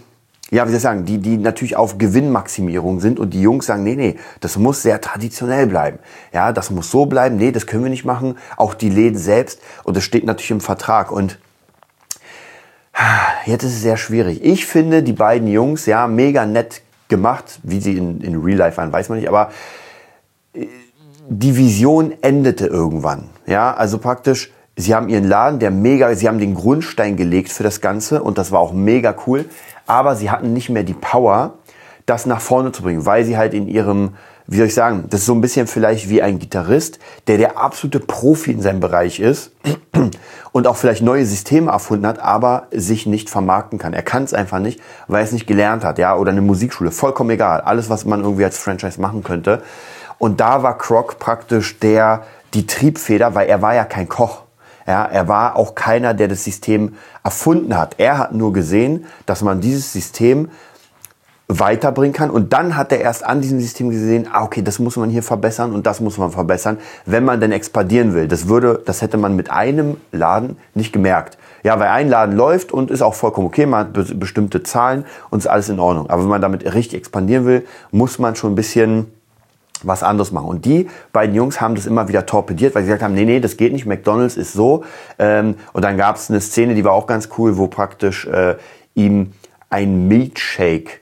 ja, 0.51 0.65
wie 0.65 0.69
soll 0.69 0.77
ich 0.77 0.84
sagen, 0.84 1.05
die, 1.05 1.17
die 1.17 1.38
natürlich 1.38 1.75
auf 1.75 1.97
Gewinnmaximierung 1.97 2.99
sind 2.99 3.19
und 3.19 3.34
die 3.34 3.41
Jungs 3.41 3.65
sagen, 3.65 3.84
nee, 3.84 3.95
nee, 3.95 4.15
das 4.41 4.58
muss 4.58 4.84
sehr 4.84 5.01
traditionell 5.01 5.65
bleiben. 5.65 5.99
Ja, 6.34 6.51
das 6.51 6.69
muss 6.69 6.91
so 6.91 7.08
bleiben, 7.08 7.38
nee, 7.38 7.51
das 7.51 7.65
können 7.65 7.84
wir 7.84 7.89
nicht 7.89 8.05
machen. 8.05 8.38
Auch 8.55 8.75
die 8.75 8.89
Läden 8.89 9.17
selbst 9.17 9.60
und 9.84 9.97
das 9.97 10.03
steht 10.03 10.23
natürlich 10.23 10.51
im 10.51 10.62
Vertrag 10.62 11.12
und 11.12 11.39
Jetzt 13.45 13.63
ist 13.63 13.73
es 13.73 13.81
sehr 13.81 13.97
schwierig. 13.97 14.43
Ich 14.43 14.65
finde 14.65 15.03
die 15.03 15.13
beiden 15.13 15.47
Jungs, 15.47 15.86
ja, 15.86 16.08
mega 16.08 16.45
nett 16.45 16.81
gemacht. 17.10 17.60
Wie 17.63 17.79
sie 17.79 17.97
in, 17.97 18.21
in 18.21 18.41
Real 18.41 18.58
Life 18.58 18.77
waren, 18.77 18.91
weiß 18.91 19.10
man 19.10 19.19
nicht. 19.19 19.27
Aber 19.27 19.51
äh, 20.53 20.67
die 21.27 21.58
Vision 21.58 22.13
endete 22.21 22.67
irgendwann. 22.67 23.29
Ja, 23.45 23.73
also 23.73 23.97
praktisch, 23.97 24.51
sie 24.75 24.95
haben 24.95 25.10
ihren 25.10 25.25
Laden, 25.25 25.60
der 25.60 25.71
mega, 25.71 26.15
sie 26.15 26.27
haben 26.27 26.39
den 26.39 26.55
Grundstein 26.55 27.17
gelegt 27.17 27.51
für 27.51 27.63
das 27.63 27.81
Ganze 27.81 28.23
und 28.23 28.38
das 28.38 28.51
war 28.51 28.60
auch 28.60 28.73
mega 28.73 29.13
cool. 29.27 29.45
Aber 29.85 30.15
sie 30.15 30.31
hatten 30.31 30.53
nicht 30.53 30.69
mehr 30.69 30.83
die 30.83 30.93
Power, 30.93 31.55
das 32.05 32.25
nach 32.25 32.41
vorne 32.41 32.71
zu 32.71 32.83
bringen, 32.83 33.05
weil 33.05 33.25
sie 33.25 33.37
halt 33.37 33.53
in 33.53 33.67
ihrem 33.67 34.11
wie 34.47 34.57
soll 34.57 34.67
ich 34.67 34.75
sagen, 34.75 35.05
das 35.09 35.21
ist 35.21 35.25
so 35.25 35.33
ein 35.33 35.41
bisschen 35.41 35.65
vielleicht 35.65 36.09
wie 36.09 36.21
ein 36.21 36.37
Gitarrist, 36.37 36.99
der 37.27 37.37
der 37.37 37.57
absolute 37.57 37.99
Profi 37.99 38.51
in 38.51 38.61
seinem 38.61 38.79
Bereich 38.79 39.19
ist 39.19 39.51
und 40.51 40.67
auch 40.67 40.75
vielleicht 40.75 41.01
neue 41.01 41.25
Systeme 41.25 41.71
erfunden 41.71 42.05
hat, 42.05 42.19
aber 42.19 42.67
sich 42.71 43.07
nicht 43.07 43.29
vermarkten 43.29 43.79
kann. 43.79 43.93
Er 43.93 44.03
kann 44.03 44.23
es 44.23 44.33
einfach 44.33 44.59
nicht, 44.59 44.79
weil 45.07 45.21
er 45.21 45.25
es 45.25 45.31
nicht 45.31 45.47
gelernt 45.47 45.83
hat, 45.83 45.97
ja, 45.97 46.15
oder 46.15 46.31
eine 46.31 46.41
Musikschule, 46.41 46.91
vollkommen 46.91 47.31
egal. 47.31 47.61
Alles, 47.61 47.89
was 47.89 48.05
man 48.05 48.21
irgendwie 48.21 48.45
als 48.45 48.59
Franchise 48.59 49.01
machen 49.01 49.23
könnte. 49.23 49.63
Und 50.19 50.39
da 50.39 50.61
war 50.61 50.77
Croc 50.77 51.17
praktisch 51.17 51.79
der, 51.79 52.23
die 52.53 52.67
Triebfeder, 52.67 53.33
weil 53.33 53.47
er 53.47 53.61
war 53.61 53.73
ja 53.73 53.83
kein 53.83 54.07
Koch. 54.07 54.44
Ja, 54.87 55.05
er 55.05 55.27
war 55.27 55.55
auch 55.55 55.73
keiner, 55.73 56.13
der 56.13 56.27
das 56.27 56.43
System 56.43 56.95
erfunden 57.23 57.75
hat. 57.75 57.95
Er 57.97 58.17
hat 58.17 58.33
nur 58.33 58.53
gesehen, 58.53 59.05
dass 59.25 59.41
man 59.41 59.61
dieses 59.61 59.91
System 59.91 60.49
weiterbringen 61.47 62.13
kann. 62.13 62.29
Und 62.29 62.53
dann 62.53 62.75
hat 62.75 62.91
er 62.91 62.99
erst 62.99 63.23
an 63.23 63.41
diesem 63.41 63.59
System 63.59 63.89
gesehen, 63.89 64.27
ah, 64.31 64.43
okay, 64.43 64.61
das 64.61 64.79
muss 64.79 64.95
man 64.95 65.09
hier 65.09 65.23
verbessern 65.23 65.73
und 65.73 65.85
das 65.85 65.99
muss 65.99 66.17
man 66.17 66.31
verbessern, 66.31 66.79
wenn 67.05 67.23
man 67.23 67.39
denn 67.39 67.51
expandieren 67.51 68.13
will. 68.13 68.27
Das 68.27 68.47
würde, 68.47 68.81
das 68.85 69.01
hätte 69.01 69.17
man 69.17 69.35
mit 69.35 69.51
einem 69.51 69.97
Laden 70.11 70.57
nicht 70.73 70.91
gemerkt. 70.91 71.37
Ja, 71.63 71.79
weil 71.79 71.89
ein 71.89 72.09
Laden 72.09 72.35
läuft 72.35 72.71
und 72.71 72.91
ist 72.91 73.01
auch 73.01 73.15
vollkommen 73.15 73.47
okay, 73.47 73.65
man 73.65 73.87
hat 73.87 74.19
bestimmte 74.19 74.63
Zahlen 74.63 75.05
und 75.29 75.39
ist 75.39 75.47
alles 75.47 75.69
in 75.69 75.79
Ordnung. 75.79 76.09
Aber 76.09 76.21
wenn 76.21 76.29
man 76.29 76.41
damit 76.41 76.63
richtig 76.73 76.99
expandieren 76.99 77.45
will, 77.45 77.65
muss 77.91 78.19
man 78.19 78.35
schon 78.35 78.53
ein 78.53 78.55
bisschen 78.55 79.11
was 79.85 80.03
anderes 80.03 80.31
machen. 80.31 80.47
Und 80.47 80.65
die 80.65 80.89
beiden 81.13 81.35
Jungs 81.35 81.61
haben 81.61 81.75
das 81.75 81.85
immer 81.85 82.07
wieder 82.07 82.25
torpediert, 82.25 82.75
weil 82.75 82.83
sie 82.83 82.87
gesagt 82.87 83.03
haben, 83.03 83.13
nee, 83.13 83.25
nee, 83.25 83.39
das 83.39 83.57
geht 83.57 83.73
nicht, 83.73 83.85
McDonald's 83.85 84.37
ist 84.37 84.53
so. 84.53 84.83
Ähm, 85.19 85.55
und 85.73 85.83
dann 85.83 85.97
gab 85.97 86.15
es 86.15 86.29
eine 86.29 86.41
Szene, 86.41 86.75
die 86.75 86.83
war 86.83 86.93
auch 86.93 87.07
ganz 87.07 87.29
cool, 87.37 87.57
wo 87.57 87.67
praktisch 87.67 88.25
äh, 88.25 88.55
ihm 88.93 89.31
ein 89.69 90.07
Milkshake 90.07 91.01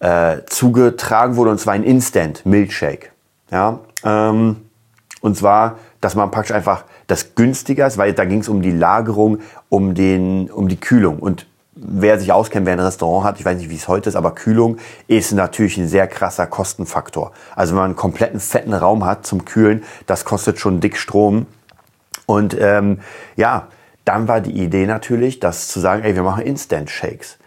äh, 0.00 0.38
zugetragen 0.46 1.36
wurde, 1.36 1.50
und 1.50 1.58
zwar 1.58 1.74
ein 1.74 1.84
Instant 1.84 2.44
Milkshake. 2.44 3.10
Ja, 3.50 3.80
ähm, 4.04 4.56
und 5.20 5.36
zwar, 5.36 5.78
dass 6.00 6.14
man 6.14 6.30
praktisch 6.30 6.54
einfach 6.54 6.84
das 7.06 7.34
günstiger 7.34 7.86
ist, 7.86 7.98
weil 7.98 8.12
da 8.12 8.24
ging 8.24 8.40
es 8.40 8.48
um 8.48 8.62
die 8.62 8.70
Lagerung, 8.70 9.38
um, 9.68 9.94
den, 9.94 10.50
um 10.50 10.68
die 10.68 10.80
Kühlung. 10.80 11.18
Und 11.18 11.46
wer 11.74 12.18
sich 12.18 12.32
auskennt, 12.32 12.66
wer 12.66 12.74
ein 12.74 12.80
Restaurant 12.80 13.24
hat, 13.24 13.40
ich 13.40 13.44
weiß 13.44 13.56
nicht, 13.58 13.70
wie 13.70 13.76
es 13.76 13.88
heute 13.88 14.08
ist, 14.08 14.16
aber 14.16 14.34
Kühlung 14.34 14.78
ist 15.06 15.32
natürlich 15.32 15.78
ein 15.78 15.88
sehr 15.88 16.06
krasser 16.06 16.46
Kostenfaktor. 16.46 17.32
Also 17.56 17.72
wenn 17.72 17.78
man 17.78 17.84
einen 17.86 17.96
kompletten 17.96 18.40
fetten 18.40 18.74
Raum 18.74 19.04
hat 19.04 19.26
zum 19.26 19.44
Kühlen, 19.44 19.82
das 20.06 20.24
kostet 20.24 20.58
schon 20.58 20.80
dick 20.80 20.96
Strom. 20.96 21.46
Und 22.26 22.56
ähm, 22.58 23.00
ja, 23.36 23.68
dann 24.04 24.28
war 24.28 24.40
die 24.40 24.52
Idee 24.52 24.86
natürlich, 24.86 25.40
das 25.40 25.68
zu 25.68 25.80
sagen, 25.80 26.02
ey, 26.02 26.14
wir 26.14 26.22
machen 26.22 26.44
Instant 26.44 26.90
Shakes. 26.90 27.38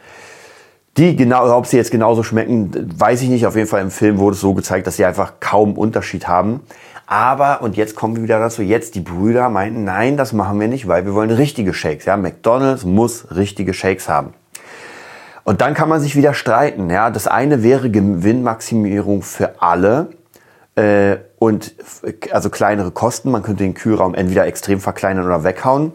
Die 0.98 1.16
genau, 1.16 1.56
ob 1.56 1.68
sie 1.68 1.76
jetzt 1.76 1.92
genauso 1.92 2.24
schmecken, 2.24 2.72
weiß 2.98 3.22
ich 3.22 3.30
nicht. 3.30 3.46
Auf 3.46 3.56
jeden 3.56 3.68
Fall 3.68 3.82
im 3.82 3.92
Film 3.92 4.18
wurde 4.18 4.36
es 4.36 4.42
so 4.42 4.54
gezeigt, 4.54 4.88
dass 4.88 4.96
sie 4.96 5.04
einfach 5.04 5.34
kaum 5.42 5.74
Unterschied 5.78 6.28
haben. 6.28 6.62
Aber, 7.08 7.62
und 7.62 7.78
jetzt 7.78 7.96
kommen 7.96 8.16
wir 8.16 8.24
wieder 8.24 8.40
dazu, 8.40 8.62
jetzt 8.62 8.96
die 8.96 9.00
Brüder 9.00 9.50
meinten, 9.50 9.84
nein, 9.84 10.18
das 10.18 10.34
machen 10.34 10.60
wir 10.60 10.68
nicht, 10.68 10.88
weil 10.88 11.06
wir 11.06 11.14
wollen 11.14 11.30
richtige 11.30 11.74
Shakes. 11.74 12.06
Ja, 12.06 12.18
McDonald's 12.18 12.84
muss 12.84 13.28
richtige 13.36 13.74
Shakes 13.74 14.10
haben. 14.10 14.34
Und 15.44 15.62
dann 15.62 15.76
kann 15.76 15.88
man 15.88 16.02
sich 16.02 16.16
wieder 16.16 16.34
streiten. 16.34 16.90
Ja, 16.90 17.12
das 17.12 17.28
eine 17.28 17.62
wäre 17.62 17.92
Gewinnmaximierung 17.92 19.22
für 19.22 19.62
alle 19.62 20.10
äh, 20.76 21.18
und 21.38 21.76
also 22.32 22.50
kleinere 22.50 22.90
Kosten. 22.90 23.30
Man 23.30 23.44
könnte 23.44 23.64
den 23.64 23.76
Kühlraum 23.76 24.16
entweder 24.16 24.48
extrem 24.48 24.80
verkleinern 24.80 25.26
oder 25.26 25.44
weghauen. 25.44 25.94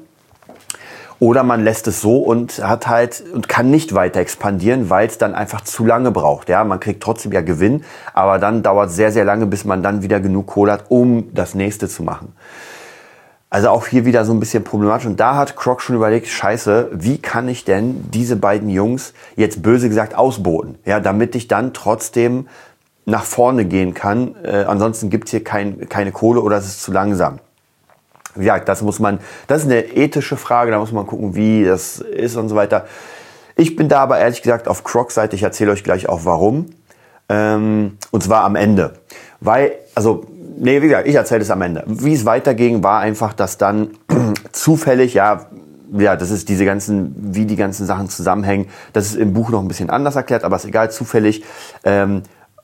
Oder 1.21 1.43
man 1.43 1.63
lässt 1.63 1.87
es 1.87 2.01
so 2.01 2.17
und 2.17 2.67
hat 2.67 2.89
halt 2.89 3.23
und 3.33 3.47
kann 3.47 3.71
nicht 3.71 3.95
weiter 3.95 4.21
expandieren, 4.21 4.89
weil 4.89 5.07
es 5.07 5.19
dann 5.19 5.35
einfach 5.35 5.61
zu 5.61 5.85
lange 5.85 6.11
braucht. 6.11 6.49
Ja, 6.49 6.65
man 6.65 6.81
kriegt 6.81 7.03
trotzdem 7.03 7.33
ja 7.33 7.43
Gewinn, 7.43 7.85
aber 8.15 8.39
dann 8.39 8.63
dauert 8.63 8.91
sehr, 8.91 9.13
sehr 9.13 9.27
lange, 9.27 9.45
bis 9.45 9.67
man 9.67 9.83
dann 9.83 10.03
wieder 10.03 10.19
genug 10.19 10.47
Kohle 10.47 10.73
hat, 10.73 10.85
um 10.89 11.29
das 11.35 11.55
nächste 11.55 11.89
zu 11.91 12.03
machen. 12.03 12.33
Also 13.51 13.69
auch 13.69 13.87
hier 13.87 14.07
wieder 14.07 14.25
so 14.25 14.33
ein 14.33 14.41
bisschen 14.41 14.65
problematisch. 14.65 15.07
Und 15.07 15.21
da 15.21 15.37
hat 15.37 15.57
Croc 15.57 15.83
schon 15.83 15.97
überlegt, 15.97 16.27
scheiße, 16.29 16.89
wie 16.93 17.19
kann 17.19 17.49
ich 17.49 17.67
denn 17.67 18.09
diese 18.11 18.37
beiden 18.37 18.71
Jungs 18.71 19.13
jetzt 19.37 19.61
böse 19.63 19.89
gesagt 19.91 20.15
ausboten? 20.15 20.79
Ja, 20.87 21.01
damit 21.01 21.35
ich 21.35 21.49
dann 21.49 21.75
trotzdem 21.75 22.49
nach 23.05 23.25
vorne 23.25 23.67
gehen 23.67 23.93
kann. 23.93 24.37
Äh, 24.43 24.65
ansonsten 24.67 25.11
gibt's 25.11 25.33
hier 25.33 25.45
kein, 25.45 25.87
keine 25.91 26.13
Kohle 26.13 26.41
oder 26.41 26.57
es 26.57 26.67
ist 26.67 26.83
zu 26.83 26.93
langsam 26.93 27.41
ja, 28.37 28.59
das 28.59 28.83
muss 28.83 28.99
man, 28.99 29.19
das 29.47 29.63
ist 29.63 29.67
eine 29.67 29.83
ethische 29.83 30.37
Frage, 30.37 30.71
da 30.71 30.79
muss 30.79 30.93
man 30.93 31.07
gucken, 31.07 31.35
wie 31.35 31.65
das 31.65 31.99
ist 31.99 32.37
und 32.37 32.49
so 32.49 32.57
weiter. 32.57 32.87
Ich 33.57 33.77
bin 33.77 33.89
da 33.89 34.01
aber 34.01 34.19
ehrlich 34.19 34.43
gesagt 34.43 34.69
auf 34.69 34.85
Crocs 34.85 35.15
Seite, 35.15 35.37
ich 35.37 35.43
erzähle 35.43 35.73
euch 35.73 35.85
gleich 35.85 36.09
auch 36.09 36.25
warum. 36.25 36.67
Ähm, 37.29 37.99
und 38.11 38.23
zwar 38.23 38.45
am 38.45 38.57
Ende. 38.57 38.95
Weil, 39.41 39.73
also, 39.95 40.27
nee, 40.59 40.83
wie 40.83 40.89
gesagt, 40.89 41.07
ich 41.07 41.15
erzähle 41.15 41.43
es 41.43 41.51
am 41.51 41.63
Ende. 41.63 41.85
Wie 41.87 42.13
es 42.13 42.25
weiterging, 42.25 42.83
war 42.83 43.01
einfach, 43.01 43.33
dass 43.33 43.59
dann 43.59 43.91
zufällig, 44.53 45.15
ja, 45.15 45.47
ja, 45.93 46.17
das 46.17 46.31
ist 46.31 46.49
diese 46.49 46.65
ganzen, 46.65 47.15
wie 47.35 47.47
die 47.47 47.57
ganzen 47.57 47.87
Sachen 47.87 48.09
zusammenhängen. 48.09 48.67
Das 48.93 49.07
ist 49.07 49.17
im 49.17 49.33
Buch 49.33 49.51
noch 49.51 49.61
ein 49.61 49.69
bisschen 49.69 49.91
anders 49.91 50.17
erklärt, 50.17 50.45
aber 50.45 50.57
ist 50.57 50.65
egal, 50.65 50.91
zufällig 50.91 51.45
ähm, 51.85 52.23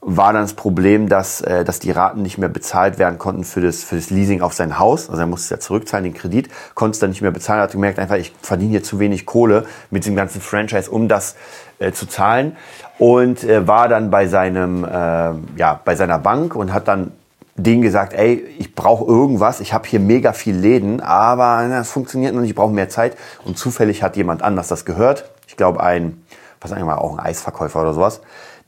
war 0.09 0.33
dann 0.33 0.43
das 0.43 0.55
Problem, 0.55 1.09
dass, 1.09 1.41
äh, 1.41 1.65
dass 1.65 1.81
die 1.81 1.91
Raten 1.91 2.23
nicht 2.23 2.39
mehr 2.39 2.49
bezahlt 2.49 3.01
werden 3.01 3.19
konnten 3.19 3.43
für 3.43 3.61
das, 3.61 3.83
für 3.83 3.97
das 3.97 4.09
Leasing 4.09 4.41
auf 4.41 4.53
sein 4.53 4.79
Haus. 4.79 5.11
Also 5.11 5.21
er 5.21 5.27
musste 5.27 5.47
es 5.47 5.51
ja 5.51 5.59
zurückzahlen, 5.59 6.05
den 6.05 6.15
Kredit, 6.15 6.49
konnte 6.75 6.95
es 6.95 7.01
dann 7.01 7.11
nicht 7.11 7.23
mehr 7.23 7.33
bezahlen, 7.33 7.61
hat 7.61 7.73
gemerkt, 7.73 7.99
einfach, 7.99 8.15
ich 8.15 8.33
verdiene 8.41 8.71
hier 8.71 8.85
zu 8.85 9.01
wenig 9.01 9.27
Kohle 9.27 9.67
mit 9.91 10.07
dem 10.07 10.15
ganzen 10.15 10.41
Franchise, 10.41 10.89
um 10.89 11.09
das 11.09 11.35
äh, 11.81 11.91
zu 11.91 12.07
zahlen. 12.07 12.57
Und 13.01 13.43
äh, 13.43 13.67
war 13.67 13.89
dann 13.89 14.11
bei 14.13 14.29
seinem, 14.29 14.85
äh, 14.85 14.89
ja, 14.89 15.81
bei 15.85 15.97
seiner 15.97 16.21
Bank 16.21 16.55
und 16.55 16.73
hat 16.73 16.87
dann 16.87 17.11
denen 17.57 17.83
gesagt, 17.83 18.13
ey, 18.13 18.47
ich 18.59 18.77
brauche 18.77 19.05
irgendwas, 19.05 19.59
ich 19.59 19.75
habe 19.75 19.89
hier 19.89 19.99
mega 19.99 20.33
viel 20.33 20.55
Läden, 20.55 21.01
aber 21.01 21.67
das 21.69 21.91
funktioniert 21.91 22.33
noch 22.33 22.43
nicht, 22.43 22.51
ich 22.51 22.57
brauche 22.57 22.73
mehr 22.73 22.89
Zeit. 22.89 23.17
Und 23.45 23.59
zufällig 23.59 24.05
hat 24.05 24.17
jemand 24.17 24.43
anders 24.43 24.69
das 24.69 24.85
gehört. 24.85 25.29
Ich 25.49 25.57
glaube 25.57 25.83
ein, 25.83 26.23
was 26.61 26.71
eigentlich 26.71 26.85
mal, 26.85 26.95
auch 26.95 27.19
ein 27.19 27.19
Eisverkäufer 27.19 27.81
oder 27.81 27.93
sowas, 27.93 28.21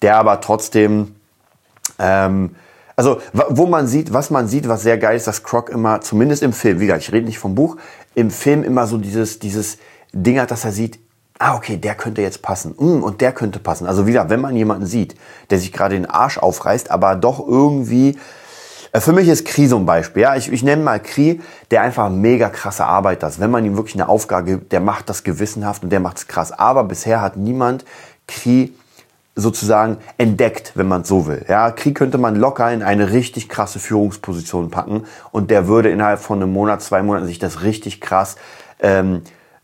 der 0.03 0.17
aber 0.17 0.41
trotzdem 0.41 1.15
ähm, 1.99 2.55
also, 2.97 3.21
wo 3.33 3.67
man 3.67 3.87
sieht, 3.87 4.13
was 4.13 4.31
man 4.31 4.49
sieht, 4.49 4.69
was 4.69 4.83
sehr 4.83 4.99
geil 4.99 5.17
ist, 5.17 5.29
dass 5.29 5.45
Croc 5.45 5.71
immer, 5.71 6.01
zumindest 6.01 6.43
im 6.43 6.53
Film, 6.53 6.81
wie 6.81 6.87
gesagt, 6.87 7.05
ich 7.05 7.13
rede 7.13 7.27
nicht 7.27 7.39
vom 7.39 7.55
Buch, 7.55 7.77
im 8.15 8.31
Film 8.31 8.65
immer 8.65 8.89
so 8.89 8.99
dieses, 8.99 9.39
dieses 9.39 9.79
Ding 10.13 10.41
hat, 10.41 10.51
dass 10.51 10.65
er 10.65 10.73
sieht, 10.73 10.99
ah, 11.39 11.55
okay, 11.55 11.77
der 11.77 11.95
könnte 11.95 12.23
jetzt 12.23 12.43
passen. 12.43 12.75
Mm, 12.77 13.05
und 13.05 13.21
der 13.21 13.31
könnte 13.31 13.61
passen. 13.61 13.87
Also 13.87 14.07
wieder, 14.07 14.31
wenn 14.31 14.41
man 14.41 14.57
jemanden 14.57 14.87
sieht, 14.87 15.15
der 15.51 15.59
sich 15.59 15.73
gerade 15.73 15.95
den 15.95 16.07
Arsch 16.07 16.39
aufreißt, 16.39 16.91
aber 16.91 17.15
doch 17.15 17.39
irgendwie 17.47 18.19
äh, 18.93 19.01
für 19.01 19.13
mich 19.13 19.29
ist 19.29 19.45
Kri 19.45 19.67
so 19.67 19.77
ein 19.77 19.87
Beispiel. 19.87 20.23
Ja, 20.23 20.37
ich, 20.37 20.51
ich 20.53 20.63
nenne 20.63 20.83
mal 20.83 21.01
Kri, 21.01 21.41
der 21.71 21.83
einfach 21.83 22.11
mega 22.11 22.49
krasse 22.49 22.85
Arbeit 22.85 23.23
hat. 23.23 23.39
Wenn 23.39 23.51
man 23.51 23.65
ihm 23.65 23.77
wirklich 23.77 23.95
eine 23.95 24.09
Aufgabe 24.09 24.45
gibt, 24.45 24.73
der 24.73 24.81
macht 24.81 25.09
das 25.09 25.25
gewissenhaft 25.25 25.83
und 25.83 25.91
der 25.91 26.01
macht 26.01 26.19
es 26.19 26.27
krass. 26.27 26.53
Aber 26.53 26.85
bisher 26.85 27.21
hat 27.21 27.37
niemand 27.37 27.85
Kri 28.27 28.75
sozusagen 29.39 29.99
entdeckt, 30.19 30.73
wenn 30.75 30.89
man 30.89 31.05
so 31.05 31.27
will. 31.27 31.45
Ja, 31.49 31.71
Krieg 31.71 31.97
könnte 31.97 32.19
man 32.19 32.35
locker 32.35 32.73
in 32.73 32.83
eine 32.83 33.13
richtig 33.13 33.49
krasse 33.49 33.79
Führungsposition 33.79 34.71
packen 34.71 35.05
und 35.31 35.51
der 35.51 35.69
würde 35.69 35.91
innerhalb 35.91 36.21
von 36.21 36.43
einem 36.43 36.53
Monat, 36.53 36.83
zwei 36.83 37.03
Monaten 37.03 37.27
sich 37.27 37.39
das 37.39 37.63
richtig 37.63 38.01
krass 38.01 38.37
ähm, 38.81 39.23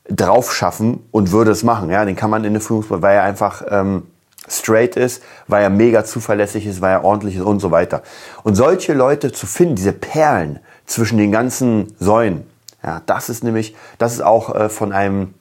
drauf 0.09 0.55
schaffen 0.55 1.05
und 1.11 1.33
würde 1.33 1.51
es 1.51 1.65
machen. 1.65 1.91
Ja, 1.91 2.05
den 2.05 2.15
kann 2.15 2.31
man 2.31 2.45
in 2.45 2.51
eine 2.51 2.61
Führungsposition, 2.61 3.03
weil 3.03 3.17
er 3.17 3.25
einfach 3.25 3.63
ähm, 3.69 4.05
straight 4.49 4.95
ist, 4.95 5.23
weil 5.49 5.65
er 5.65 5.71
mega 5.71 6.05
zuverlässig 6.05 6.67
ist, 6.67 6.81
weil 6.81 6.93
er 6.93 7.05
ordentlich 7.05 7.37
ist 7.37 7.43
und 7.43 7.59
so 7.59 7.73
weiter. 7.73 8.03
Und 8.45 8.55
solche 8.55 8.93
Leute 8.93 9.33
zu 9.33 9.47
finden, 9.47 9.75
diese 9.75 9.93
Perlen 9.93 10.61
zwischen 10.87 11.19
den 11.19 11.33
ganzen 11.33 11.95
Säulen, 11.99 12.47
ja, 12.85 13.03
das 13.07 13.29
ist 13.29 13.43
nämlich, 13.43 13.75
das 13.99 14.13
ist 14.13 14.23
auch 14.23 14.55
äh, 14.55 14.69
von 14.69 14.93
einem 14.93 15.35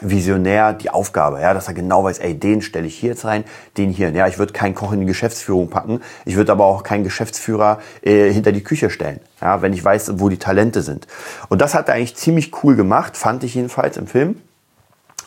Visionär 0.00 0.74
die 0.74 0.90
Aufgabe, 0.90 1.40
ja, 1.40 1.54
dass 1.54 1.68
er 1.68 1.74
genau 1.74 2.04
weiß, 2.04 2.18
ey, 2.18 2.38
den 2.38 2.60
stelle 2.60 2.86
ich 2.86 2.98
hier 2.98 3.10
jetzt 3.10 3.24
rein, 3.24 3.44
den 3.76 3.90
hier. 3.90 4.10
Ja, 4.10 4.26
ich 4.26 4.38
würde 4.38 4.52
keinen 4.52 4.74
Koch 4.74 4.92
in 4.92 5.00
die 5.00 5.06
Geschäftsführung 5.06 5.70
packen, 5.70 6.02
ich 6.24 6.36
würde 6.36 6.52
aber 6.52 6.66
auch 6.66 6.82
keinen 6.82 7.04
Geschäftsführer 7.04 7.78
äh, 8.02 8.30
hinter 8.30 8.52
die 8.52 8.62
Küche 8.62 8.90
stellen, 8.90 9.20
ja, 9.40 9.62
wenn 9.62 9.72
ich 9.72 9.84
weiß, 9.84 10.20
wo 10.20 10.28
die 10.28 10.38
Talente 10.38 10.82
sind. 10.82 11.06
Und 11.48 11.62
das 11.62 11.74
hat 11.74 11.88
er 11.88 11.94
eigentlich 11.94 12.16
ziemlich 12.16 12.62
cool 12.62 12.76
gemacht, 12.76 13.16
fand 13.16 13.42
ich 13.44 13.54
jedenfalls 13.54 13.96
im 13.96 14.06
Film. 14.06 14.40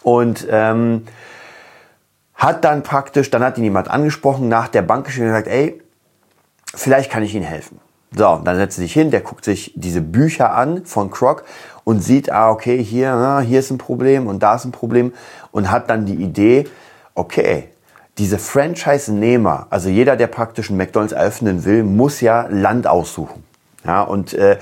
Und 0.03 0.47
ähm, 0.49 1.05
hat 2.35 2.63
dann 2.63 2.83
praktisch, 2.83 3.29
dann 3.29 3.43
hat 3.43 3.57
ihn 3.57 3.65
jemand 3.65 3.89
angesprochen, 3.89 4.47
nach 4.47 4.69
der 4.69 4.81
Bank 4.81 5.05
geschrieben 5.05 5.27
und 5.27 5.33
gesagt, 5.33 5.49
ey, 5.49 5.81
vielleicht 6.73 7.11
kann 7.11 7.21
ich 7.21 7.35
Ihnen 7.35 7.43
helfen. 7.43 7.79
So, 8.15 8.41
dann 8.43 8.55
setzt 8.55 8.77
er 8.79 8.81
sich 8.83 8.93
hin, 8.93 9.11
der 9.11 9.21
guckt 9.21 9.45
sich 9.45 9.73
diese 9.75 10.01
Bücher 10.01 10.53
an 10.53 10.85
von 10.85 11.11
Croc 11.11 11.43
und 11.83 12.03
sieht, 12.03 12.31
ah, 12.31 12.49
okay, 12.49 12.83
hier, 12.83 13.13
ah, 13.13 13.39
hier 13.39 13.59
ist 13.59 13.71
ein 13.71 13.77
Problem 13.77 14.27
und 14.27 14.41
da 14.41 14.55
ist 14.55 14.65
ein 14.65 14.71
Problem 14.71 15.13
und 15.51 15.69
hat 15.69 15.89
dann 15.89 16.05
die 16.05 16.15
Idee, 16.15 16.67
okay, 17.13 17.69
diese 18.17 18.37
Franchise-Nehmer, 18.37 19.67
also 19.69 19.89
jeder, 19.89 20.15
der 20.15 20.27
praktisch 20.27 20.69
einen 20.69 20.77
McDonalds 20.77 21.13
eröffnen 21.13 21.65
will, 21.65 21.83
muss 21.83 22.19
ja 22.19 22.47
Land 22.49 22.87
aussuchen. 22.87 23.43
Ja, 23.85 24.01
und 24.01 24.33
äh, 24.33 24.57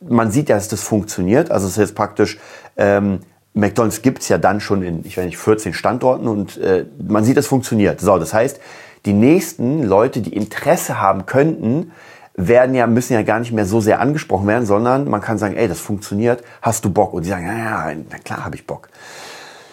man 0.00 0.30
sieht 0.30 0.48
ja, 0.48 0.56
dass 0.56 0.68
das 0.68 0.82
funktioniert. 0.82 1.50
Also 1.50 1.66
es 1.66 1.72
ist 1.72 1.78
jetzt 1.78 1.94
praktisch, 1.94 2.38
ähm, 2.76 3.20
McDonalds 3.54 4.02
gibt's 4.02 4.28
ja 4.28 4.38
dann 4.38 4.60
schon 4.60 4.82
in, 4.82 5.04
ich 5.06 5.16
weiß 5.16 5.24
nicht, 5.24 5.38
14 5.38 5.72
Standorten 5.72 6.26
und 6.26 6.58
äh, 6.58 6.84
man 6.98 7.24
sieht, 7.24 7.36
das 7.36 7.46
funktioniert. 7.46 8.00
So, 8.00 8.18
das 8.18 8.34
heißt, 8.34 8.60
die 9.06 9.12
nächsten 9.12 9.84
Leute, 9.84 10.20
die 10.20 10.34
Interesse 10.34 11.00
haben 11.00 11.26
könnten, 11.26 11.92
werden 12.36 12.74
ja, 12.74 12.86
müssen 12.86 13.14
ja 13.14 13.22
gar 13.22 13.40
nicht 13.40 13.52
mehr 13.52 13.64
so 13.64 13.80
sehr 13.80 14.00
angesprochen 14.00 14.46
werden, 14.46 14.66
sondern 14.66 15.08
man 15.08 15.22
kann 15.22 15.38
sagen, 15.38 15.56
ey, 15.56 15.68
das 15.68 15.80
funktioniert, 15.80 16.44
hast 16.60 16.84
du 16.84 16.90
Bock? 16.90 17.14
Und 17.14 17.24
die 17.24 17.30
sagen, 17.30 17.46
ja, 17.46 17.90
ja, 17.90 17.96
na 18.10 18.18
klar 18.18 18.44
habe 18.44 18.56
ich 18.56 18.66
Bock. 18.66 18.88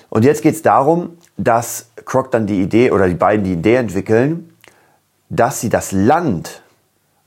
Und 0.09 0.23
jetzt 0.23 0.41
geht 0.41 0.55
es 0.55 0.61
darum, 0.61 1.17
dass 1.37 1.87
Croc 2.05 2.31
dann 2.31 2.47
die 2.47 2.61
Idee 2.61 2.91
oder 2.91 3.07
die 3.07 3.15
beiden 3.15 3.43
die 3.43 3.53
Idee 3.53 3.75
entwickeln, 3.75 4.53
dass 5.29 5.59
sie 5.59 5.69
das 5.69 5.91
Land, 5.91 6.61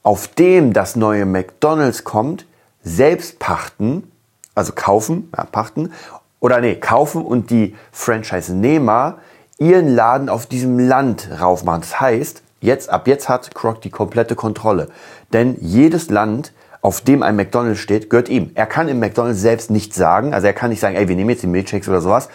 auf 0.02 0.28
dem 0.28 0.72
das 0.72 0.96
neue 0.96 1.26
McDonald's 1.26 2.04
kommt, 2.04 2.46
selbst 2.82 3.38
pachten, 3.38 4.10
also 4.54 4.72
kaufen, 4.72 5.30
ja, 5.36 5.44
pachten, 5.44 5.92
oder 6.40 6.60
nee, 6.60 6.76
kaufen 6.76 7.22
und 7.22 7.50
die 7.50 7.74
Franchise-Nehmer 7.92 9.18
ihren 9.58 9.88
Laden 9.88 10.28
auf 10.28 10.46
diesem 10.46 10.78
Land 10.78 11.28
raufmachen. 11.40 11.80
Das 11.80 12.00
heißt, 12.00 12.42
Jetzt, 12.60 12.90
ab 12.90 13.06
jetzt 13.06 13.28
hat 13.28 13.54
Croc 13.54 13.80
die 13.80 13.90
komplette 13.90 14.34
Kontrolle. 14.34 14.88
Denn 15.32 15.56
jedes 15.60 16.10
Land, 16.10 16.52
auf 16.80 17.00
dem 17.00 17.22
ein 17.22 17.36
McDonald's 17.36 17.80
steht, 17.80 18.10
gehört 18.10 18.28
ihm. 18.28 18.50
Er 18.54 18.66
kann 18.66 18.88
im 18.88 18.98
McDonald's 18.98 19.40
selbst 19.40 19.70
nichts 19.70 19.96
sagen. 19.96 20.32
Also 20.32 20.46
er 20.46 20.52
kann 20.52 20.70
nicht 20.70 20.80
sagen, 20.80 20.96
ey, 20.96 21.08
wir 21.08 21.16
nehmen 21.16 21.30
jetzt 21.30 21.42
die 21.42 21.48
Milkshakes 21.48 21.88
oder 21.88 22.00
sowas, 22.00 22.28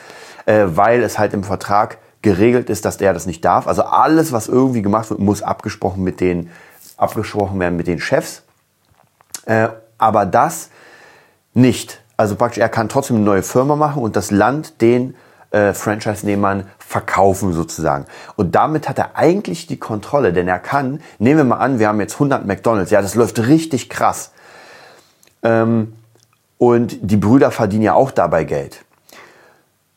äh, 0.46 0.66
weil 0.68 1.02
es 1.04 1.18
halt 1.18 1.34
im 1.34 1.44
Vertrag 1.44 1.98
geregelt 2.22 2.70
ist, 2.70 2.86
dass 2.86 2.98
der 2.98 3.14
das 3.14 3.26
nicht 3.26 3.44
darf. 3.44 3.68
Also 3.68 3.84
alles, 3.84 4.32
was 4.32 4.48
irgendwie 4.48 4.82
gemacht 4.82 5.10
wird, 5.10 5.20
muss 5.20 5.42
abgesprochen 5.42 6.04
mit 6.04 6.20
den, 6.20 6.50
abgesprochen 6.98 7.60
werden 7.60 7.78
mit 7.78 7.88
den 7.88 8.00
Chefs. 8.00 8.44
Äh, 9.46 9.70
aber 9.98 10.26
das 10.26 10.70
nicht. 11.54 12.02
Also 12.18 12.36
praktisch, 12.36 12.60
er 12.60 12.70
kann 12.70 12.90
trotzdem 12.90 13.16
eine 13.18 13.26
neue 13.26 13.44
Firma 13.44 13.76
machen 13.76 14.04
und 14.04 14.16
das 14.16 14.30
Land 14.30 14.82
den 14.82 15.16
äh, 15.52 15.74
Franchise-Nehmern 15.74 16.68
verkaufen 16.80 17.54
sozusagen. 17.54 18.06
Und 18.36 18.56
damit 18.56 18.90
hat 18.90 18.98
er 18.98 19.16
eigentlich 19.16 19.68
die 19.68 19.78
Kontrolle, 19.78 20.34
denn 20.34 20.48
er 20.48 20.60
kann, 20.60 21.02
nehmen 21.20 21.38
wir 21.38 21.44
mal 21.44 21.58
an, 21.58 21.80
wir 21.80 21.88
haben 21.88 22.00
jetzt 22.00 22.14
100 22.16 22.46
McDonalds, 22.46 22.92
ja, 22.92 23.02
das 23.02 23.16
läuft 23.16 23.40
richtig 23.40 23.90
krass. 23.90 24.32
Ähm, 25.44 25.94
und 26.58 26.98
die 27.02 27.18
Brüder 27.18 27.52
verdienen 27.52 27.84
ja 27.84 27.94
auch 27.94 28.12
dabei 28.12 28.44
Geld. 28.44 28.84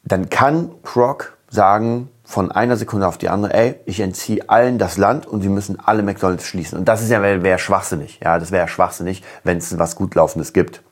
Dann 0.05 0.31
kann 0.31 0.71
Croc 0.83 1.37
sagen, 1.49 2.09
von 2.25 2.51
einer 2.51 2.77
Sekunde 2.77 3.07
auf 3.07 3.19
die 3.19 3.29
andere, 3.29 3.53
ey, 3.53 3.75
ich 3.85 4.01
entziehe 4.01 4.49
allen 4.49 4.79
das 4.79 4.97
Land 4.97 5.27
und 5.27 5.43
sie 5.43 5.49
müssen 5.49 5.79
alle 5.79 6.03
McDonalds 6.03 6.47
schließen. 6.47 6.79
Und 6.79 6.87
das 6.87 7.03
ist 7.03 7.11
ja 7.11 7.23
wäre 7.23 7.43
wär 7.43 7.59
schwachsinnig. 7.59 8.19
Ja, 8.25 8.39
das 8.39 8.51
wäre 8.51 8.63
ja 8.63 8.69
schwachsinnig, 8.69 9.23
wenn 9.45 9.59
es 9.59 9.79
was 9.79 9.95
gut 9.95 10.15
laufendes 10.15 10.53
gibt. 10.53 10.83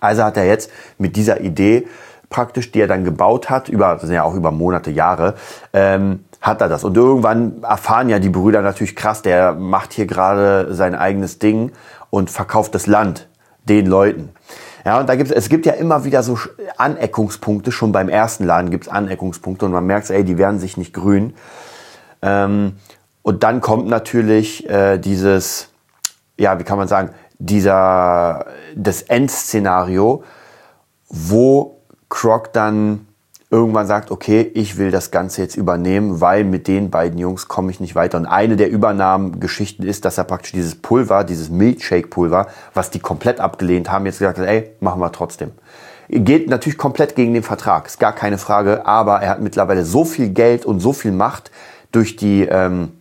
Also 0.00 0.24
hat 0.24 0.36
er 0.36 0.46
jetzt 0.46 0.70
mit 0.96 1.16
dieser 1.16 1.40
Idee 1.40 1.86
praktisch, 2.30 2.72
die 2.72 2.80
er 2.80 2.86
dann 2.86 3.04
gebaut 3.04 3.50
hat, 3.50 3.68
über, 3.68 3.94
das 3.94 4.02
sind 4.02 4.12
ja 4.12 4.22
auch 4.22 4.34
über 4.34 4.50
Monate, 4.50 4.90
Jahre, 4.90 5.34
ähm, 5.72 6.24
hat 6.40 6.60
er 6.60 6.68
das. 6.68 6.84
Und 6.84 6.96
irgendwann 6.96 7.62
erfahren 7.62 8.08
ja 8.08 8.18
die 8.18 8.28
Brüder 8.28 8.62
natürlich 8.62 8.94
krass, 8.94 9.22
der 9.22 9.54
macht 9.54 9.92
hier 9.92 10.06
gerade 10.06 10.74
sein 10.74 10.94
eigenes 10.94 11.38
Ding 11.38 11.72
und 12.10 12.30
verkauft 12.30 12.74
das 12.74 12.86
Land 12.86 13.28
den 13.64 13.86
Leuten. 13.86 14.30
Ja, 14.84 15.00
und 15.00 15.08
da 15.08 15.16
gibt's, 15.16 15.32
es 15.32 15.48
gibt 15.48 15.66
ja 15.66 15.72
immer 15.72 16.04
wieder 16.04 16.22
so 16.22 16.38
Aneckungspunkte, 16.76 17.72
schon 17.72 17.92
beim 17.92 18.08
ersten 18.08 18.44
Laden 18.44 18.70
gibt's 18.70 18.88
Aneckungspunkte 18.88 19.66
und 19.66 19.72
man 19.72 19.86
merkt, 19.86 20.08
ey, 20.10 20.24
die 20.24 20.38
werden 20.38 20.60
sich 20.60 20.76
nicht 20.76 20.94
grün. 20.94 21.34
Ähm, 22.22 22.76
und 23.22 23.42
dann 23.42 23.60
kommt 23.60 23.88
natürlich 23.88 24.68
äh, 24.70 24.98
dieses, 24.98 25.68
ja, 26.38 26.58
wie 26.58 26.64
kann 26.64 26.78
man 26.78 26.88
sagen, 26.88 27.10
dieser, 27.38 28.46
das 28.74 29.02
Endszenario, 29.02 30.24
wo 31.08 31.77
Croc 32.08 32.52
dann 32.52 33.06
irgendwann 33.50 33.86
sagt, 33.86 34.10
okay, 34.10 34.50
ich 34.54 34.76
will 34.76 34.90
das 34.90 35.10
Ganze 35.10 35.40
jetzt 35.40 35.56
übernehmen, 35.56 36.20
weil 36.20 36.44
mit 36.44 36.68
den 36.68 36.90
beiden 36.90 37.18
Jungs 37.18 37.48
komme 37.48 37.70
ich 37.70 37.80
nicht 37.80 37.94
weiter. 37.94 38.18
Und 38.18 38.26
eine 38.26 38.56
der 38.56 38.70
Übernahmengeschichten 38.70 39.86
ist, 39.86 40.04
dass 40.04 40.18
er 40.18 40.24
praktisch 40.24 40.52
dieses 40.52 40.74
Pulver, 40.74 41.24
dieses 41.24 41.48
Milkshake-Pulver, 41.48 42.48
was 42.74 42.90
die 42.90 42.98
komplett 42.98 43.40
abgelehnt 43.40 43.90
haben, 43.90 44.04
jetzt 44.04 44.18
gesagt 44.18 44.38
hat, 44.38 44.46
ey, 44.46 44.70
machen 44.80 45.00
wir 45.00 45.12
trotzdem. 45.12 45.52
Geht 46.10 46.48
natürlich 46.48 46.78
komplett 46.78 47.16
gegen 47.16 47.34
den 47.34 47.42
Vertrag, 47.42 47.86
ist 47.86 48.00
gar 48.00 48.14
keine 48.14 48.38
Frage, 48.38 48.86
aber 48.86 49.20
er 49.20 49.30
hat 49.30 49.40
mittlerweile 49.40 49.84
so 49.84 50.04
viel 50.04 50.30
Geld 50.30 50.64
und 50.64 50.80
so 50.80 50.92
viel 50.92 51.12
Macht 51.12 51.50
durch 51.92 52.16
die, 52.16 52.42
ähm, 52.42 52.92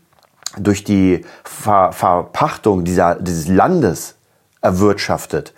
durch 0.57 0.83
die 0.83 1.25
Ver 1.43 1.91
Verpachtung 1.93 2.83
dieser, 2.83 3.15
dieses 3.15 3.47
Landes 3.47 4.15
erwirtschaftet, 4.61 5.53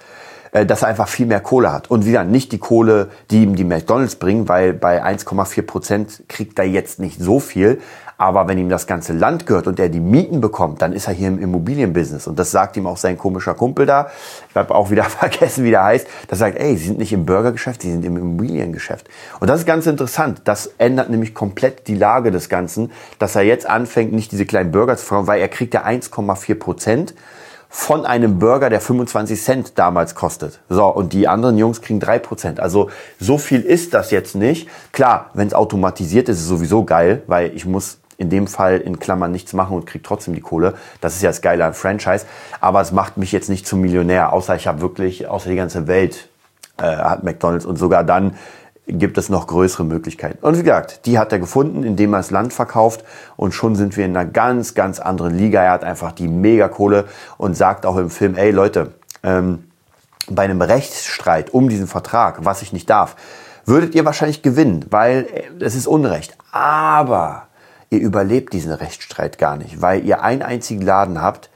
dass 0.51 0.81
er 0.81 0.87
einfach 0.87 1.07
viel 1.07 1.25
mehr 1.25 1.39
Kohle 1.39 1.71
hat. 1.71 1.89
Und 1.89 2.05
wieder 2.05 2.23
nicht 2.23 2.51
die 2.51 2.59
Kohle, 2.59 3.09
die 3.31 3.43
ihm 3.43 3.55
die 3.55 3.63
McDonalds 3.63 4.15
bringen, 4.15 4.49
weil 4.49 4.73
bei 4.73 5.03
1,4 5.03 5.61
Prozent 5.63 6.23
kriegt 6.27 6.57
er 6.59 6.65
jetzt 6.65 6.99
nicht 6.99 7.19
so 7.19 7.39
viel. 7.39 7.79
Aber 8.19 8.49
wenn 8.49 8.57
ihm 8.57 8.67
das 8.67 8.85
ganze 8.85 9.13
Land 9.13 9.45
gehört 9.45 9.65
und 9.67 9.79
er 9.79 9.87
die 9.87 10.01
Mieten 10.01 10.41
bekommt, 10.41 10.81
dann 10.81 10.91
ist 10.91 11.07
er 11.07 11.13
hier 11.13 11.29
im 11.29 11.41
Immobilienbusiness. 11.41 12.27
Und 12.27 12.37
das 12.37 12.51
sagt 12.51 12.75
ihm 12.75 12.85
auch 12.85 12.97
sein 12.97 13.17
komischer 13.17 13.53
Kumpel 13.53 13.85
da. 13.85 14.09
Ich 14.49 14.55
habe 14.57 14.75
auch 14.75 14.91
wieder 14.91 15.03
vergessen, 15.05 15.63
wie 15.63 15.69
der 15.69 15.85
heißt. 15.85 16.05
Das 16.27 16.39
sagt, 16.39 16.59
ey, 16.59 16.75
Sie 16.75 16.87
sind 16.87 16.99
nicht 16.99 17.13
im 17.13 17.25
Burgergeschäft, 17.25 17.81
Sie 17.81 17.89
sind 17.89 18.03
im 18.03 18.17
Immobiliengeschäft. 18.17 19.07
Und 19.39 19.49
das 19.49 19.61
ist 19.61 19.65
ganz 19.65 19.87
interessant. 19.87 20.41
Das 20.43 20.69
ändert 20.79 21.09
nämlich 21.09 21.33
komplett 21.33 21.87
die 21.87 21.95
Lage 21.95 22.31
des 22.31 22.49
Ganzen, 22.49 22.91
dass 23.19 23.37
er 23.37 23.43
jetzt 23.43 23.65
anfängt, 23.65 24.11
nicht 24.11 24.33
diese 24.33 24.45
kleinen 24.45 24.73
Burger 24.73 24.97
zu 24.97 25.05
fragen, 25.05 25.27
weil 25.27 25.39
er 25.39 25.47
kriegt 25.47 25.73
ja 25.73 25.85
1,4 25.85 26.55
Prozent 26.55 27.13
von 27.71 28.05
einem 28.05 28.39
Burger, 28.39 28.71
der 28.71 28.81
25 28.81 29.41
Cent 29.41 29.77
damals 29.77 30.15
kostet. 30.15 30.59
So, 30.69 30.87
und 30.87 31.13
die 31.13 31.27
anderen 31.27 31.57
Jungs 31.57 31.81
kriegen 31.81 31.99
drei 31.99 32.17
Prozent. 32.17 32.59
Also 32.59 32.89
so 33.19 33.37
viel 33.37 33.61
ist 33.61 33.93
das 33.93 34.09
jetzt 34.09 34.35
nicht. 34.35 34.67
Klar, 34.91 35.29
wenn 35.35 35.47
es 35.47 35.53
automatisiert 35.53 36.29
ist, 36.29 36.37
ist 36.37 36.43
es 36.43 36.49
sowieso 36.49 36.83
geil, 36.83 37.21
weil 37.27 37.55
ich 37.55 37.65
muss 37.65 37.99
in 38.17 38.29
dem 38.29 38.47
Fall 38.47 38.79
in 38.79 38.99
Klammern 38.99 39.31
nichts 39.31 39.53
machen 39.53 39.77
und 39.77 39.85
krieg 39.85 40.03
trotzdem 40.03 40.33
die 40.33 40.41
Kohle. 40.41 40.73
Das 40.99 41.15
ist 41.15 41.21
ja 41.21 41.29
das 41.29 41.41
Geile 41.41 41.63
an 41.63 41.73
Franchise. 41.75 42.25
Aber 42.59 42.81
es 42.81 42.91
macht 42.91 43.17
mich 43.17 43.31
jetzt 43.31 43.49
nicht 43.49 43.67
zum 43.67 43.81
Millionär, 43.81 44.33
außer 44.33 44.55
ich 44.55 44.67
habe 44.67 44.81
wirklich, 44.81 45.27
außer 45.27 45.49
die 45.49 45.55
ganze 45.55 45.87
Welt 45.87 46.27
äh, 46.77 46.83
hat 46.83 47.23
McDonalds 47.23 47.65
und 47.65 47.77
sogar 47.77 48.03
dann 48.03 48.35
gibt 48.97 49.17
es 49.17 49.29
noch 49.29 49.47
größere 49.47 49.83
Möglichkeiten. 49.83 50.39
Und 50.45 50.57
wie 50.57 50.63
gesagt, 50.63 51.05
die 51.05 51.19
hat 51.19 51.31
er 51.31 51.39
gefunden, 51.39 51.83
indem 51.83 52.13
er 52.13 52.17
das 52.17 52.31
Land 52.31 52.53
verkauft 52.53 53.03
und 53.35 53.53
schon 53.53 53.75
sind 53.75 53.95
wir 53.97 54.05
in 54.05 54.15
einer 54.15 54.29
ganz, 54.29 54.73
ganz 54.73 54.99
anderen 54.99 55.37
Liga. 55.37 55.61
Er 55.61 55.71
hat 55.71 55.83
einfach 55.83 56.11
die 56.11 56.27
Megakohle 56.27 57.05
und 57.37 57.55
sagt 57.55 57.85
auch 57.85 57.97
im 57.97 58.09
Film, 58.09 58.35
ey 58.35 58.51
Leute, 58.51 58.93
ähm, 59.23 59.65
bei 60.29 60.43
einem 60.43 60.61
Rechtsstreit 60.61 61.53
um 61.53 61.69
diesen 61.69 61.87
Vertrag, 61.87 62.45
was 62.45 62.61
ich 62.61 62.73
nicht 62.73 62.89
darf, 62.89 63.15
würdet 63.65 63.95
ihr 63.95 64.05
wahrscheinlich 64.05 64.41
gewinnen, 64.41 64.85
weil 64.89 65.27
es 65.59 65.75
ist 65.75 65.87
Unrecht. 65.87 66.37
Aber 66.51 67.47
ihr 67.89 67.99
überlebt 67.99 68.53
diesen 68.53 68.71
Rechtsstreit 68.71 69.37
gar 69.37 69.57
nicht, 69.57 69.81
weil 69.81 70.05
ihr 70.05 70.21
einen 70.21 70.41
einzigen 70.41 70.81
Laden 70.81 71.21
habt 71.21 71.49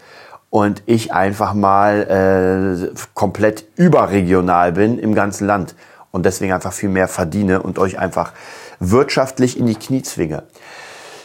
und 0.49 0.84
ich 0.86 1.13
einfach 1.13 1.53
mal 1.53 2.88
äh, 2.93 2.95
komplett 3.15 3.65
überregional 3.75 4.73
bin 4.73 4.99
im 4.99 5.15
ganzen 5.15 5.47
Land 5.47 5.75
und 6.14 6.26
deswegen 6.28 6.53
einfach 6.53 6.72
viel 6.72 6.89
mehr 6.89 7.07
verdiene 7.07 7.61
und 7.61 7.80
euch 7.80 7.99
einfach 7.99 8.34
wirtschaftlich 8.80 9.57
in 9.57 9.66
die 9.66 9.76
Knie 9.76 10.03
zwinge. 10.03 10.43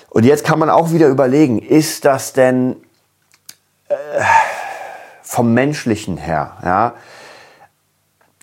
Und 0.09 0.25
jetzt 0.25 0.45
kann 0.45 0.59
man 0.59 0.71
auch 0.71 0.93
wieder 0.93 1.09
überlegen, 1.09 1.59
ist 1.59 2.07
das 2.07 2.33
denn 2.33 2.77
äh, 3.89 3.95
vom 5.23 5.53
menschlichen 5.53 6.17
her, 6.17 6.57
ja? 6.65 6.95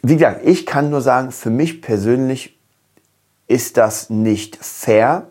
Wie 0.04 0.18
gesagt, 0.18 0.41
ich 0.46 0.68
kann 0.68 0.91
nur 0.91 1.02
sagen, 1.02 1.32
für 1.32 1.50
mich 1.50 1.82
persönlich 1.82 2.60
ist 3.48 3.78
das 3.78 4.12
nicht 4.12 4.56
fair, 4.64 5.28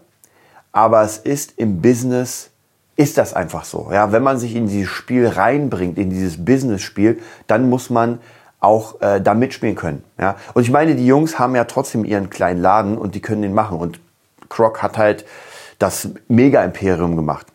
aber 0.73 1.03
es 1.03 1.19
ist 1.19 1.57
im 1.59 1.81
Business 1.81 2.51
ist 2.97 3.19
das 3.19 3.35
einfach 3.35 3.65
so. 3.65 3.91
Ja, 3.93 4.11
wenn 4.11 4.25
man 4.25 4.39
sich 4.39 4.57
in 4.57 4.67
dieses 4.67 4.91
Spiel 4.91 5.29
reinbringt, 5.29 5.97
in 5.97 6.11
dieses 6.11 6.45
Business-Spiel, 6.45 7.21
dann 7.47 7.71
muss 7.71 7.89
man 7.89 8.19
auch 8.65 9.01
äh, 9.01 9.21
da 9.21 9.35
mitspielen 9.35 9.77
können. 9.77 10.05
Ja? 10.19 10.37
Und 10.55 10.62
ich 10.62 10.71
meine, 10.71 10.95
die 10.95 11.07
Jungs 11.07 11.39
haben 11.39 11.55
ja 11.55 11.65
trotzdem 11.65 12.05
ihren 12.05 12.31
kleinen 12.31 12.61
Laden 12.61 12.99
und 12.99 13.15
die 13.15 13.21
können 13.21 13.43
den 13.43 13.55
machen. 13.55 13.79
Und 13.79 14.01
Croc 14.49 14.83
hat 14.83 14.99
halt 14.99 15.25
das 15.79 16.09
Mega-Imperium 16.29 17.17
gemacht. 17.17 17.47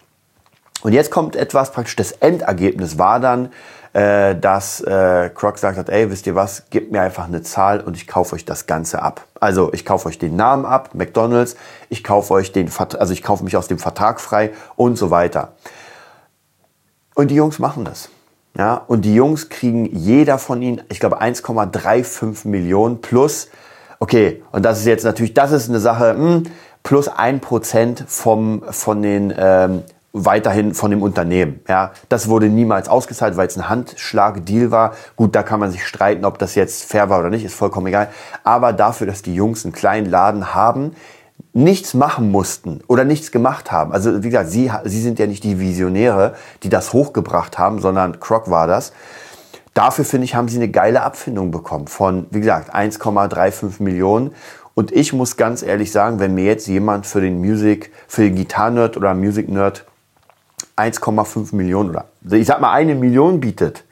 Und 0.82 0.94
jetzt 0.94 1.12
kommt 1.12 1.36
etwas, 1.36 1.72
praktisch 1.72 1.96
das 1.96 2.12
Endergebnis 2.14 2.98
war 2.98 3.20
dann, 3.20 3.52
äh, 3.94 4.36
dass 4.36 4.82
äh, 4.82 5.30
Croc 5.34 5.56
gesagt 5.56 5.78
hat, 5.78 5.90
ey, 5.90 6.10
wisst 6.10 6.28
ihr 6.28 6.36
was, 6.36 6.70
gebt 6.70 6.92
mir 6.92 7.02
einfach 7.02 7.26
eine 7.26 7.42
Zahl 7.42 7.82
und 7.82 7.98
ich 7.98 8.08
kaufe 8.08 8.36
euch 8.36 8.46
das 8.46 8.68
Ganze 8.68 9.02
ab. 9.02 9.26
Also 9.40 9.74
ich 9.74 9.86
kaufe 9.86 10.08
euch 10.08 10.20
den 10.20 10.36
Namen 10.36 10.66
ab, 10.66 10.92
McDonald's, 10.94 11.56
ich 11.90 12.04
kaufe 12.04 12.34
euch 12.34 12.52
den, 12.52 12.70
also 13.00 13.14
ich 13.14 13.24
kaufe 13.24 13.44
mich 13.44 13.58
aus 13.58 13.68
dem 13.68 13.80
Vertrag 13.80 14.22
frei 14.22 14.52
und 14.76 14.96
so 14.96 15.10
weiter. 15.10 15.54
Und 17.16 17.32
die 17.32 17.36
Jungs 17.36 17.60
machen 17.60 17.84
das. 17.84 18.10
Ja, 18.60 18.74
und 18.76 19.06
die 19.06 19.16
Jungs 19.16 19.48
kriegen 19.48 19.86
jeder 19.86 20.38
von 20.38 20.62
ihnen, 20.62 20.82
ich 20.90 21.00
glaube, 21.00 21.22
1,35 21.22 22.46
Millionen 22.46 23.00
plus, 23.00 23.48
okay, 24.02 24.44
und 24.52 24.66
das 24.66 24.80
ist 24.80 24.86
jetzt 24.86 25.06
natürlich, 25.06 25.34
das 25.34 25.54
ist 25.54 25.70
eine 25.70 25.80
Sache, 25.80 26.14
mh, 26.14 26.20
hm, 26.20 26.44
plus 26.84 27.08
ein 27.08 27.40
Prozent 27.40 28.04
vom, 28.06 28.64
von 28.70 29.02
den 29.02 29.34
ähm, 29.38 29.84
weiterhin 30.12 30.74
von 30.74 30.92
dem 30.92 31.04
Unternehmen. 31.04 31.62
Ja, 31.70 31.92
das 32.10 32.28
wurde 32.28 32.48
niemals 32.48 32.90
ausgezahlt, 32.90 33.38
weil 33.38 33.48
es 33.48 33.56
ein 33.56 33.70
Handschlag-Deal 33.70 34.72
war. 34.72 34.94
Gut, 35.16 35.36
da 35.36 35.44
kann 35.44 35.62
man 35.62 35.72
sich 35.72 35.88
streiten, 35.88 36.26
ob 36.26 36.38
das 36.38 36.56
jetzt 36.56 36.84
fair 36.84 37.10
war 37.10 37.20
oder 37.20 37.30
nicht, 37.30 37.46
ist 37.46 37.56
vollkommen 37.56 37.88
egal. 37.88 38.10
Aber 38.44 38.74
dafür, 38.74 39.08
dass 39.08 39.22
die 39.22 39.36
Jungs 39.36 39.64
einen 39.64 39.74
kleinen 39.74 40.10
Laden 40.10 40.54
haben, 40.54 40.96
nichts 41.54 41.94
machen 41.94 42.32
mussten 42.32 42.82
oder 42.88 43.04
nichts 43.04 43.32
gemacht 43.32 43.72
haben. 43.72 43.92
Also 43.92 44.24
wie 44.24 44.30
gesagt, 44.30 44.50
sie, 44.50 44.72
sie 44.86 45.02
sind 45.02 45.20
ja 45.20 45.28
nicht 45.28 45.44
die 45.44 45.60
Visionäre, 45.60 46.36
die 46.64 46.70
das 46.70 46.94
hochgebracht 46.94 47.58
haben, 47.58 47.80
sondern 47.80 48.20
Croc 48.20 48.50
war 48.50 48.68
das. 48.68 48.94
Dafür 49.74 50.06
finde 50.06 50.26
ich, 50.26 50.36
haben 50.36 50.48
sie 50.48 50.58
eine 50.58 50.70
geile 50.70 51.04
Abfindung 51.04 51.52
bekommen 51.52 51.88
von, 51.88 52.28
wie 52.32 52.40
gesagt, 52.40 52.74
1,35 52.74 53.82
Millionen. 53.82 54.34
Und 54.74 54.92
ich 54.92 55.14
muss 55.14 55.38
ganz 55.38 55.62
ehrlich 55.62 55.92
sagen, 55.92 56.20
wenn 56.20 56.34
mir 56.34 56.46
jetzt 56.46 56.68
jemand 56.68 57.06
für 57.06 57.22
den 57.22 57.40
Music, 57.40 57.92
für 58.08 58.24
den 58.24 58.36
Gitarren-Nerd 58.36 58.98
oder 58.98 59.14
Music-Nerd 59.14 59.86
1,5 60.78 61.56
Millionen 61.56 61.90
oder 61.90 62.06
ich 62.32 62.48
sag 62.48 62.62
mal 62.62 62.72
eine 62.72 62.96
Million 62.96 63.40
bietet, 63.40 63.84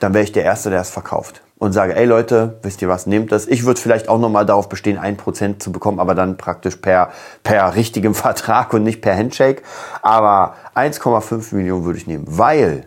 dann 0.00 0.14
wäre 0.14 0.24
ich 0.24 0.32
der 0.32 0.44
Erste, 0.44 0.70
der 0.70 0.80
es 0.80 0.90
verkauft. 0.90 1.43
Und 1.58 1.72
sage, 1.72 1.94
ey 1.94 2.04
Leute, 2.04 2.58
wisst 2.62 2.82
ihr 2.82 2.88
was, 2.88 3.06
nehmt 3.06 3.30
das. 3.30 3.46
Ich 3.46 3.64
würde 3.64 3.80
vielleicht 3.80 4.08
auch 4.08 4.18
nochmal 4.18 4.44
darauf 4.44 4.68
bestehen, 4.68 4.98
ein 4.98 5.16
Prozent 5.16 5.62
zu 5.62 5.70
bekommen, 5.72 6.00
aber 6.00 6.14
dann 6.14 6.36
praktisch 6.36 6.76
per, 6.76 7.10
per 7.42 7.74
richtigem 7.74 8.14
Vertrag 8.14 8.72
und 8.74 8.82
nicht 8.82 9.00
per 9.00 9.16
Handshake. 9.16 9.62
Aber 10.02 10.56
1,5 10.74 11.54
Millionen 11.54 11.84
würde 11.84 11.98
ich 11.98 12.06
nehmen, 12.06 12.24
weil 12.26 12.86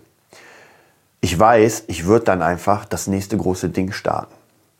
ich 1.22 1.39
weiß, 1.39 1.86
ich 1.88 2.05
würde 2.05 2.26
dann 2.26 2.41
einfach 2.41 2.86
das 2.86 3.07
nächste 3.07 3.38
große 3.38 3.70
Ding 3.70 3.91
starten. 3.91 4.34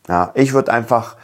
Ja, 0.08 0.30
ich 0.34 0.52
würde 0.52 0.72
einfach 0.72 1.16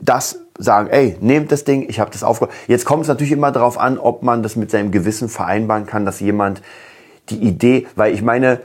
das 0.00 0.40
sagen, 0.58 0.88
ey, 0.90 1.16
nehmt 1.20 1.52
das 1.52 1.64
Ding, 1.64 1.88
ich 1.88 2.00
habe 2.00 2.10
das 2.10 2.22
aufgebaut. 2.22 2.54
Jetzt 2.66 2.84
kommt 2.84 3.02
es 3.02 3.08
natürlich 3.08 3.32
immer 3.32 3.52
darauf 3.52 3.78
an, 3.78 3.98
ob 3.98 4.22
man 4.22 4.42
das 4.42 4.56
mit 4.56 4.70
seinem 4.70 4.90
Gewissen 4.90 5.28
vereinbaren 5.28 5.86
kann, 5.86 6.04
dass 6.04 6.20
jemand 6.20 6.62
die 7.30 7.38
Idee, 7.38 7.86
weil 7.96 8.12
ich 8.12 8.22
meine, 8.22 8.60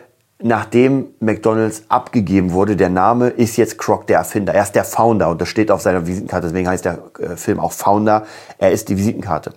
nachdem 0.46 1.08
McDonald's 1.22 1.86
abgegeben 1.90 2.52
wurde, 2.52 2.76
der 2.76 2.90
Name 2.90 3.30
ist 3.30 3.58
jetzt 3.58 3.80
Croc 3.80 4.06
der 4.06 4.20
Erfinder. 4.20 4.54
Er 4.54 4.62
ist 4.62 4.76
der 4.76 4.84
Founder 4.84 5.30
und 5.30 5.42
das 5.42 5.50
steht 5.50 5.72
auf 5.72 5.82
seiner 5.82 6.06
Visitenkarte, 6.06 6.46
deswegen 6.46 6.70
heißt 6.70 6.86
der 6.86 7.00
äh, 7.20 7.36
Film 7.36 7.60
auch 7.60 7.72
Founder. 7.72 8.26
Er 8.60 8.72
ist 8.72 8.90
die 8.90 8.96
Visitenkarte. 8.96 9.54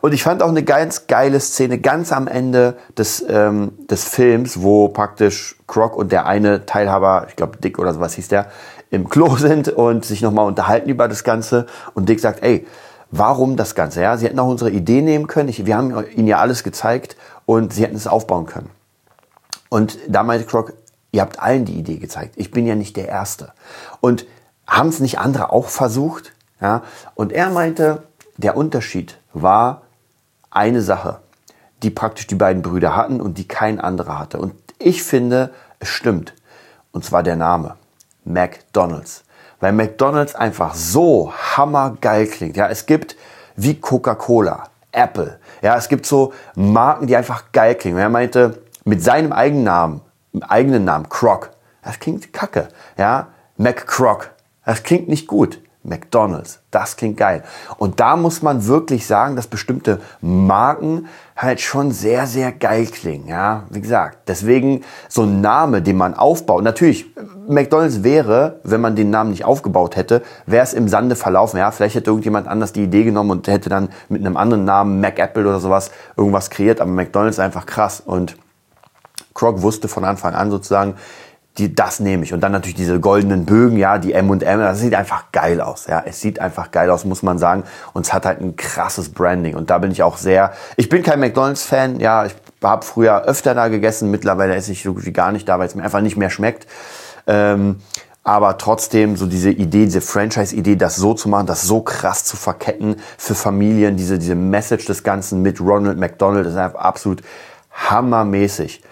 Und 0.00 0.14
ich 0.14 0.22
fand 0.22 0.44
auch 0.44 0.48
eine 0.48 0.62
ganz 0.62 1.08
geile 1.08 1.40
Szene 1.40 1.78
ganz 1.78 2.12
am 2.12 2.28
Ende 2.28 2.76
des, 2.96 3.24
ähm, 3.28 3.72
des 3.90 4.04
Films, 4.04 4.62
wo 4.62 4.86
praktisch 4.86 5.56
Croc 5.66 5.96
und 5.96 6.12
der 6.12 6.26
eine 6.26 6.66
Teilhaber, 6.66 7.26
ich 7.28 7.34
glaube 7.34 7.56
Dick 7.56 7.80
oder 7.80 7.92
sowas 7.92 8.14
hieß 8.14 8.28
der, 8.28 8.46
im 8.90 9.08
Klo 9.08 9.36
sind 9.38 9.68
und 9.68 10.04
sich 10.04 10.22
nochmal 10.22 10.46
unterhalten 10.46 10.88
über 10.88 11.08
das 11.08 11.24
Ganze. 11.24 11.66
Und 11.94 12.08
Dick 12.08 12.20
sagt, 12.20 12.44
ey, 12.44 12.64
warum 13.10 13.56
das 13.56 13.74
Ganze? 13.74 14.02
Ja, 14.02 14.16
sie 14.16 14.26
hätten 14.26 14.38
auch 14.38 14.48
unsere 14.48 14.70
Idee 14.70 15.02
nehmen 15.02 15.26
können. 15.26 15.48
Ich, 15.48 15.66
wir 15.66 15.76
haben 15.76 15.92
ihnen 16.14 16.28
ja 16.28 16.38
alles 16.38 16.62
gezeigt 16.62 17.16
und 17.44 17.72
sie 17.72 17.82
hätten 17.82 17.96
es 17.96 18.06
aufbauen 18.06 18.46
können. 18.46 18.70
Und 19.68 19.98
da 20.08 20.22
meinte 20.22 20.46
Croc, 20.46 20.72
ihr 21.12 21.20
habt 21.20 21.40
allen 21.40 21.64
die 21.64 21.78
Idee 21.78 21.96
gezeigt. 21.96 22.34
Ich 22.36 22.50
bin 22.50 22.66
ja 22.66 22.74
nicht 22.74 22.96
der 22.96 23.08
Erste. 23.08 23.52
Und 24.00 24.26
haben 24.66 24.88
es 24.88 25.00
nicht 25.00 25.18
andere 25.18 25.52
auch 25.52 25.68
versucht? 25.68 26.32
Ja, 26.60 26.82
und 27.14 27.32
er 27.32 27.50
meinte, 27.50 28.02
der 28.36 28.56
Unterschied 28.56 29.18
war 29.32 29.82
eine 30.50 30.82
Sache, 30.82 31.20
die 31.82 31.90
praktisch 31.90 32.26
die 32.26 32.34
beiden 32.34 32.62
Brüder 32.62 32.96
hatten 32.96 33.20
und 33.20 33.38
die 33.38 33.46
kein 33.46 33.80
anderer 33.80 34.18
hatte. 34.18 34.38
Und 34.38 34.54
ich 34.78 35.02
finde, 35.02 35.52
es 35.78 35.88
stimmt. 35.88 36.34
Und 36.92 37.04
zwar 37.04 37.22
der 37.22 37.36
Name. 37.36 37.76
McDonald's. 38.24 39.24
Weil 39.60 39.72
McDonald's 39.72 40.34
einfach 40.34 40.74
so 40.74 41.32
hammergeil 41.32 42.26
klingt. 42.26 42.56
Ja, 42.56 42.68
es 42.68 42.86
gibt 42.86 43.16
wie 43.56 43.80
Coca-Cola, 43.80 44.64
Apple. 44.92 45.38
Ja, 45.62 45.76
es 45.76 45.88
gibt 45.88 46.06
so 46.06 46.32
Marken, 46.54 47.06
die 47.06 47.16
einfach 47.16 47.50
geil 47.52 47.74
klingen. 47.74 47.98
Er 47.98 48.08
meinte, 48.08 48.62
mit 48.88 49.02
seinem 49.02 49.32
eigenen 49.32 49.64
Namen, 49.64 50.00
eigenen 50.40 50.84
Namen, 50.84 51.08
Croc, 51.10 51.50
das 51.82 51.98
klingt 51.98 52.32
kacke. 52.32 52.68
Ja, 52.96 53.28
McCroc, 53.58 54.30
das 54.64 54.82
klingt 54.82 55.08
nicht 55.08 55.26
gut. 55.26 55.60
McDonald's. 55.82 56.60
Das 56.70 56.96
klingt 56.96 57.16
geil. 57.16 57.42
Und 57.78 58.00
da 58.00 58.16
muss 58.16 58.42
man 58.42 58.66
wirklich 58.66 59.06
sagen, 59.06 59.36
dass 59.36 59.46
bestimmte 59.46 60.00
Marken 60.20 61.06
halt 61.36 61.60
schon 61.60 61.92
sehr, 61.92 62.26
sehr 62.26 62.52
geil 62.52 62.86
klingen. 62.86 63.28
Ja, 63.28 63.64
wie 63.70 63.80
gesagt, 63.80 64.28
deswegen 64.28 64.82
so 65.08 65.22
ein 65.22 65.40
Name, 65.40 65.80
den 65.80 65.96
man 65.96 66.14
aufbaut. 66.14 66.62
Natürlich, 66.62 67.06
McDonald's 67.46 68.02
wäre, 68.02 68.60
wenn 68.64 68.80
man 68.80 68.96
den 68.96 69.10
Namen 69.10 69.30
nicht 69.30 69.44
aufgebaut 69.44 69.96
hätte, 69.96 70.22
wäre 70.46 70.64
es 70.64 70.74
im 70.74 70.88
Sande 70.88 71.16
verlaufen. 71.16 71.58
Ja, 71.58 71.70
vielleicht 71.70 71.94
hätte 71.94 72.10
irgendjemand 72.10 72.48
anders 72.48 72.72
die 72.72 72.84
Idee 72.84 73.04
genommen 73.04 73.30
und 73.30 73.48
hätte 73.48 73.70
dann 73.70 73.88
mit 74.08 74.24
einem 74.24 74.36
anderen 74.36 74.64
Namen, 74.64 75.00
McApple 75.00 75.48
oder 75.48 75.60
sowas, 75.60 75.90
irgendwas 76.16 76.50
kreiert. 76.50 76.80
Aber 76.80 76.90
McDonald's 76.90 77.38
einfach 77.38 77.64
krass. 77.64 78.00
Und 78.00 78.36
Croc 79.34 79.62
wusste 79.62 79.88
von 79.88 80.04
Anfang 80.04 80.34
an 80.34 80.50
sozusagen, 80.50 80.96
die, 81.58 81.74
das 81.74 82.00
nehme 82.00 82.24
ich. 82.24 82.32
Und 82.32 82.40
dann 82.40 82.52
natürlich 82.52 82.76
diese 82.76 83.00
goldenen 83.00 83.44
Bögen, 83.44 83.76
ja, 83.76 83.98
die 83.98 84.12
M 84.12 84.30
und 84.30 84.42
M, 84.42 84.60
das 84.60 84.78
sieht 84.78 84.94
einfach 84.94 85.32
geil 85.32 85.60
aus, 85.60 85.86
ja. 85.88 86.02
Es 86.06 86.20
sieht 86.20 86.38
einfach 86.40 86.70
geil 86.70 86.88
aus, 86.90 87.04
muss 87.04 87.22
man 87.22 87.38
sagen. 87.38 87.64
Und 87.92 88.06
es 88.06 88.12
hat 88.12 88.26
halt 88.26 88.40
ein 88.40 88.56
krasses 88.56 89.08
Branding. 89.10 89.56
Und 89.56 89.70
da 89.70 89.78
bin 89.78 89.90
ich 89.90 90.02
auch 90.02 90.16
sehr, 90.16 90.52
ich 90.76 90.88
bin 90.88 91.02
kein 91.02 91.20
McDonalds-Fan, 91.20 92.00
ja, 92.00 92.26
ich 92.26 92.34
habe 92.62 92.84
früher 92.84 93.22
öfter 93.22 93.54
da 93.54 93.68
gegessen, 93.68 94.10
mittlerweile 94.10 94.54
esse 94.54 94.72
ich 94.72 94.82
so 94.82 95.04
wie 95.04 95.12
gar 95.12 95.32
nicht 95.32 95.48
da, 95.48 95.58
weil 95.58 95.66
es 95.66 95.74
mir 95.74 95.82
einfach 95.82 96.00
nicht 96.00 96.16
mehr 96.16 96.30
schmeckt. 96.30 96.66
Ähm, 97.26 97.76
aber 98.24 98.58
trotzdem 98.58 99.16
so 99.16 99.26
diese 99.26 99.50
Idee, 99.50 99.86
diese 99.86 100.02
Franchise-Idee, 100.02 100.76
das 100.76 100.96
so 100.96 101.14
zu 101.14 101.28
machen, 101.28 101.46
das 101.46 101.62
so 101.62 101.80
krass 101.80 102.24
zu 102.24 102.36
verketten 102.36 102.96
für 103.16 103.34
Familien, 103.34 103.96
diese, 103.96 104.18
diese 104.18 104.34
Message 104.34 104.84
des 104.84 105.02
Ganzen 105.02 105.40
mit 105.40 105.60
Ronald 105.60 105.98
McDonald 105.98 106.46
ist 106.46 106.56
einfach 106.56 106.80
absolut 106.80 107.22
hammermäßig. 107.78 108.82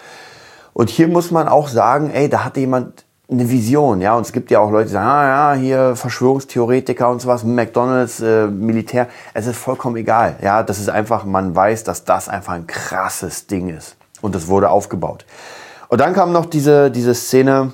Und 0.73 0.91
hier 0.91 1.09
muss 1.09 1.31
man 1.31 1.49
auch 1.49 1.69
sagen, 1.69 2.11
ey, 2.11 2.29
da 2.29 2.45
hatte 2.45 2.61
jemand 2.61 3.05
eine 3.29 3.51
Vision, 3.51 4.01
ja, 4.01 4.15
und 4.15 4.25
es 4.25 4.33
gibt 4.33 4.51
ja 4.53 4.61
auch 4.61 4.71
Leute, 4.71 4.87
die 4.87 4.93
sagen, 4.93 5.09
ah 5.09 5.55
ja, 5.55 5.61
hier 5.61 5.97
Verschwörungstheoretiker 5.97 7.09
und 7.09 7.21
sowas, 7.21 7.43
McDonalds, 7.43 8.21
äh, 8.21 8.47
Militär, 8.47 9.09
es 9.35 9.47
ist 9.47 9.57
vollkommen 9.57 9.97
egal, 9.97 10.37
ja, 10.43 10.63
das 10.63 10.79
ist 10.79 10.89
einfach, 10.89 11.25
man 11.25 11.55
weiß, 11.55 11.83
dass 11.83 12.05
das 12.05 12.29
einfach 12.29 12.53
ein 12.53 12.69
krasses 12.69 13.49
Ding 13.49 13.69
ist 13.69 13.97
und 14.21 14.37
es 14.37 14.47
wurde 14.47 14.71
aufgebaut. 14.71 15.27
Und 15.89 16.01
dann 16.01 16.15
kam 16.15 16.33
noch 16.33 16.47
diese, 16.47 16.91
diese 16.91 17.15
Szene, 17.15 17.73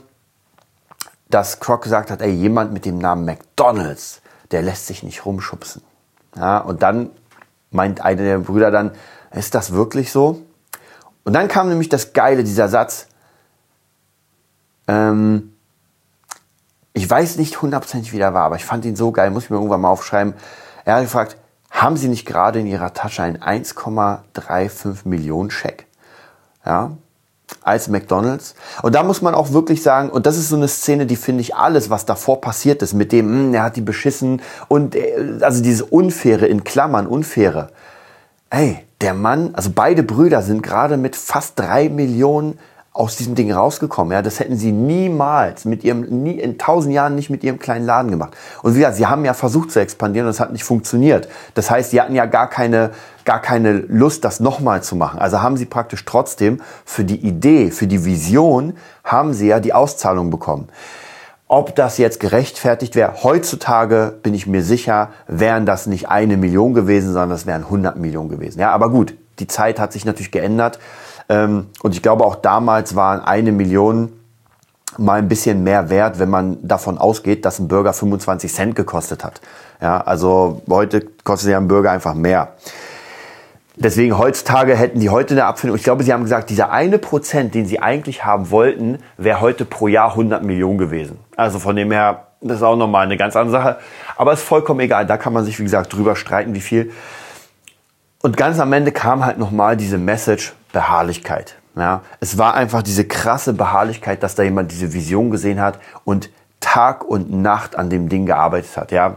dass 1.28 1.60
Croc 1.60 1.82
gesagt 1.82 2.10
hat, 2.10 2.22
ey, 2.22 2.30
jemand 2.30 2.72
mit 2.72 2.86
dem 2.86 2.98
Namen 2.98 3.24
McDonalds, 3.26 4.22
der 4.52 4.62
lässt 4.62 4.86
sich 4.86 5.02
nicht 5.02 5.26
rumschubsen. 5.26 5.82
Ja, 6.36 6.58
und 6.58 6.82
dann 6.82 7.10
meint 7.70 8.00
einer 8.02 8.22
der 8.22 8.38
Brüder 8.38 8.70
dann, 8.70 8.92
ist 9.32 9.54
das 9.54 9.72
wirklich 9.72 10.12
so? 10.12 10.42
Und 11.24 11.32
dann 11.32 11.48
kam 11.48 11.68
nämlich 11.68 11.88
das 11.88 12.12
Geile, 12.12 12.44
dieser 12.44 12.68
Satz. 12.68 13.06
Ähm, 14.88 15.52
ich 16.92 17.08
weiß 17.08 17.36
nicht 17.36 17.62
hundertprozentig, 17.62 18.12
wie 18.12 18.18
der 18.18 18.34
war, 18.34 18.44
aber 18.44 18.56
ich 18.56 18.64
fand 18.64 18.84
ihn 18.84 18.96
so 18.96 19.12
geil, 19.12 19.30
muss 19.30 19.44
ich 19.44 19.50
mir 19.50 19.56
irgendwann 19.56 19.80
mal 19.80 19.88
aufschreiben. 19.88 20.34
Er 20.84 20.96
hat 20.96 21.02
gefragt, 21.02 21.36
haben 21.70 21.96
Sie 21.96 22.08
nicht 22.08 22.26
gerade 22.26 22.60
in 22.60 22.66
Ihrer 22.66 22.92
Tasche 22.92 23.22
einen 23.22 23.38
1,35 23.38 25.08
Millionen 25.08 25.50
Scheck? 25.50 25.86
Ja, 26.66 26.92
als 27.62 27.88
McDonald's. 27.88 28.54
Und 28.82 28.94
da 28.94 29.02
muss 29.02 29.22
man 29.22 29.34
auch 29.34 29.52
wirklich 29.52 29.82
sagen, 29.82 30.10
und 30.10 30.26
das 30.26 30.36
ist 30.36 30.48
so 30.48 30.56
eine 30.56 30.68
Szene, 30.68 31.06
die 31.06 31.16
finde 31.16 31.40
ich 31.40 31.54
alles, 31.54 31.90
was 31.90 32.06
davor 32.06 32.40
passiert 32.40 32.82
ist, 32.82 32.94
mit 32.94 33.12
dem, 33.12 33.26
mh, 33.26 33.46
hm, 33.46 33.54
er 33.54 33.62
hat 33.62 33.76
die 33.76 33.80
beschissen 33.80 34.42
und 34.68 34.94
äh, 34.94 35.38
also 35.40 35.62
diese 35.62 35.84
Unfaire 35.86 36.46
in 36.46 36.64
Klammern, 36.64 37.06
Unfaire. 37.06 37.68
Ey, 38.50 38.84
der 39.02 39.14
Mann, 39.14 39.50
also 39.54 39.70
beide 39.74 40.02
Brüder 40.02 40.42
sind 40.42 40.62
gerade 40.62 40.96
mit 40.96 41.16
fast 41.16 41.58
drei 41.58 41.88
Millionen 41.88 42.58
aus 42.94 43.16
diesem 43.16 43.34
Ding 43.34 43.50
rausgekommen. 43.50 44.12
Ja, 44.12 44.20
das 44.20 44.38
hätten 44.38 44.56
sie 44.56 44.70
niemals 44.70 45.64
mit 45.64 45.82
ihrem, 45.82 46.02
nie 46.22 46.38
in 46.38 46.58
tausend 46.58 46.94
Jahren 46.94 47.14
nicht 47.14 47.30
mit 47.30 47.42
ihrem 47.42 47.58
kleinen 47.58 47.86
Laden 47.86 48.10
gemacht. 48.10 48.36
Und 48.62 48.76
wie 48.76 48.84
sie 48.92 49.06
haben 49.06 49.24
ja 49.24 49.32
versucht 49.32 49.70
zu 49.70 49.80
expandieren 49.80 50.26
und 50.26 50.30
es 50.30 50.40
hat 50.40 50.52
nicht 50.52 50.64
funktioniert. 50.64 51.28
Das 51.54 51.70
heißt, 51.70 51.90
sie 51.90 52.00
hatten 52.00 52.14
ja 52.14 52.26
gar 52.26 52.50
keine, 52.50 52.90
gar 53.24 53.40
keine 53.40 53.72
Lust, 53.72 54.24
das 54.24 54.40
nochmal 54.40 54.82
zu 54.82 54.94
machen. 54.94 55.20
Also 55.20 55.40
haben 55.40 55.56
sie 55.56 55.64
praktisch 55.64 56.04
trotzdem 56.04 56.60
für 56.84 57.04
die 57.04 57.26
Idee, 57.26 57.70
für 57.70 57.86
die 57.86 58.04
Vision, 58.04 58.74
haben 59.04 59.32
sie 59.32 59.46
ja 59.46 59.58
die 59.58 59.72
Auszahlung 59.72 60.30
bekommen. 60.30 60.68
Ob 61.52 61.76
das 61.76 61.98
jetzt 61.98 62.18
gerechtfertigt 62.18 62.96
wäre, 62.96 63.24
heutzutage 63.24 64.14
bin 64.22 64.32
ich 64.32 64.46
mir 64.46 64.62
sicher, 64.62 65.10
wären 65.26 65.66
das 65.66 65.86
nicht 65.86 66.08
eine 66.08 66.38
Million 66.38 66.72
gewesen, 66.72 67.08
sondern 67.08 67.28
das 67.28 67.44
wären 67.44 67.64
100 67.64 67.98
Millionen 67.98 68.30
gewesen. 68.30 68.58
Ja, 68.58 68.70
aber 68.70 68.88
gut, 68.88 69.12
die 69.38 69.46
Zeit 69.48 69.78
hat 69.78 69.92
sich 69.92 70.06
natürlich 70.06 70.30
geändert. 70.30 70.78
Ähm, 71.28 71.66
und 71.82 71.94
ich 71.94 72.00
glaube, 72.00 72.24
auch 72.24 72.36
damals 72.36 72.96
waren 72.96 73.20
eine 73.20 73.52
Million 73.52 74.14
mal 74.96 75.18
ein 75.18 75.28
bisschen 75.28 75.62
mehr 75.62 75.90
wert, 75.90 76.18
wenn 76.18 76.30
man 76.30 76.56
davon 76.66 76.96
ausgeht, 76.96 77.44
dass 77.44 77.58
ein 77.58 77.68
Burger 77.68 77.92
25 77.92 78.50
Cent 78.50 78.74
gekostet 78.74 79.22
hat. 79.22 79.42
Ja, 79.82 80.00
also 80.00 80.62
heute 80.70 81.02
kostet 81.22 81.50
ja 81.50 81.58
ein 81.58 81.68
Burger 81.68 81.90
einfach 81.90 82.14
mehr. 82.14 82.54
Deswegen 83.82 84.16
heutzutage 84.16 84.76
hätten 84.76 85.00
die 85.00 85.10
heute 85.10 85.34
eine 85.34 85.44
Abfindung. 85.44 85.76
Ich 85.76 85.82
glaube, 85.82 86.04
sie 86.04 86.12
haben 86.12 86.22
gesagt, 86.22 86.50
dieser 86.50 86.70
eine 86.70 86.98
Prozent, 86.98 87.52
den 87.52 87.66
sie 87.66 87.80
eigentlich 87.80 88.24
haben 88.24 88.52
wollten, 88.52 88.98
wäre 89.16 89.40
heute 89.40 89.64
pro 89.64 89.88
Jahr 89.88 90.10
100 90.10 90.44
Millionen 90.44 90.78
gewesen. 90.78 91.18
Also 91.34 91.58
von 91.58 91.74
dem 91.74 91.90
her, 91.90 92.28
das 92.40 92.58
ist 92.58 92.62
auch 92.62 92.76
nochmal 92.76 93.06
eine 93.06 93.16
ganz 93.16 93.34
andere 93.34 93.50
Sache. 93.50 93.78
Aber 94.16 94.34
ist 94.34 94.42
vollkommen 94.42 94.78
egal. 94.78 95.04
Da 95.06 95.16
kann 95.16 95.32
man 95.32 95.44
sich, 95.44 95.58
wie 95.58 95.64
gesagt, 95.64 95.92
drüber 95.92 96.14
streiten, 96.14 96.54
wie 96.54 96.60
viel. 96.60 96.92
Und 98.20 98.36
ganz 98.36 98.60
am 98.60 98.72
Ende 98.72 98.92
kam 98.92 99.26
halt 99.26 99.38
nochmal 99.38 99.76
diese 99.76 99.98
Message 99.98 100.52
Beharrlichkeit. 100.72 101.56
Ja, 101.74 102.02
es 102.20 102.38
war 102.38 102.54
einfach 102.54 102.82
diese 102.82 103.04
krasse 103.04 103.52
Beharrlichkeit, 103.52 104.22
dass 104.22 104.36
da 104.36 104.44
jemand 104.44 104.70
diese 104.70 104.92
Vision 104.92 105.32
gesehen 105.32 105.60
hat 105.60 105.80
und 106.04 106.30
Tag 106.60 107.04
und 107.04 107.32
Nacht 107.32 107.74
an 107.74 107.90
dem 107.90 108.08
Ding 108.08 108.26
gearbeitet 108.26 108.76
hat. 108.76 108.92
Ja, 108.92 109.16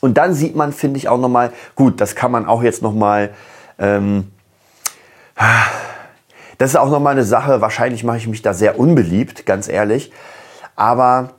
und 0.00 0.16
dann 0.16 0.32
sieht 0.32 0.56
man, 0.56 0.72
finde 0.72 0.98
ich 0.98 1.08
auch 1.08 1.18
nochmal, 1.18 1.52
gut, 1.74 2.00
das 2.00 2.14
kann 2.14 2.30
man 2.30 2.46
auch 2.46 2.62
jetzt 2.62 2.82
nochmal, 2.82 3.34
ähm, 3.78 4.30
das 6.58 6.70
ist 6.70 6.76
auch 6.76 6.90
nochmal 6.90 7.12
eine 7.12 7.24
Sache, 7.24 7.60
wahrscheinlich 7.60 8.04
mache 8.04 8.18
ich 8.18 8.28
mich 8.28 8.42
da 8.42 8.54
sehr 8.54 8.78
unbeliebt, 8.78 9.46
ganz 9.46 9.68
ehrlich, 9.68 10.12
aber 10.74 11.30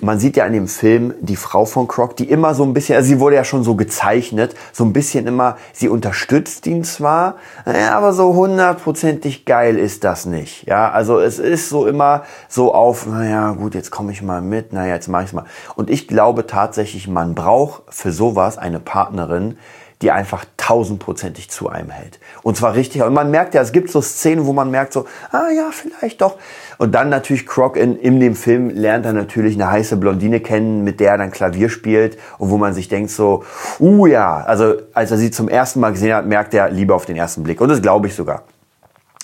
man 0.00 0.20
sieht 0.20 0.36
ja 0.36 0.46
in 0.46 0.52
dem 0.52 0.68
Film 0.68 1.14
die 1.20 1.34
Frau 1.34 1.64
von 1.64 1.88
Croc, 1.88 2.16
die 2.16 2.30
immer 2.30 2.54
so 2.54 2.62
ein 2.62 2.72
bisschen, 2.72 2.94
also 2.94 3.08
sie 3.08 3.18
wurde 3.18 3.36
ja 3.36 3.44
schon 3.44 3.64
so 3.64 3.74
gezeichnet, 3.74 4.54
so 4.72 4.84
ein 4.84 4.92
bisschen 4.92 5.26
immer, 5.26 5.56
sie 5.72 5.88
unterstützt 5.88 6.66
ihn 6.68 6.84
zwar, 6.84 7.36
aber 7.64 8.12
so 8.12 8.34
hundertprozentig 8.34 9.44
geil 9.44 9.76
ist 9.76 10.04
das 10.04 10.24
nicht. 10.24 10.66
Ja, 10.68 10.90
also 10.90 11.18
es 11.18 11.40
ist 11.40 11.68
so 11.68 11.86
immer 11.86 12.22
so 12.48 12.74
auf, 12.74 13.06
naja, 13.06 13.52
gut, 13.52 13.74
jetzt 13.74 13.90
komme 13.90 14.12
ich 14.12 14.22
mal 14.22 14.40
mit, 14.40 14.72
naja, 14.72 14.94
jetzt 14.94 15.08
mache 15.08 15.24
ich 15.24 15.32
mal. 15.32 15.46
Und 15.74 15.90
ich 15.90 16.06
glaube 16.06 16.46
tatsächlich, 16.46 17.08
man 17.08 17.34
braucht 17.34 17.82
für 17.88 18.12
sowas 18.12 18.56
eine 18.56 18.78
Partnerin, 18.78 19.58
die 20.02 20.12
einfach 20.12 20.44
tausendprozentig 20.56 21.50
zu 21.50 21.68
einem 21.68 21.90
hält. 21.90 22.20
Und 22.42 22.56
zwar 22.56 22.74
richtig. 22.74 23.02
Und 23.02 23.14
man 23.14 23.30
merkt 23.30 23.54
ja, 23.54 23.62
es 23.62 23.72
gibt 23.72 23.90
so 23.90 24.00
Szenen, 24.00 24.46
wo 24.46 24.52
man 24.52 24.70
merkt 24.70 24.92
so, 24.92 25.06
ah 25.32 25.48
ja, 25.54 25.70
vielleicht 25.72 26.20
doch. 26.20 26.36
Und 26.78 26.94
dann 26.94 27.08
natürlich 27.08 27.46
Croc 27.46 27.76
in, 27.76 27.98
in 27.98 28.20
dem 28.20 28.36
Film 28.36 28.70
lernt 28.70 29.06
er 29.06 29.12
natürlich 29.12 29.54
eine 29.54 29.70
heiße 29.70 29.96
Blondine 29.96 30.40
kennen, 30.40 30.84
mit 30.84 31.00
der 31.00 31.12
er 31.12 31.18
dann 31.18 31.32
Klavier 31.32 31.68
spielt 31.68 32.16
und 32.38 32.50
wo 32.50 32.58
man 32.58 32.74
sich 32.74 32.88
denkt 32.88 33.10
so, 33.10 33.44
uh 33.80 34.06
ja, 34.06 34.36
also 34.36 34.74
als 34.94 35.10
er 35.10 35.18
sie 35.18 35.32
zum 35.32 35.48
ersten 35.48 35.80
Mal 35.80 35.90
gesehen 35.90 36.14
hat, 36.14 36.26
merkt 36.26 36.54
er 36.54 36.70
Liebe 36.70 36.94
auf 36.94 37.04
den 37.04 37.16
ersten 37.16 37.42
Blick. 37.42 37.60
Und 37.60 37.68
das 37.68 37.82
glaube 37.82 38.06
ich 38.06 38.14
sogar. 38.14 38.44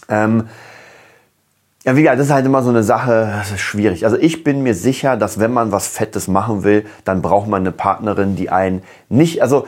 Ähm, 0.09 0.49
ja, 1.85 1.97
wie 1.97 2.01
gesagt, 2.01 2.19
das 2.19 2.29
ist 2.29 2.33
halt 2.33 2.47
immer 2.47 2.63
so 2.63 2.71
eine 2.71 2.83
Sache, 2.83 3.31
das 3.39 3.51
ist 3.51 3.61
schwierig. 3.61 4.07
Also 4.07 4.17
ich 4.17 4.43
bin 4.43 4.63
mir 4.63 4.75
sicher, 4.75 5.19
dass 5.19 5.39
wenn 5.39 5.53
man 5.53 5.71
was 5.71 5.87
Fettes 5.87 6.29
machen 6.29 6.65
will, 6.65 6.87
dann 7.05 7.21
braucht 7.21 7.47
man 7.47 7.61
eine 7.61 7.73
Partnerin, 7.73 8.37
die 8.37 8.49
einen 8.49 8.83
nicht, 9.11 9.43
also 9.43 9.67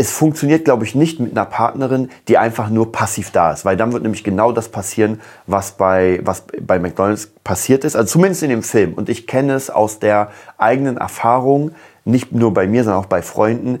es 0.00 0.12
funktioniert, 0.12 0.64
glaube 0.64 0.84
ich, 0.84 0.94
nicht 0.94 1.18
mit 1.18 1.32
einer 1.32 1.44
Partnerin, 1.44 2.08
die 2.28 2.38
einfach 2.38 2.70
nur 2.70 2.92
passiv 2.92 3.32
da 3.32 3.52
ist, 3.52 3.64
weil 3.64 3.76
dann 3.76 3.92
wird 3.92 4.04
nämlich 4.04 4.22
genau 4.22 4.52
das 4.52 4.68
passieren, 4.68 5.20
was 5.48 5.72
bei, 5.72 6.20
was 6.22 6.44
bei 6.60 6.78
McDonald's 6.78 7.32
passiert 7.42 7.84
ist, 7.84 7.96
also 7.96 8.06
zumindest 8.12 8.44
in 8.44 8.50
dem 8.50 8.62
Film. 8.62 8.94
Und 8.94 9.08
ich 9.08 9.26
kenne 9.26 9.54
es 9.54 9.70
aus 9.70 9.98
der 9.98 10.30
eigenen 10.56 10.98
Erfahrung, 10.98 11.72
nicht 12.04 12.30
nur 12.32 12.54
bei 12.54 12.68
mir, 12.68 12.84
sondern 12.84 13.02
auch 13.02 13.08
bei 13.08 13.22
Freunden, 13.22 13.80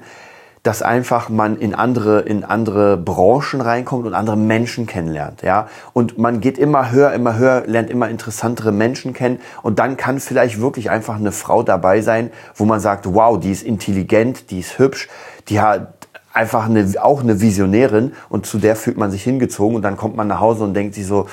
dass 0.64 0.82
einfach 0.82 1.28
man 1.28 1.56
in 1.56 1.72
andere, 1.74 2.20
in 2.22 2.42
andere 2.42 2.96
Branchen 2.96 3.60
reinkommt 3.60 4.04
und 4.04 4.14
andere 4.14 4.36
Menschen 4.36 4.86
kennenlernt, 4.86 5.42
ja. 5.42 5.68
Und 5.92 6.18
man 6.18 6.40
geht 6.40 6.58
immer 6.58 6.90
höher, 6.90 7.12
immer 7.12 7.38
höher, 7.38 7.62
lernt 7.66 7.90
immer 7.90 8.08
interessantere 8.08 8.72
Menschen 8.72 9.12
kennen 9.12 9.40
und 9.62 9.78
dann 9.78 9.96
kann 9.96 10.18
vielleicht 10.18 10.60
wirklich 10.60 10.90
einfach 10.90 11.14
eine 11.14 11.30
Frau 11.30 11.62
dabei 11.62 12.00
sein, 12.00 12.30
wo 12.56 12.64
man 12.64 12.80
sagt, 12.80 13.06
wow, 13.14 13.38
die 13.38 13.52
ist 13.52 13.62
intelligent, 13.62 14.50
die 14.50 14.58
ist 14.58 14.80
hübsch, 14.80 15.08
die 15.48 15.60
hat, 15.60 15.97
einfach 16.38 16.66
eine, 16.66 16.86
auch 17.02 17.20
eine 17.20 17.40
Visionärin 17.40 18.12
und 18.28 18.46
zu 18.46 18.58
der 18.58 18.76
fühlt 18.76 18.96
man 18.96 19.10
sich 19.10 19.24
hingezogen 19.24 19.74
und 19.74 19.82
dann 19.82 19.96
kommt 19.96 20.16
man 20.16 20.28
nach 20.28 20.38
Hause 20.38 20.62
und 20.62 20.72
denkt 20.72 20.94
sich 20.94 21.04
so, 21.04 21.26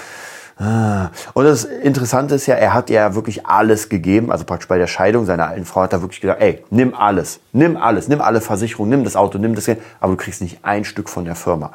ah. 0.57 1.11
und 1.33 1.45
das 1.45 1.63
Interessante 1.63 2.33
ist 2.33 2.47
ja, 2.47 2.55
er 2.55 2.73
hat 2.73 2.89
ja 2.89 3.13
wirklich 3.13 3.45
alles 3.45 3.89
gegeben, 3.89 4.31
also 4.31 4.45
praktisch 4.45 4.67
bei 4.67 4.79
der 4.79 4.87
Scheidung 4.87 5.25
seiner 5.25 5.47
alten 5.47 5.65
Frau 5.65 5.81
hat 5.81 5.93
er 5.93 6.01
wirklich 6.01 6.21
gesagt, 6.21 6.41
ey, 6.41 6.63
nimm 6.71 6.95
alles, 6.95 7.39
nimm 7.53 7.77
alles, 7.77 8.07
nimm 8.07 8.19
alle 8.19 8.41
Versicherungen, 8.41 8.89
nimm 8.89 9.03
das 9.03 9.15
Auto, 9.15 9.37
nimm 9.37 9.53
das 9.53 9.65
Geld, 9.65 9.79
aber 9.99 10.13
du 10.13 10.17
kriegst 10.17 10.41
nicht 10.41 10.59
ein 10.63 10.85
Stück 10.85 11.07
von 11.07 11.23
der 11.23 11.35
Firma. 11.35 11.71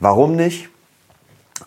Warum 0.00 0.34
nicht? 0.34 0.68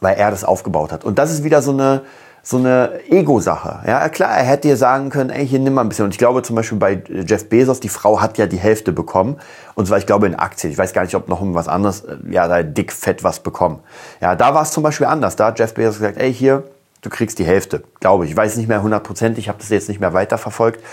Weil 0.02 0.18
er 0.18 0.32
das 0.32 0.44
aufgebaut 0.44 0.92
hat. 0.92 1.06
Und 1.06 1.18
das 1.18 1.32
ist 1.32 1.46
wieder 1.46 1.62
so 1.62 1.72
eine, 1.72 2.02
so 2.42 2.58
eine 2.58 3.02
Ego-Sache. 3.10 3.80
Ja, 3.86 4.08
klar, 4.10 4.32
er 4.32 4.44
hätte 4.44 4.68
dir 4.70 4.78
sagen 4.78 5.10
können, 5.10 5.30
ey, 5.30 5.48
hier 5.48 5.60
nimm 5.60 5.74
mal 5.74 5.82
ein 5.82 5.90
bisschen. 5.90 6.06
Und 6.06 6.12
ich 6.12 6.18
glaube 6.18 6.42
zum 6.42 6.56
Beispiel 6.56 6.78
bei 6.78 7.04
Jeff 7.08 7.50
Bezos, 7.50 7.80
die 7.80 7.90
Frau 7.90 8.22
hat 8.22 8.38
ja 8.38 8.48
die 8.48 8.58
Hälfte 8.58 8.92
bekommen. 8.92 9.38
Und 9.76 9.88
zwar, 9.88 9.98
ich 9.98 10.06
glaube, 10.06 10.28
in 10.28 10.36
Aktien. 10.36 10.72
Ich 10.72 10.78
weiß 10.78 10.94
gar 10.94 11.04
nicht, 11.04 11.16
ob 11.16 11.28
noch 11.28 11.42
was 11.42 11.68
anderes, 11.68 12.02
äh, 12.02 12.18
ja, 12.30 12.48
da 12.48 12.64
dick 12.64 12.92
fett 12.92 13.24
was 13.24 13.42
bekommen. 13.42 13.80
Ja, 14.22 14.36
da 14.36 14.54
war 14.54 14.64
es 14.64 14.72
zum 14.72 14.84
Beispiel 14.84 15.08
anders. 15.08 15.36
Da 15.36 15.48
hat 15.48 15.60
Jeff 15.60 15.74
Bezos 15.74 16.00
gesagt, 16.00 16.18
ey, 16.18 16.34
hier, 16.34 16.64
du 17.02 17.10
kriegst 17.10 17.40
die 17.40 17.46
Hälfte. 17.46 17.84
Glaube 18.00 18.26
ich. 18.26 18.32
Ich 18.32 18.38
weiß 18.38 18.58
nicht 18.58 18.68
mehr 18.68 18.82
hundertprozentig, 18.82 19.46
ich 19.46 19.50
habe 19.50 19.60
das 19.60 19.70
jetzt 19.70 19.90
nicht 19.90 20.00
mehr 20.00 20.14
weiterverfolgt. 20.14 20.84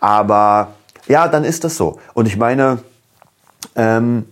Aber 0.00 0.68
ja, 1.08 1.28
dann 1.28 1.44
ist 1.44 1.64
das 1.64 1.76
so. 1.76 1.98
Und 2.14 2.26
ich 2.26 2.36
meine, 2.36 2.78
ähm, 3.74 4.26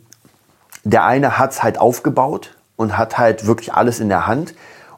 der 0.85 1.05
eine 1.05 1.39
hat's 1.39 1.63
halt 1.63 1.79
aufgebaut 1.79 2.57
und 2.77 2.99
hat 2.99 3.19
halt 3.19 3.47
wirklich 3.47 3.73
alles 3.73 4.01
in 4.01 4.09
der 4.09 4.27
Hand. 4.27 4.55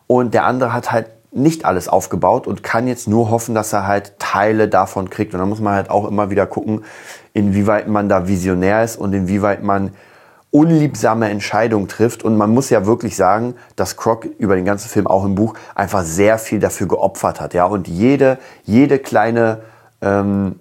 Und 0.06 0.34
der 0.34 0.44
andere 0.44 0.72
hat 0.72 0.92
halt 0.92 1.06
nicht 1.36 1.64
alles 1.64 1.88
aufgebaut 1.88 2.46
und 2.46 2.62
kann 2.62 2.88
jetzt 2.88 3.08
nur 3.08 3.30
hoffen, 3.30 3.54
dass 3.54 3.72
er 3.72 3.86
halt 3.86 4.18
Teile 4.18 4.68
davon 4.68 5.10
kriegt. 5.10 5.34
Und 5.34 5.40
dann 5.40 5.48
muss 5.48 5.60
man 5.60 5.74
halt 5.74 5.90
auch 5.90 6.06
immer 6.06 6.30
wieder 6.30 6.46
gucken, 6.46 6.84
inwieweit 7.32 7.88
man 7.88 8.08
da 8.08 8.26
visionär 8.28 8.82
ist 8.82 8.96
und 8.96 9.12
inwieweit 9.12 9.62
man 9.62 9.92
unliebsame 10.50 11.28
Entscheidungen 11.28 11.88
trifft. 11.88 12.22
Und 12.22 12.36
man 12.36 12.50
muss 12.50 12.70
ja 12.70 12.86
wirklich 12.86 13.16
sagen, 13.16 13.54
dass 13.76 13.96
Croc 13.96 14.24
über 14.38 14.56
den 14.56 14.64
ganzen 14.64 14.88
Film 14.88 15.06
auch 15.06 15.24
im 15.24 15.34
Buch 15.34 15.54
einfach 15.74 16.02
sehr 16.02 16.38
viel 16.38 16.60
dafür 16.60 16.88
geopfert 16.88 17.40
hat. 17.40 17.54
Ja, 17.54 17.66
und 17.66 17.88
jede, 17.88 18.38
jede 18.64 18.98
kleine 18.98 19.60
ähm, 20.00 20.56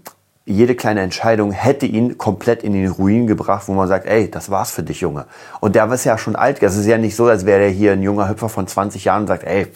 jede 0.47 0.75
kleine 0.75 1.01
Entscheidung 1.01 1.51
hätte 1.51 1.87
ihn 1.87 2.19
komplett 2.19 2.63
in 2.63 2.73
den 2.73 2.87
Ruin 2.87 3.25
gebracht, 3.25 3.67
wo 3.67 3.73
man 3.73 3.87
sagt, 3.87 4.05
ey, 4.05 4.29
das 4.29 4.51
war's 4.51 4.69
für 4.69 4.83
dich, 4.83 5.01
Junge. 5.01 5.25
Und 5.59 5.73
der 5.75 5.91
ist 5.91 6.03
ja 6.03 6.19
schon 6.19 6.35
alt. 6.35 6.61
Das 6.61 6.77
ist 6.77 6.85
ja 6.85 6.99
nicht 6.99 7.15
so, 7.15 7.25
als 7.25 7.47
wäre 7.47 7.61
der 7.61 7.69
hier 7.69 7.93
ein 7.93 8.03
junger 8.03 8.29
Hüpfer 8.29 8.47
von 8.47 8.67
20 8.67 9.05
Jahren 9.05 9.21
und 9.21 9.27
sagt, 9.27 9.43
ey, 9.43 9.67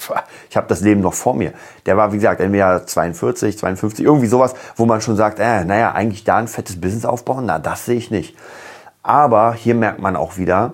ich 0.48 0.56
habe 0.56 0.68
das 0.68 0.82
Leben 0.82 1.02
noch 1.02 1.16
vor 1.16 1.34
mir. 1.34 1.54
Der 1.88 1.98
war, 1.98 2.12
wie 2.14 2.18
gesagt, 2.18 2.40
entweder 2.40 2.86
42, 2.86 3.58
52, 3.58 4.06
irgendwie 4.06 4.28
sowas, 4.28 4.54
wo 4.76 4.86
man 4.86 5.02
schon 5.02 5.16
sagt, 5.16 5.40
äh, 5.40 5.66
naja, 5.66 5.94
eigentlich 5.94 6.24
da 6.24 6.38
ein 6.38 6.48
fettes 6.48 6.80
Business 6.80 7.04
aufbauen, 7.04 7.46
na, 7.48 7.58
das 7.58 7.86
sehe 7.86 7.98
ich 7.98 8.12
nicht. 8.12 8.36
Aber 9.02 9.54
hier 9.54 9.74
merkt 9.74 10.00
man 10.00 10.16
auch 10.16 10.38
wieder, 10.38 10.74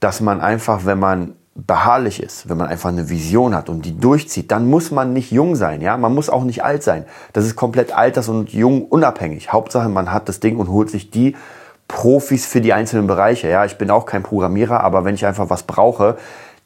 dass 0.00 0.20
man 0.20 0.42
einfach, 0.42 0.84
wenn 0.84 0.98
man 0.98 1.34
beharrlich 1.54 2.22
ist, 2.22 2.48
wenn 2.48 2.56
man 2.56 2.68
einfach 2.68 2.88
eine 2.88 3.10
Vision 3.10 3.54
hat 3.54 3.68
und 3.68 3.84
die 3.84 3.98
durchzieht, 3.98 4.50
dann 4.50 4.70
muss 4.70 4.90
man 4.90 5.12
nicht 5.12 5.32
jung 5.32 5.54
sein, 5.54 5.82
ja, 5.82 5.96
man 5.96 6.14
muss 6.14 6.30
auch 6.30 6.44
nicht 6.44 6.64
alt 6.64 6.82
sein. 6.82 7.04
Das 7.34 7.44
ist 7.44 7.56
komplett 7.56 7.92
alters- 7.92 8.28
und 8.28 8.52
jung 8.52 8.86
unabhängig. 8.86 9.52
Hauptsache, 9.52 9.88
man 9.88 10.12
hat 10.12 10.28
das 10.28 10.40
Ding 10.40 10.56
und 10.56 10.68
holt 10.68 10.90
sich 10.90 11.10
die 11.10 11.36
Profis 11.88 12.46
für 12.46 12.62
die 12.62 12.72
einzelnen 12.72 13.06
Bereiche. 13.06 13.48
Ja, 13.48 13.66
ich 13.66 13.76
bin 13.76 13.90
auch 13.90 14.06
kein 14.06 14.22
Programmierer, 14.22 14.80
aber 14.82 15.04
wenn 15.04 15.14
ich 15.14 15.26
einfach 15.26 15.50
was 15.50 15.64
brauche, 15.64 16.16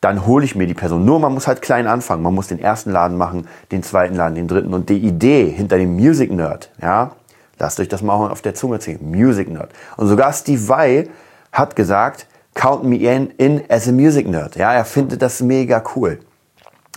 dann 0.00 0.24
hole 0.24 0.44
ich 0.44 0.54
mir 0.54 0.68
die 0.68 0.74
Person. 0.74 1.04
Nur 1.04 1.18
man 1.18 1.34
muss 1.34 1.48
halt 1.48 1.62
klein 1.62 1.88
anfangen. 1.88 2.22
Man 2.22 2.34
muss 2.34 2.46
den 2.46 2.60
ersten 2.60 2.92
Laden 2.92 3.16
machen, 3.16 3.48
den 3.72 3.82
zweiten 3.82 4.14
Laden, 4.14 4.36
den 4.36 4.46
dritten. 4.46 4.72
Und 4.72 4.88
die 4.88 4.98
Idee 4.98 5.50
hinter 5.50 5.78
dem 5.78 5.96
Music 5.96 6.30
Nerd, 6.30 6.70
ja, 6.80 7.12
lasst 7.58 7.80
euch 7.80 7.88
das 7.88 8.02
mal 8.02 8.30
auf 8.30 8.40
der 8.40 8.54
Zunge 8.54 8.78
ziehen. 8.78 9.00
Music 9.02 9.50
Nerd. 9.50 9.70
Und 9.96 10.06
sogar 10.06 10.32
Steve 10.32 10.68
Vai 10.68 11.08
hat 11.50 11.74
gesagt, 11.74 12.28
count 12.56 12.82
me 12.82 12.96
in, 12.96 13.30
in 13.36 13.62
as 13.70 13.86
a 13.86 13.92
Music 13.92 14.26
Nerd. 14.26 14.56
Ja, 14.56 14.72
er 14.72 14.84
findet 14.84 15.22
das 15.22 15.40
mega 15.40 15.84
cool. 15.94 16.18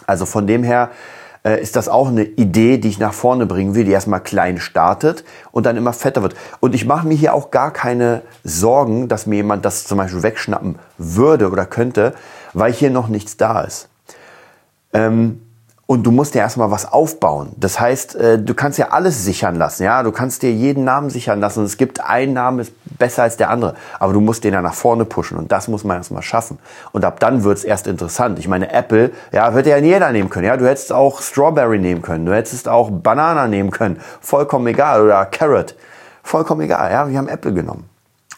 Also 0.08 0.26
von 0.26 0.48
dem 0.48 0.64
her 0.64 0.90
äh, 1.44 1.62
ist 1.62 1.76
das 1.76 1.88
auch 1.88 2.08
eine 2.08 2.24
Idee, 2.24 2.78
die 2.80 2.90
ich 2.90 2.98
nach 2.98 3.14
vorne 3.14 3.46
bringen 3.46 3.76
will, 3.76 3.84
die 3.84 3.92
erstmal 3.92 4.22
klein 4.22 4.60
startet 4.60 5.24
und 5.52 5.66
dann 5.66 5.78
immer 5.78 5.94
fetter 5.94 6.24
wird. 6.24 6.36
Und 6.60 6.74
ich 6.74 6.86
mache 6.86 7.08
mir 7.08 7.14
hier 7.14 7.34
auch 7.34 7.52
gar 7.52 7.72
keine 7.72 8.24
Sorgen, 8.44 9.08
dass 9.08 9.28
mir 9.28 9.36
jemand 9.36 9.66
das 9.66 9.86
zum 9.86 9.98
Beispiel 9.98 10.24
wegschnappen 10.24 10.80
würde 10.98 11.52
oder 11.52 11.66
könnte, 11.66 12.14
weil 12.54 12.74
hier 12.74 12.90
noch 12.90 13.08
nichts 13.08 13.38
da 13.38 13.62
ist. 13.62 13.90
Ähm, 14.94 15.42
und 15.90 16.04
du 16.04 16.12
musst 16.12 16.36
dir 16.36 16.40
erstmal 16.40 16.70
was 16.70 16.94
aufbauen. 16.94 17.50
Das 17.58 17.80
heißt, 17.80 18.14
äh, 18.14 18.38
du 18.38 18.54
kannst 18.54 18.78
ja 18.78 18.90
alles 18.90 19.26
sichern 19.26 19.56
lassen. 19.56 19.82
Ja, 19.82 20.04
du 20.04 20.12
kannst 20.12 20.44
dir 20.44 20.52
jeden 20.52 20.84
Namen 20.84 21.10
sichern 21.10 21.40
lassen. 21.40 21.64
Es 21.64 21.78
gibt 21.78 22.00
einen 22.00 22.34
Namen, 22.34 22.60
ist 22.60 22.74
besser 23.00 23.24
als 23.24 23.38
der 23.38 23.50
andere. 23.50 23.74
Aber 23.98 24.14
du 24.14 24.22
musst 24.22 24.44
den 24.44 24.54
ja 24.54 24.62
nach 24.62 24.76
vorne 24.76 25.06
pushen. 25.06 25.36
Und 25.40 25.52
das 25.52 25.68
muss 25.68 25.84
man 25.84 25.98
erstmal 25.98 26.22
schaffen. 26.22 26.60
Und 26.92 27.06
ab 27.06 27.20
dann 27.20 27.44
wird's 27.44 27.64
erst 27.64 27.88
interessant. 27.88 28.38
Ich 28.38 28.48
meine, 28.48 28.72
Apple, 28.72 29.10
ja, 29.32 29.56
wird 29.56 29.66
ja 29.66 29.78
jeder 29.78 30.12
nehmen 30.12 30.30
können. 30.30 30.46
Ja, 30.46 30.58
du 30.58 30.68
hättest 30.68 30.94
auch 30.94 31.24
Strawberry 31.24 31.80
nehmen 31.80 32.04
können. 32.04 32.28
Du 32.28 32.36
hättest 32.36 32.70
auch 32.70 32.92
Banana 32.92 33.48
nehmen 33.48 33.72
können. 33.72 34.00
Vollkommen 34.22 34.68
egal. 34.68 35.02
Oder 35.02 35.26
Carrot. 35.26 35.74
Vollkommen 36.22 36.62
egal. 36.62 36.92
Ja, 36.92 37.10
wir 37.10 37.18
haben 37.18 37.28
Apple 37.28 37.52
genommen. 37.52 37.90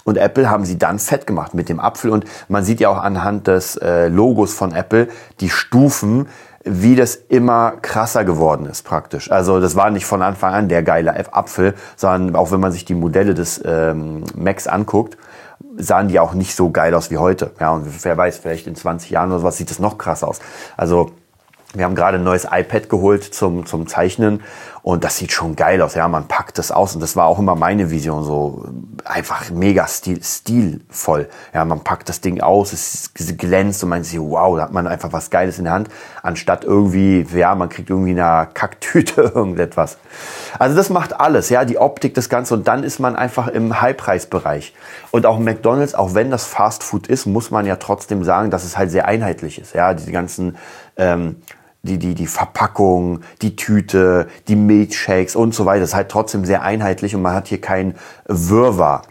Und 0.06 0.18
Apple 0.18 0.50
haben 0.50 0.64
sie 0.64 0.78
dann 0.78 1.00
fett 1.00 1.28
gemacht 1.28 1.54
mit 1.54 1.68
dem 1.68 1.82
Apfel. 1.82 2.12
Und 2.12 2.24
man 2.48 2.64
sieht 2.64 2.80
ja 2.80 2.88
auch 2.88 2.98
anhand 2.98 3.48
des 3.48 3.76
äh, 3.76 4.08
Logos 4.08 4.54
von 4.54 4.74
Apple 4.74 5.10
die 5.42 5.50
Stufen, 5.50 6.28
wie 6.64 6.96
das 6.96 7.16
immer 7.16 7.74
krasser 7.82 8.24
geworden 8.24 8.66
ist 8.66 8.84
praktisch. 8.84 9.32
Also 9.32 9.60
das 9.60 9.76
war 9.76 9.90
nicht 9.90 10.06
von 10.06 10.22
Anfang 10.22 10.54
an 10.54 10.70
der 10.70 10.84
geile 10.84 11.16
Apfel, 11.34 11.74
sondern 11.96 12.36
auch 12.36 12.52
wenn 12.52 12.60
man 12.60 12.72
sich 12.72 12.86
die 12.86 12.94
Modelle 12.94 13.34
des 13.34 13.62
ähm, 13.66 14.24
Macs 14.36 14.68
anguckt, 14.68 15.18
sahen 15.78 16.08
die 16.08 16.20
auch 16.20 16.34
nicht 16.34 16.56
so 16.56 16.70
geil 16.70 16.94
aus 16.94 17.10
wie 17.10 17.18
heute. 17.18 17.52
Ja, 17.60 17.72
und 17.72 18.04
wer 18.04 18.18
weiß, 18.18 18.38
vielleicht 18.38 18.68
in 18.68 18.76
20 18.76 19.10
Jahren 19.10 19.30
oder 19.32 19.40
sowas 19.40 19.58
sieht 19.58 19.72
das 19.72 19.80
noch 19.80 19.98
krasser 19.98 20.28
aus. 20.28 20.40
Also 20.78 21.12
wir 21.74 21.86
haben 21.86 21.96
gerade 21.96 22.18
ein 22.18 22.24
neues 22.24 22.46
iPad 22.52 22.90
geholt 22.90 23.24
zum, 23.24 23.66
zum 23.66 23.88
Zeichnen 23.88 24.42
und 24.84 25.04
das 25.04 25.18
sieht 25.18 25.32
schon 25.32 25.56
geil 25.56 25.82
aus. 25.82 25.94
Ja, 25.96 26.08
man 26.08 26.28
packt 26.28 26.58
das 26.58 26.72
aus 26.72 26.96
und 26.96 27.02
das 27.02 27.16
war 27.16 27.28
auch 27.28 27.38
immer 27.38 27.56
meine 27.56 27.92
Vision, 27.92 28.24
so 28.24 28.66
einfach 29.06 29.50
mega 29.52 29.88
stil, 29.88 30.24
stilvoll. 30.24 31.30
Ja, 31.54 31.66
man 31.66 31.82
packt 31.82 32.10
das 32.10 32.22
Ding 32.22 32.42
aus, 32.42 32.74
es 32.74 33.12
glänzt 33.14 33.84
und 33.84 33.90
man 33.90 34.04
sieht, 34.04 34.20
wow, 34.20 34.58
da 34.58 34.64
hat 34.64 34.74
man 34.74 34.88
einfach 34.88 35.14
was 35.14 35.30
Geiles 35.30 35.60
in 35.60 35.66
der 35.66 35.74
Hand, 35.74 35.90
anstatt 36.24 36.64
irgendwie, 36.64 37.26
ja, 37.34 37.54
man 37.54 37.70
kriegt 37.70 37.90
irgendwie 37.90 38.12
eine 38.12 38.48
Kacktüte 38.54 39.22
irgendetwas. 39.36 39.98
Also 40.58 40.76
das 40.76 40.90
macht 40.90 41.20
alles, 41.20 41.50
ja, 41.50 41.64
die 41.64 41.78
Optik, 41.78 42.16
das 42.16 42.30
Ganze 42.30 42.56
und 42.56 42.68
dann 42.68 42.84
ist 42.84 43.00
man 43.00 43.16
einfach 43.16 43.48
im 43.48 43.82
Highpreisbereich. 43.82 44.74
Und 45.12 45.26
auch 45.26 45.38
McDonalds, 45.38 45.94
auch 45.94 46.16
wenn 46.16 46.32
das 46.32 46.46
Fast 46.46 46.84
Food 46.84 47.08
ist, 47.08 47.28
muss 47.28 47.52
man 47.52 47.66
ja 47.66 47.76
trotzdem 47.76 48.24
sagen, 48.24 48.50
dass 48.50 48.64
es 48.64 48.78
halt 48.78 48.90
sehr 48.90 49.08
einheitlich 49.08 49.60
ist. 49.60 49.76
Ja, 49.76 49.94
diese 49.94 50.12
ganzen 50.12 50.58
ähm, 50.98 51.38
die, 51.84 51.98
die, 51.98 52.14
die 52.14 52.28
Verpackung, 52.28 53.22
die 53.42 53.56
Tüte, 53.56 54.28
die 54.48 54.56
Milkshakes 54.56 55.36
und 55.36 55.56
so 55.56 55.66
weiter. 55.66 55.82
Das 55.82 55.90
ist 55.90 55.96
halt 55.96 56.10
trotzdem 56.10 56.46
sehr 56.46 56.62
einheitlich 56.62 57.16
und 57.16 57.22
man 57.22 57.34
hat 57.34 57.48
hier 57.48 57.62
kein 57.62 57.96
Wirrwarr. 58.28 59.04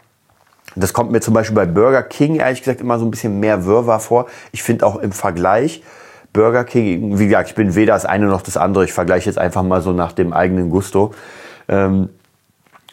Das 0.77 0.93
kommt 0.93 1.11
mir 1.11 1.21
zum 1.21 1.35
Beispiel 1.35 1.57
bei 1.57 1.66
Burger 1.66 2.03
King 2.03 2.37
ehrlich 2.37 2.61
gesagt 2.61 2.81
immer 2.81 2.99
so 2.99 3.05
ein 3.05 3.11
bisschen 3.11 3.41
mehr 3.41 3.64
Wirrwarr 3.64 3.99
vor. 3.99 4.27
Ich 4.53 4.62
finde 4.62 4.87
auch 4.87 4.97
im 4.97 5.11
Vergleich 5.11 5.83
Burger 6.33 6.62
King, 6.62 7.18
wie 7.18 7.27
gesagt, 7.27 7.49
ich 7.49 7.55
bin 7.57 7.75
weder 7.75 7.95
das 7.95 8.07
eine 8.07 8.27
noch 8.27 8.43
das 8.43 8.57
andere. 8.57 8.85
Ich 8.85 8.93
vergleiche 8.93 9.27
jetzt 9.29 9.39
einfach 9.39 9.64
mal 9.64 9.83
so 9.83 9.93
nach 9.93 10.12
dem 10.12 10.33
eigenen 10.33 10.71
Gusto. 10.71 11.12
Ähm, 11.68 12.09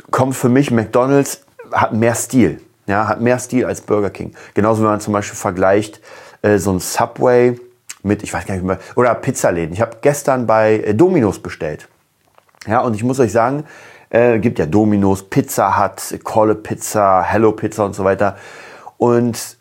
kommt 0.09 0.35
für 0.35 0.49
mich 0.49 0.71
McDonald's 0.71 1.45
hat 1.71 1.93
mehr 1.93 2.15
Stil. 2.15 2.61
Ja, 2.87 3.07
hat 3.07 3.21
mehr 3.21 3.37
Stil 3.37 3.65
als 3.65 3.81
Burger 3.81 4.09
King. 4.09 4.33
Genauso 4.53 4.81
wenn 4.81 4.89
man 4.89 5.01
zum 5.01 5.13
Beispiel 5.13 5.37
vergleicht 5.37 6.01
äh, 6.41 6.57
so 6.57 6.71
ein 6.71 6.79
Subway 6.79 7.59
mit, 8.07 8.23
ich 8.23 8.33
weiß 8.33 8.45
gar 8.45 8.55
nicht 8.55 8.63
mehr, 8.63 8.79
oder 8.95 9.13
Pizzaläden. 9.15 9.73
Ich 9.73 9.81
habe 9.81 9.97
gestern 10.01 10.47
bei 10.47 10.79
äh, 10.79 10.93
Domino's 10.95 11.39
bestellt. 11.39 11.87
Ja, 12.65 12.81
und 12.81 12.95
ich 12.95 13.03
muss 13.03 13.19
euch 13.19 13.31
sagen, 13.31 13.65
äh, 14.09 14.39
gibt 14.39 14.59
ja 14.59 14.65
Domino's, 14.65 15.23
Pizza 15.23 15.77
Hut, 15.77 16.23
Colle 16.23 16.55
Pizza, 16.55 17.23
Hello 17.23 17.51
Pizza 17.51 17.85
und 17.85 17.95
so 17.95 18.03
weiter. 18.03 18.37
Und 18.97 19.57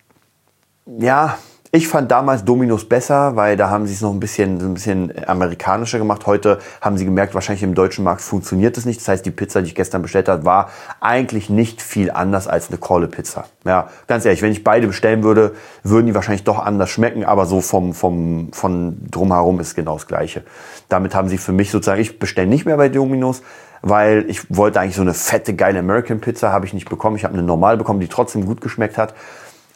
ja, 0.87 1.37
ich 1.73 1.89
fand 1.89 2.11
damals 2.11 2.45
Dominos 2.45 2.89
besser, 2.89 3.37
weil 3.37 3.57
da 3.57 3.71
haben 3.71 3.87
sie 3.87 3.95
es 3.95 4.01
noch 4.01 4.13
ein 4.13 4.21
bisschen, 4.21 4.61
ein 4.61 4.75
bisschen 4.75 5.13
amerikanischer 5.27 5.99
gemacht. 5.99 6.27
Heute 6.27 6.59
haben 6.81 6.97
sie 6.97 7.05
gemerkt, 7.05 7.35
wahrscheinlich 7.35 7.63
im 7.63 7.75
deutschen 7.75 8.05
Markt 8.05 8.23
funktioniert 8.23 8.77
es 8.79 8.85
nicht. 8.85 9.01
Das 9.01 9.09
heißt, 9.09 9.27
die 9.27 9.31
Pizza, 9.31 9.63
die 9.63 9.69
ich 9.69 9.75
gestern 9.75 10.03
bestellt 10.03 10.29
habe, 10.29 10.45
war 10.45 10.71
eigentlich 11.01 11.51
nicht 11.51 11.83
viel 11.83 12.11
anders 12.11 12.47
als 12.47 12.69
eine 12.69 12.79
Kohle 12.79 13.09
Pizza. 13.09 13.47
Ja, 13.65 13.89
ganz 14.07 14.25
ehrlich, 14.25 14.43
wenn 14.43 14.53
ich 14.53 14.65
beide 14.65 14.87
bestellen 14.87 15.23
würde, 15.23 15.55
würden 15.83 16.07
die 16.07 16.15
wahrscheinlich 16.15 16.45
doch 16.45 16.59
anders 16.59 16.91
schmecken, 16.91 17.25
aber 17.25 17.47
so 17.47 17.61
vom, 17.61 17.95
vom, 17.95 18.53
von 18.53 18.99
drumherum 19.11 19.61
ist 19.61 19.75
genau 19.75 19.95
das 19.95 20.07
Gleiche. 20.07 20.45
Damit 20.89 21.15
haben 21.15 21.29
sie 21.29 21.39
für 21.39 21.53
mich 21.53 21.71
sozusagen, 21.71 22.01
ich 22.01 22.19
bestelle 22.19 22.47
nicht 22.47 22.65
mehr 22.65 22.77
bei 22.77 22.89
Dominos, 22.89 23.43
weil 23.83 24.25
ich 24.29 24.55
wollte 24.55 24.81
eigentlich 24.81 24.97
so 24.97 25.03
eine 25.03 25.15
fette, 25.15 25.55
geile 25.55 25.81
American 25.81 26.21
Pizza, 26.21 26.53
habe 26.53 26.67
ich 26.67 26.75
nicht 26.75 26.89
bekommen. 26.89 27.17
Ich 27.17 27.25
habe 27.25 27.35
eine 27.35 27.43
normal 27.43 27.77
bekommen, 27.77 28.01
die 28.01 28.09
trotzdem 28.09 28.47
gut 28.47 28.61
geschmeckt 28.61 28.99
hat. 28.99 29.15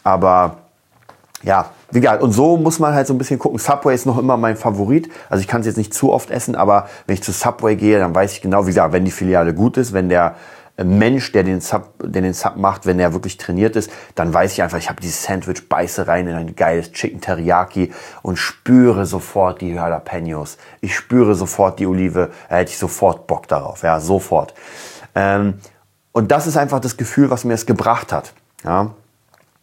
Aber 0.02 0.58
ja, 1.42 1.70
gesagt, 1.98 2.22
und 2.22 2.32
so 2.32 2.56
muss 2.56 2.78
man 2.78 2.94
halt 2.94 3.06
so 3.06 3.14
ein 3.14 3.18
bisschen 3.18 3.38
gucken. 3.38 3.58
Subway 3.58 3.94
ist 3.94 4.06
noch 4.06 4.18
immer 4.18 4.36
mein 4.36 4.56
Favorit. 4.56 5.08
Also 5.28 5.42
ich 5.42 5.48
kann 5.48 5.60
es 5.60 5.66
jetzt 5.66 5.76
nicht 5.76 5.92
zu 5.92 6.12
oft 6.12 6.30
essen, 6.30 6.54
aber 6.54 6.88
wenn 7.06 7.14
ich 7.14 7.22
zu 7.22 7.32
Subway 7.32 7.74
gehe, 7.74 7.98
dann 7.98 8.14
weiß 8.14 8.32
ich 8.34 8.40
genau, 8.40 8.64
wie 8.66 8.70
gesagt, 8.70 8.92
wenn 8.92 9.04
die 9.04 9.10
Filiale 9.10 9.54
gut 9.54 9.76
ist, 9.76 9.92
wenn 9.92 10.08
der 10.08 10.36
äh, 10.76 10.84
Mensch, 10.84 11.32
der 11.32 11.42
den 11.42 11.60
Sub, 11.60 11.92
der 12.02 12.22
den 12.22 12.32
Sub 12.32 12.56
macht, 12.56 12.86
wenn 12.86 12.98
er 13.00 13.12
wirklich 13.12 13.36
trainiert 13.36 13.76
ist, 13.76 13.90
dann 14.14 14.32
weiß 14.32 14.52
ich 14.52 14.62
einfach, 14.62 14.78
ich 14.78 14.88
habe 14.88 15.00
dieses 15.00 15.22
Sandwich, 15.22 15.68
beiße 15.68 16.06
rein 16.06 16.28
in 16.28 16.36
ein 16.36 16.54
geiles 16.54 16.92
Chicken 16.92 17.20
Teriyaki 17.20 17.92
und 18.22 18.36
spüre 18.36 19.06
sofort 19.06 19.60
die 19.60 19.72
Jalapenos. 19.72 20.58
Ich 20.80 20.94
spüre 20.94 21.34
sofort 21.34 21.78
die 21.78 21.86
Olive, 21.86 22.30
da 22.48 22.56
hätte 22.56 22.70
ich 22.70 22.78
sofort 22.78 23.26
Bock 23.26 23.48
darauf, 23.48 23.82
ja, 23.82 24.00
sofort. 24.00 24.54
Ähm, 25.14 25.54
und 26.12 26.32
das 26.32 26.46
ist 26.46 26.56
einfach 26.56 26.80
das 26.80 26.96
Gefühl, 26.96 27.30
was 27.30 27.44
mir 27.44 27.54
es 27.54 27.66
gebracht 27.66 28.12
hat. 28.12 28.32
Ja. 28.64 28.90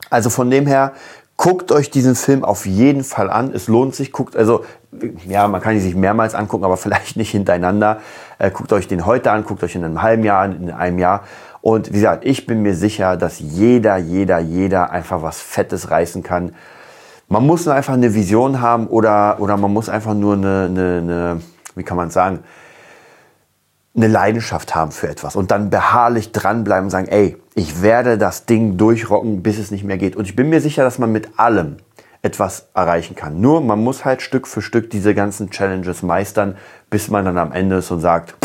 Also 0.09 0.30
von 0.30 0.49
dem 0.49 0.65
her 0.67 0.93
Guckt 1.38 1.71
euch 1.71 1.91
diesen 1.91 2.15
Film 2.15 2.43
auf 2.43 2.65
jeden 2.65 3.03
Fall 3.03 3.29
an. 3.29 3.51
Es 3.53 3.67
lohnt 3.67 3.93
sich. 3.93 4.11
Guckt, 4.11 4.35
also, 4.35 4.65
ja, 5.27 5.47
man 5.47 5.61
kann 5.61 5.75
ihn 5.75 5.81
sich 5.81 5.95
mehrmals 5.95 6.33
angucken, 6.33 6.65
aber 6.65 6.77
vielleicht 6.77 7.15
nicht 7.15 7.29
hintereinander. 7.29 8.01
Äh, 8.39 8.49
guckt 8.49 8.73
euch 8.73 8.88
den 8.88 9.05
heute 9.05 9.31
an, 9.31 9.45
guckt 9.45 9.63
euch 9.63 9.75
in 9.75 9.83
einem 9.83 10.01
halben 10.01 10.23
Jahr 10.23 10.41
an, 10.41 10.63
in 10.63 10.71
einem 10.71 10.97
Jahr. 10.97 11.23
Und 11.61 11.89
wie 11.89 11.93
gesagt, 11.93 12.25
ich 12.25 12.47
bin 12.47 12.63
mir 12.63 12.73
sicher, 12.73 13.17
dass 13.17 13.39
jeder, 13.39 13.97
jeder, 13.97 14.39
jeder 14.39 14.91
einfach 14.91 15.21
was 15.21 15.39
Fettes 15.39 15.91
reißen 15.91 16.23
kann. 16.23 16.55
Man 17.29 17.45
muss 17.45 17.65
nur 17.65 17.75
einfach 17.75 17.93
eine 17.93 18.13
Vision 18.13 18.61
haben 18.61 18.88
oder, 18.88 19.39
oder 19.39 19.57
man 19.57 19.71
muss 19.71 19.89
einfach 19.89 20.13
nur 20.13 20.33
eine, 20.33 20.65
eine, 20.69 20.97
eine 20.97 21.41
wie 21.75 21.83
kann 21.83 21.97
man 21.97 22.09
sagen, 22.09 22.39
eine 23.97 24.07
Leidenschaft 24.07 24.75
haben 24.75 24.91
für 24.91 25.09
etwas 25.09 25.35
und 25.35 25.51
dann 25.51 25.69
beharrlich 25.69 26.31
dranbleiben 26.31 26.85
und 26.85 26.89
sagen, 26.91 27.07
ey, 27.07 27.35
ich 27.55 27.81
werde 27.81 28.17
das 28.17 28.45
Ding 28.45 28.77
durchrocken, 28.77 29.41
bis 29.41 29.57
es 29.57 29.71
nicht 29.71 29.83
mehr 29.83 29.97
geht. 29.97 30.15
Und 30.15 30.25
ich 30.25 30.35
bin 30.35 30.49
mir 30.49 30.61
sicher, 30.61 30.83
dass 30.83 30.99
man 30.99 31.11
mit 31.11 31.39
allem 31.39 31.77
etwas 32.21 32.67
erreichen 32.75 33.15
kann. 33.15 33.41
Nur 33.41 33.61
man 33.61 33.83
muss 33.83 34.05
halt 34.05 34.21
Stück 34.21 34.47
für 34.47 34.61
Stück 34.61 34.91
diese 34.91 35.15
ganzen 35.15 35.49
Challenges 35.49 36.03
meistern, 36.03 36.57
bis 36.89 37.09
man 37.09 37.25
dann 37.25 37.37
am 37.37 37.51
Ende 37.51 37.77
ist 37.77 37.89
und 37.89 37.99
sagt, 37.99 38.35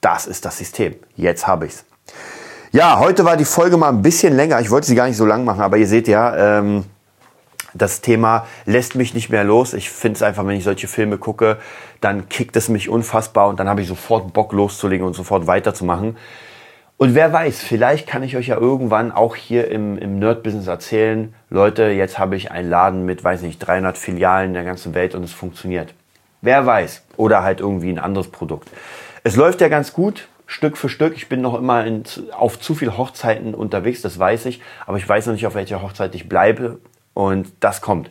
das 0.00 0.26
ist 0.26 0.44
das 0.46 0.58
System. 0.58 0.94
Jetzt 1.14 1.46
habe 1.46 1.66
ich's. 1.66 1.84
Ja, 2.72 2.98
heute 2.98 3.24
war 3.26 3.36
die 3.36 3.44
Folge 3.44 3.76
mal 3.76 3.90
ein 3.90 4.00
bisschen 4.00 4.34
länger. 4.34 4.60
Ich 4.60 4.70
wollte 4.70 4.86
sie 4.86 4.94
gar 4.94 5.06
nicht 5.06 5.18
so 5.18 5.26
lang 5.26 5.44
machen, 5.44 5.60
aber 5.60 5.76
ihr 5.76 5.86
seht 5.86 6.08
ja, 6.08 6.58
ähm, 6.58 6.84
das 7.74 8.00
Thema 8.00 8.46
lässt 8.66 8.94
mich 8.94 9.14
nicht 9.14 9.30
mehr 9.30 9.44
los. 9.44 9.74
Ich 9.74 9.90
finde 9.90 10.16
es 10.16 10.22
einfach, 10.22 10.46
wenn 10.46 10.56
ich 10.56 10.64
solche 10.64 10.88
Filme 10.88 11.18
gucke, 11.18 11.58
dann 12.00 12.28
kickt 12.28 12.56
es 12.56 12.68
mich 12.68 12.88
unfassbar 12.88 13.48
und 13.48 13.60
dann 13.60 13.68
habe 13.68 13.80
ich 13.80 13.88
sofort 13.88 14.32
Bock 14.32 14.52
loszulegen 14.52 15.06
und 15.06 15.14
sofort 15.14 15.46
weiterzumachen. 15.46 16.16
Und 16.98 17.14
wer 17.16 17.32
weiß, 17.32 17.62
vielleicht 17.62 18.06
kann 18.06 18.22
ich 18.22 18.36
euch 18.36 18.46
ja 18.46 18.56
irgendwann 18.56 19.10
auch 19.10 19.34
hier 19.34 19.68
im, 19.70 19.98
im 19.98 20.20
Nerd-Business 20.20 20.68
erzählen, 20.68 21.34
Leute, 21.50 21.84
jetzt 21.84 22.18
habe 22.18 22.36
ich 22.36 22.52
einen 22.52 22.70
Laden 22.70 23.04
mit, 23.04 23.24
weiß 23.24 23.42
nicht, 23.42 23.58
300 23.58 23.98
Filialen 23.98 24.48
in 24.48 24.54
der 24.54 24.64
ganzen 24.64 24.94
Welt 24.94 25.14
und 25.14 25.24
es 25.24 25.32
funktioniert. 25.32 25.94
Wer 26.42 26.64
weiß. 26.64 27.04
Oder 27.16 27.42
halt 27.42 27.60
irgendwie 27.60 27.90
ein 27.90 27.98
anderes 27.98 28.28
Produkt. 28.28 28.68
Es 29.24 29.36
läuft 29.36 29.60
ja 29.60 29.68
ganz 29.68 29.92
gut, 29.92 30.28
Stück 30.46 30.76
für 30.76 30.88
Stück. 30.88 31.16
Ich 31.16 31.28
bin 31.28 31.40
noch 31.40 31.58
immer 31.58 31.84
in, 31.86 32.04
auf 32.32 32.60
zu 32.60 32.74
viel 32.74 32.96
Hochzeiten 32.96 33.54
unterwegs, 33.54 34.02
das 34.02 34.18
weiß 34.18 34.46
ich. 34.46 34.60
Aber 34.86 34.98
ich 34.98 35.08
weiß 35.08 35.26
noch 35.26 35.32
nicht, 35.32 35.46
auf 35.46 35.54
welcher 35.54 35.82
Hochzeit 35.82 36.14
ich 36.14 36.28
bleibe. 36.28 36.78
Und 37.14 37.52
das 37.60 37.80
kommt. 37.80 38.10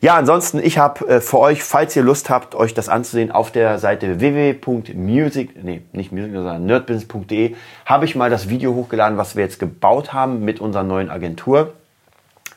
Ja, 0.00 0.14
ansonsten, 0.14 0.60
ich 0.60 0.78
habe 0.78 1.08
äh, 1.08 1.20
für 1.20 1.40
euch, 1.40 1.64
falls 1.64 1.96
ihr 1.96 2.04
Lust 2.04 2.30
habt, 2.30 2.54
euch 2.54 2.72
das 2.72 2.88
anzusehen, 2.88 3.32
auf 3.32 3.50
der 3.50 3.80
Seite 3.80 4.20
www.music, 4.20 5.64
nee, 5.64 5.82
nicht 5.92 6.12
music, 6.12 6.34
sondern 6.34 6.66
nerdbusiness.de, 6.66 7.56
habe 7.84 8.04
ich 8.04 8.14
mal 8.14 8.30
das 8.30 8.48
Video 8.48 8.74
hochgeladen, 8.74 9.18
was 9.18 9.34
wir 9.34 9.42
jetzt 9.42 9.58
gebaut 9.58 10.12
haben 10.12 10.44
mit 10.44 10.60
unserer 10.60 10.84
neuen 10.84 11.10
Agentur. 11.10 11.72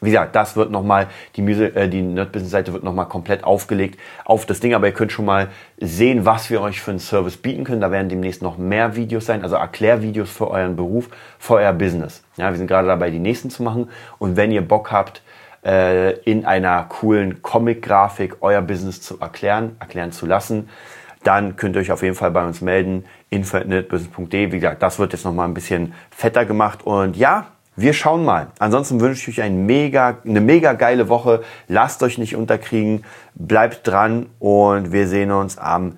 Wie 0.01 0.09
gesagt, 0.09 0.35
das 0.35 0.55
wird 0.55 0.69
nochmal, 0.71 1.07
die, 1.35 1.41
äh, 1.41 1.87
die 1.87 2.03
Nerd-Business-Seite 2.03 2.73
wird 2.73 2.83
nochmal 2.83 3.07
komplett 3.07 3.43
aufgelegt 3.43 3.99
auf 4.23 4.45
das 4.45 4.59
Ding, 4.59 4.75
aber 4.75 4.85
ihr 4.87 4.93
könnt 4.93 5.11
schon 5.11 5.25
mal 5.25 5.49
sehen, 5.79 6.25
was 6.25 6.51
wir 6.51 6.61
euch 6.61 6.79
für 6.79 6.91
einen 6.91 6.99
Service 6.99 7.37
bieten 7.37 7.63
können. 7.63 7.81
Da 7.81 7.89
werden 7.89 8.09
demnächst 8.09 8.43
noch 8.43 8.59
mehr 8.59 8.95
Videos 8.95 9.25
sein, 9.25 9.41
also 9.41 9.55
Erklärvideos 9.55 10.29
für 10.29 10.49
euren 10.51 10.75
Beruf, 10.75 11.09
für 11.39 11.55
euer 11.55 11.73
Business. 11.73 12.23
Ja, 12.37 12.51
wir 12.51 12.57
sind 12.57 12.67
gerade 12.67 12.87
dabei, 12.87 13.09
die 13.09 13.19
nächsten 13.19 13.49
zu 13.49 13.63
machen. 13.63 13.89
Und 14.19 14.37
wenn 14.37 14.51
ihr 14.51 14.61
Bock 14.61 14.91
habt, 14.91 15.23
äh, 15.63 16.13
in 16.21 16.45
einer 16.45 16.83
coolen 16.83 17.41
Comic-Grafik 17.41 18.37
euer 18.41 18.61
Business 18.61 19.01
zu 19.01 19.19
erklären, 19.19 19.75
erklären 19.79 20.11
zu 20.11 20.25
lassen, 20.25 20.69
dann 21.23 21.55
könnt 21.55 21.75
ihr 21.75 21.81
euch 21.81 21.91
auf 21.91 22.01
jeden 22.01 22.15
Fall 22.15 22.31
bei 22.31 22.45
uns 22.45 22.61
melden, 22.61 23.05
info.netbusiness.de. 23.29 24.51
Wie 24.51 24.59
gesagt, 24.59 24.81
das 24.81 24.97
wird 24.99 25.13
jetzt 25.13 25.25
nochmal 25.25 25.47
ein 25.47 25.53
bisschen 25.53 25.93
fetter 26.09 26.45
gemacht. 26.45 26.79
Und 26.83 27.15
ja, 27.15 27.47
wir 27.75 27.93
schauen 27.93 28.25
mal. 28.25 28.47
Ansonsten 28.59 28.99
wünsche 28.99 29.29
ich 29.29 29.37
euch 29.37 29.45
ein 29.45 29.65
mega, 29.65 30.17
eine 30.25 30.41
mega 30.41 30.73
geile 30.73 31.09
Woche. 31.09 31.43
Lasst 31.67 32.01
euch 32.03 32.17
nicht 32.17 32.35
unterkriegen. 32.35 33.03
Bleibt 33.35 33.87
dran 33.87 34.27
und 34.39 34.91
wir 34.91 35.07
sehen 35.07 35.31
uns 35.31 35.57
am 35.57 35.97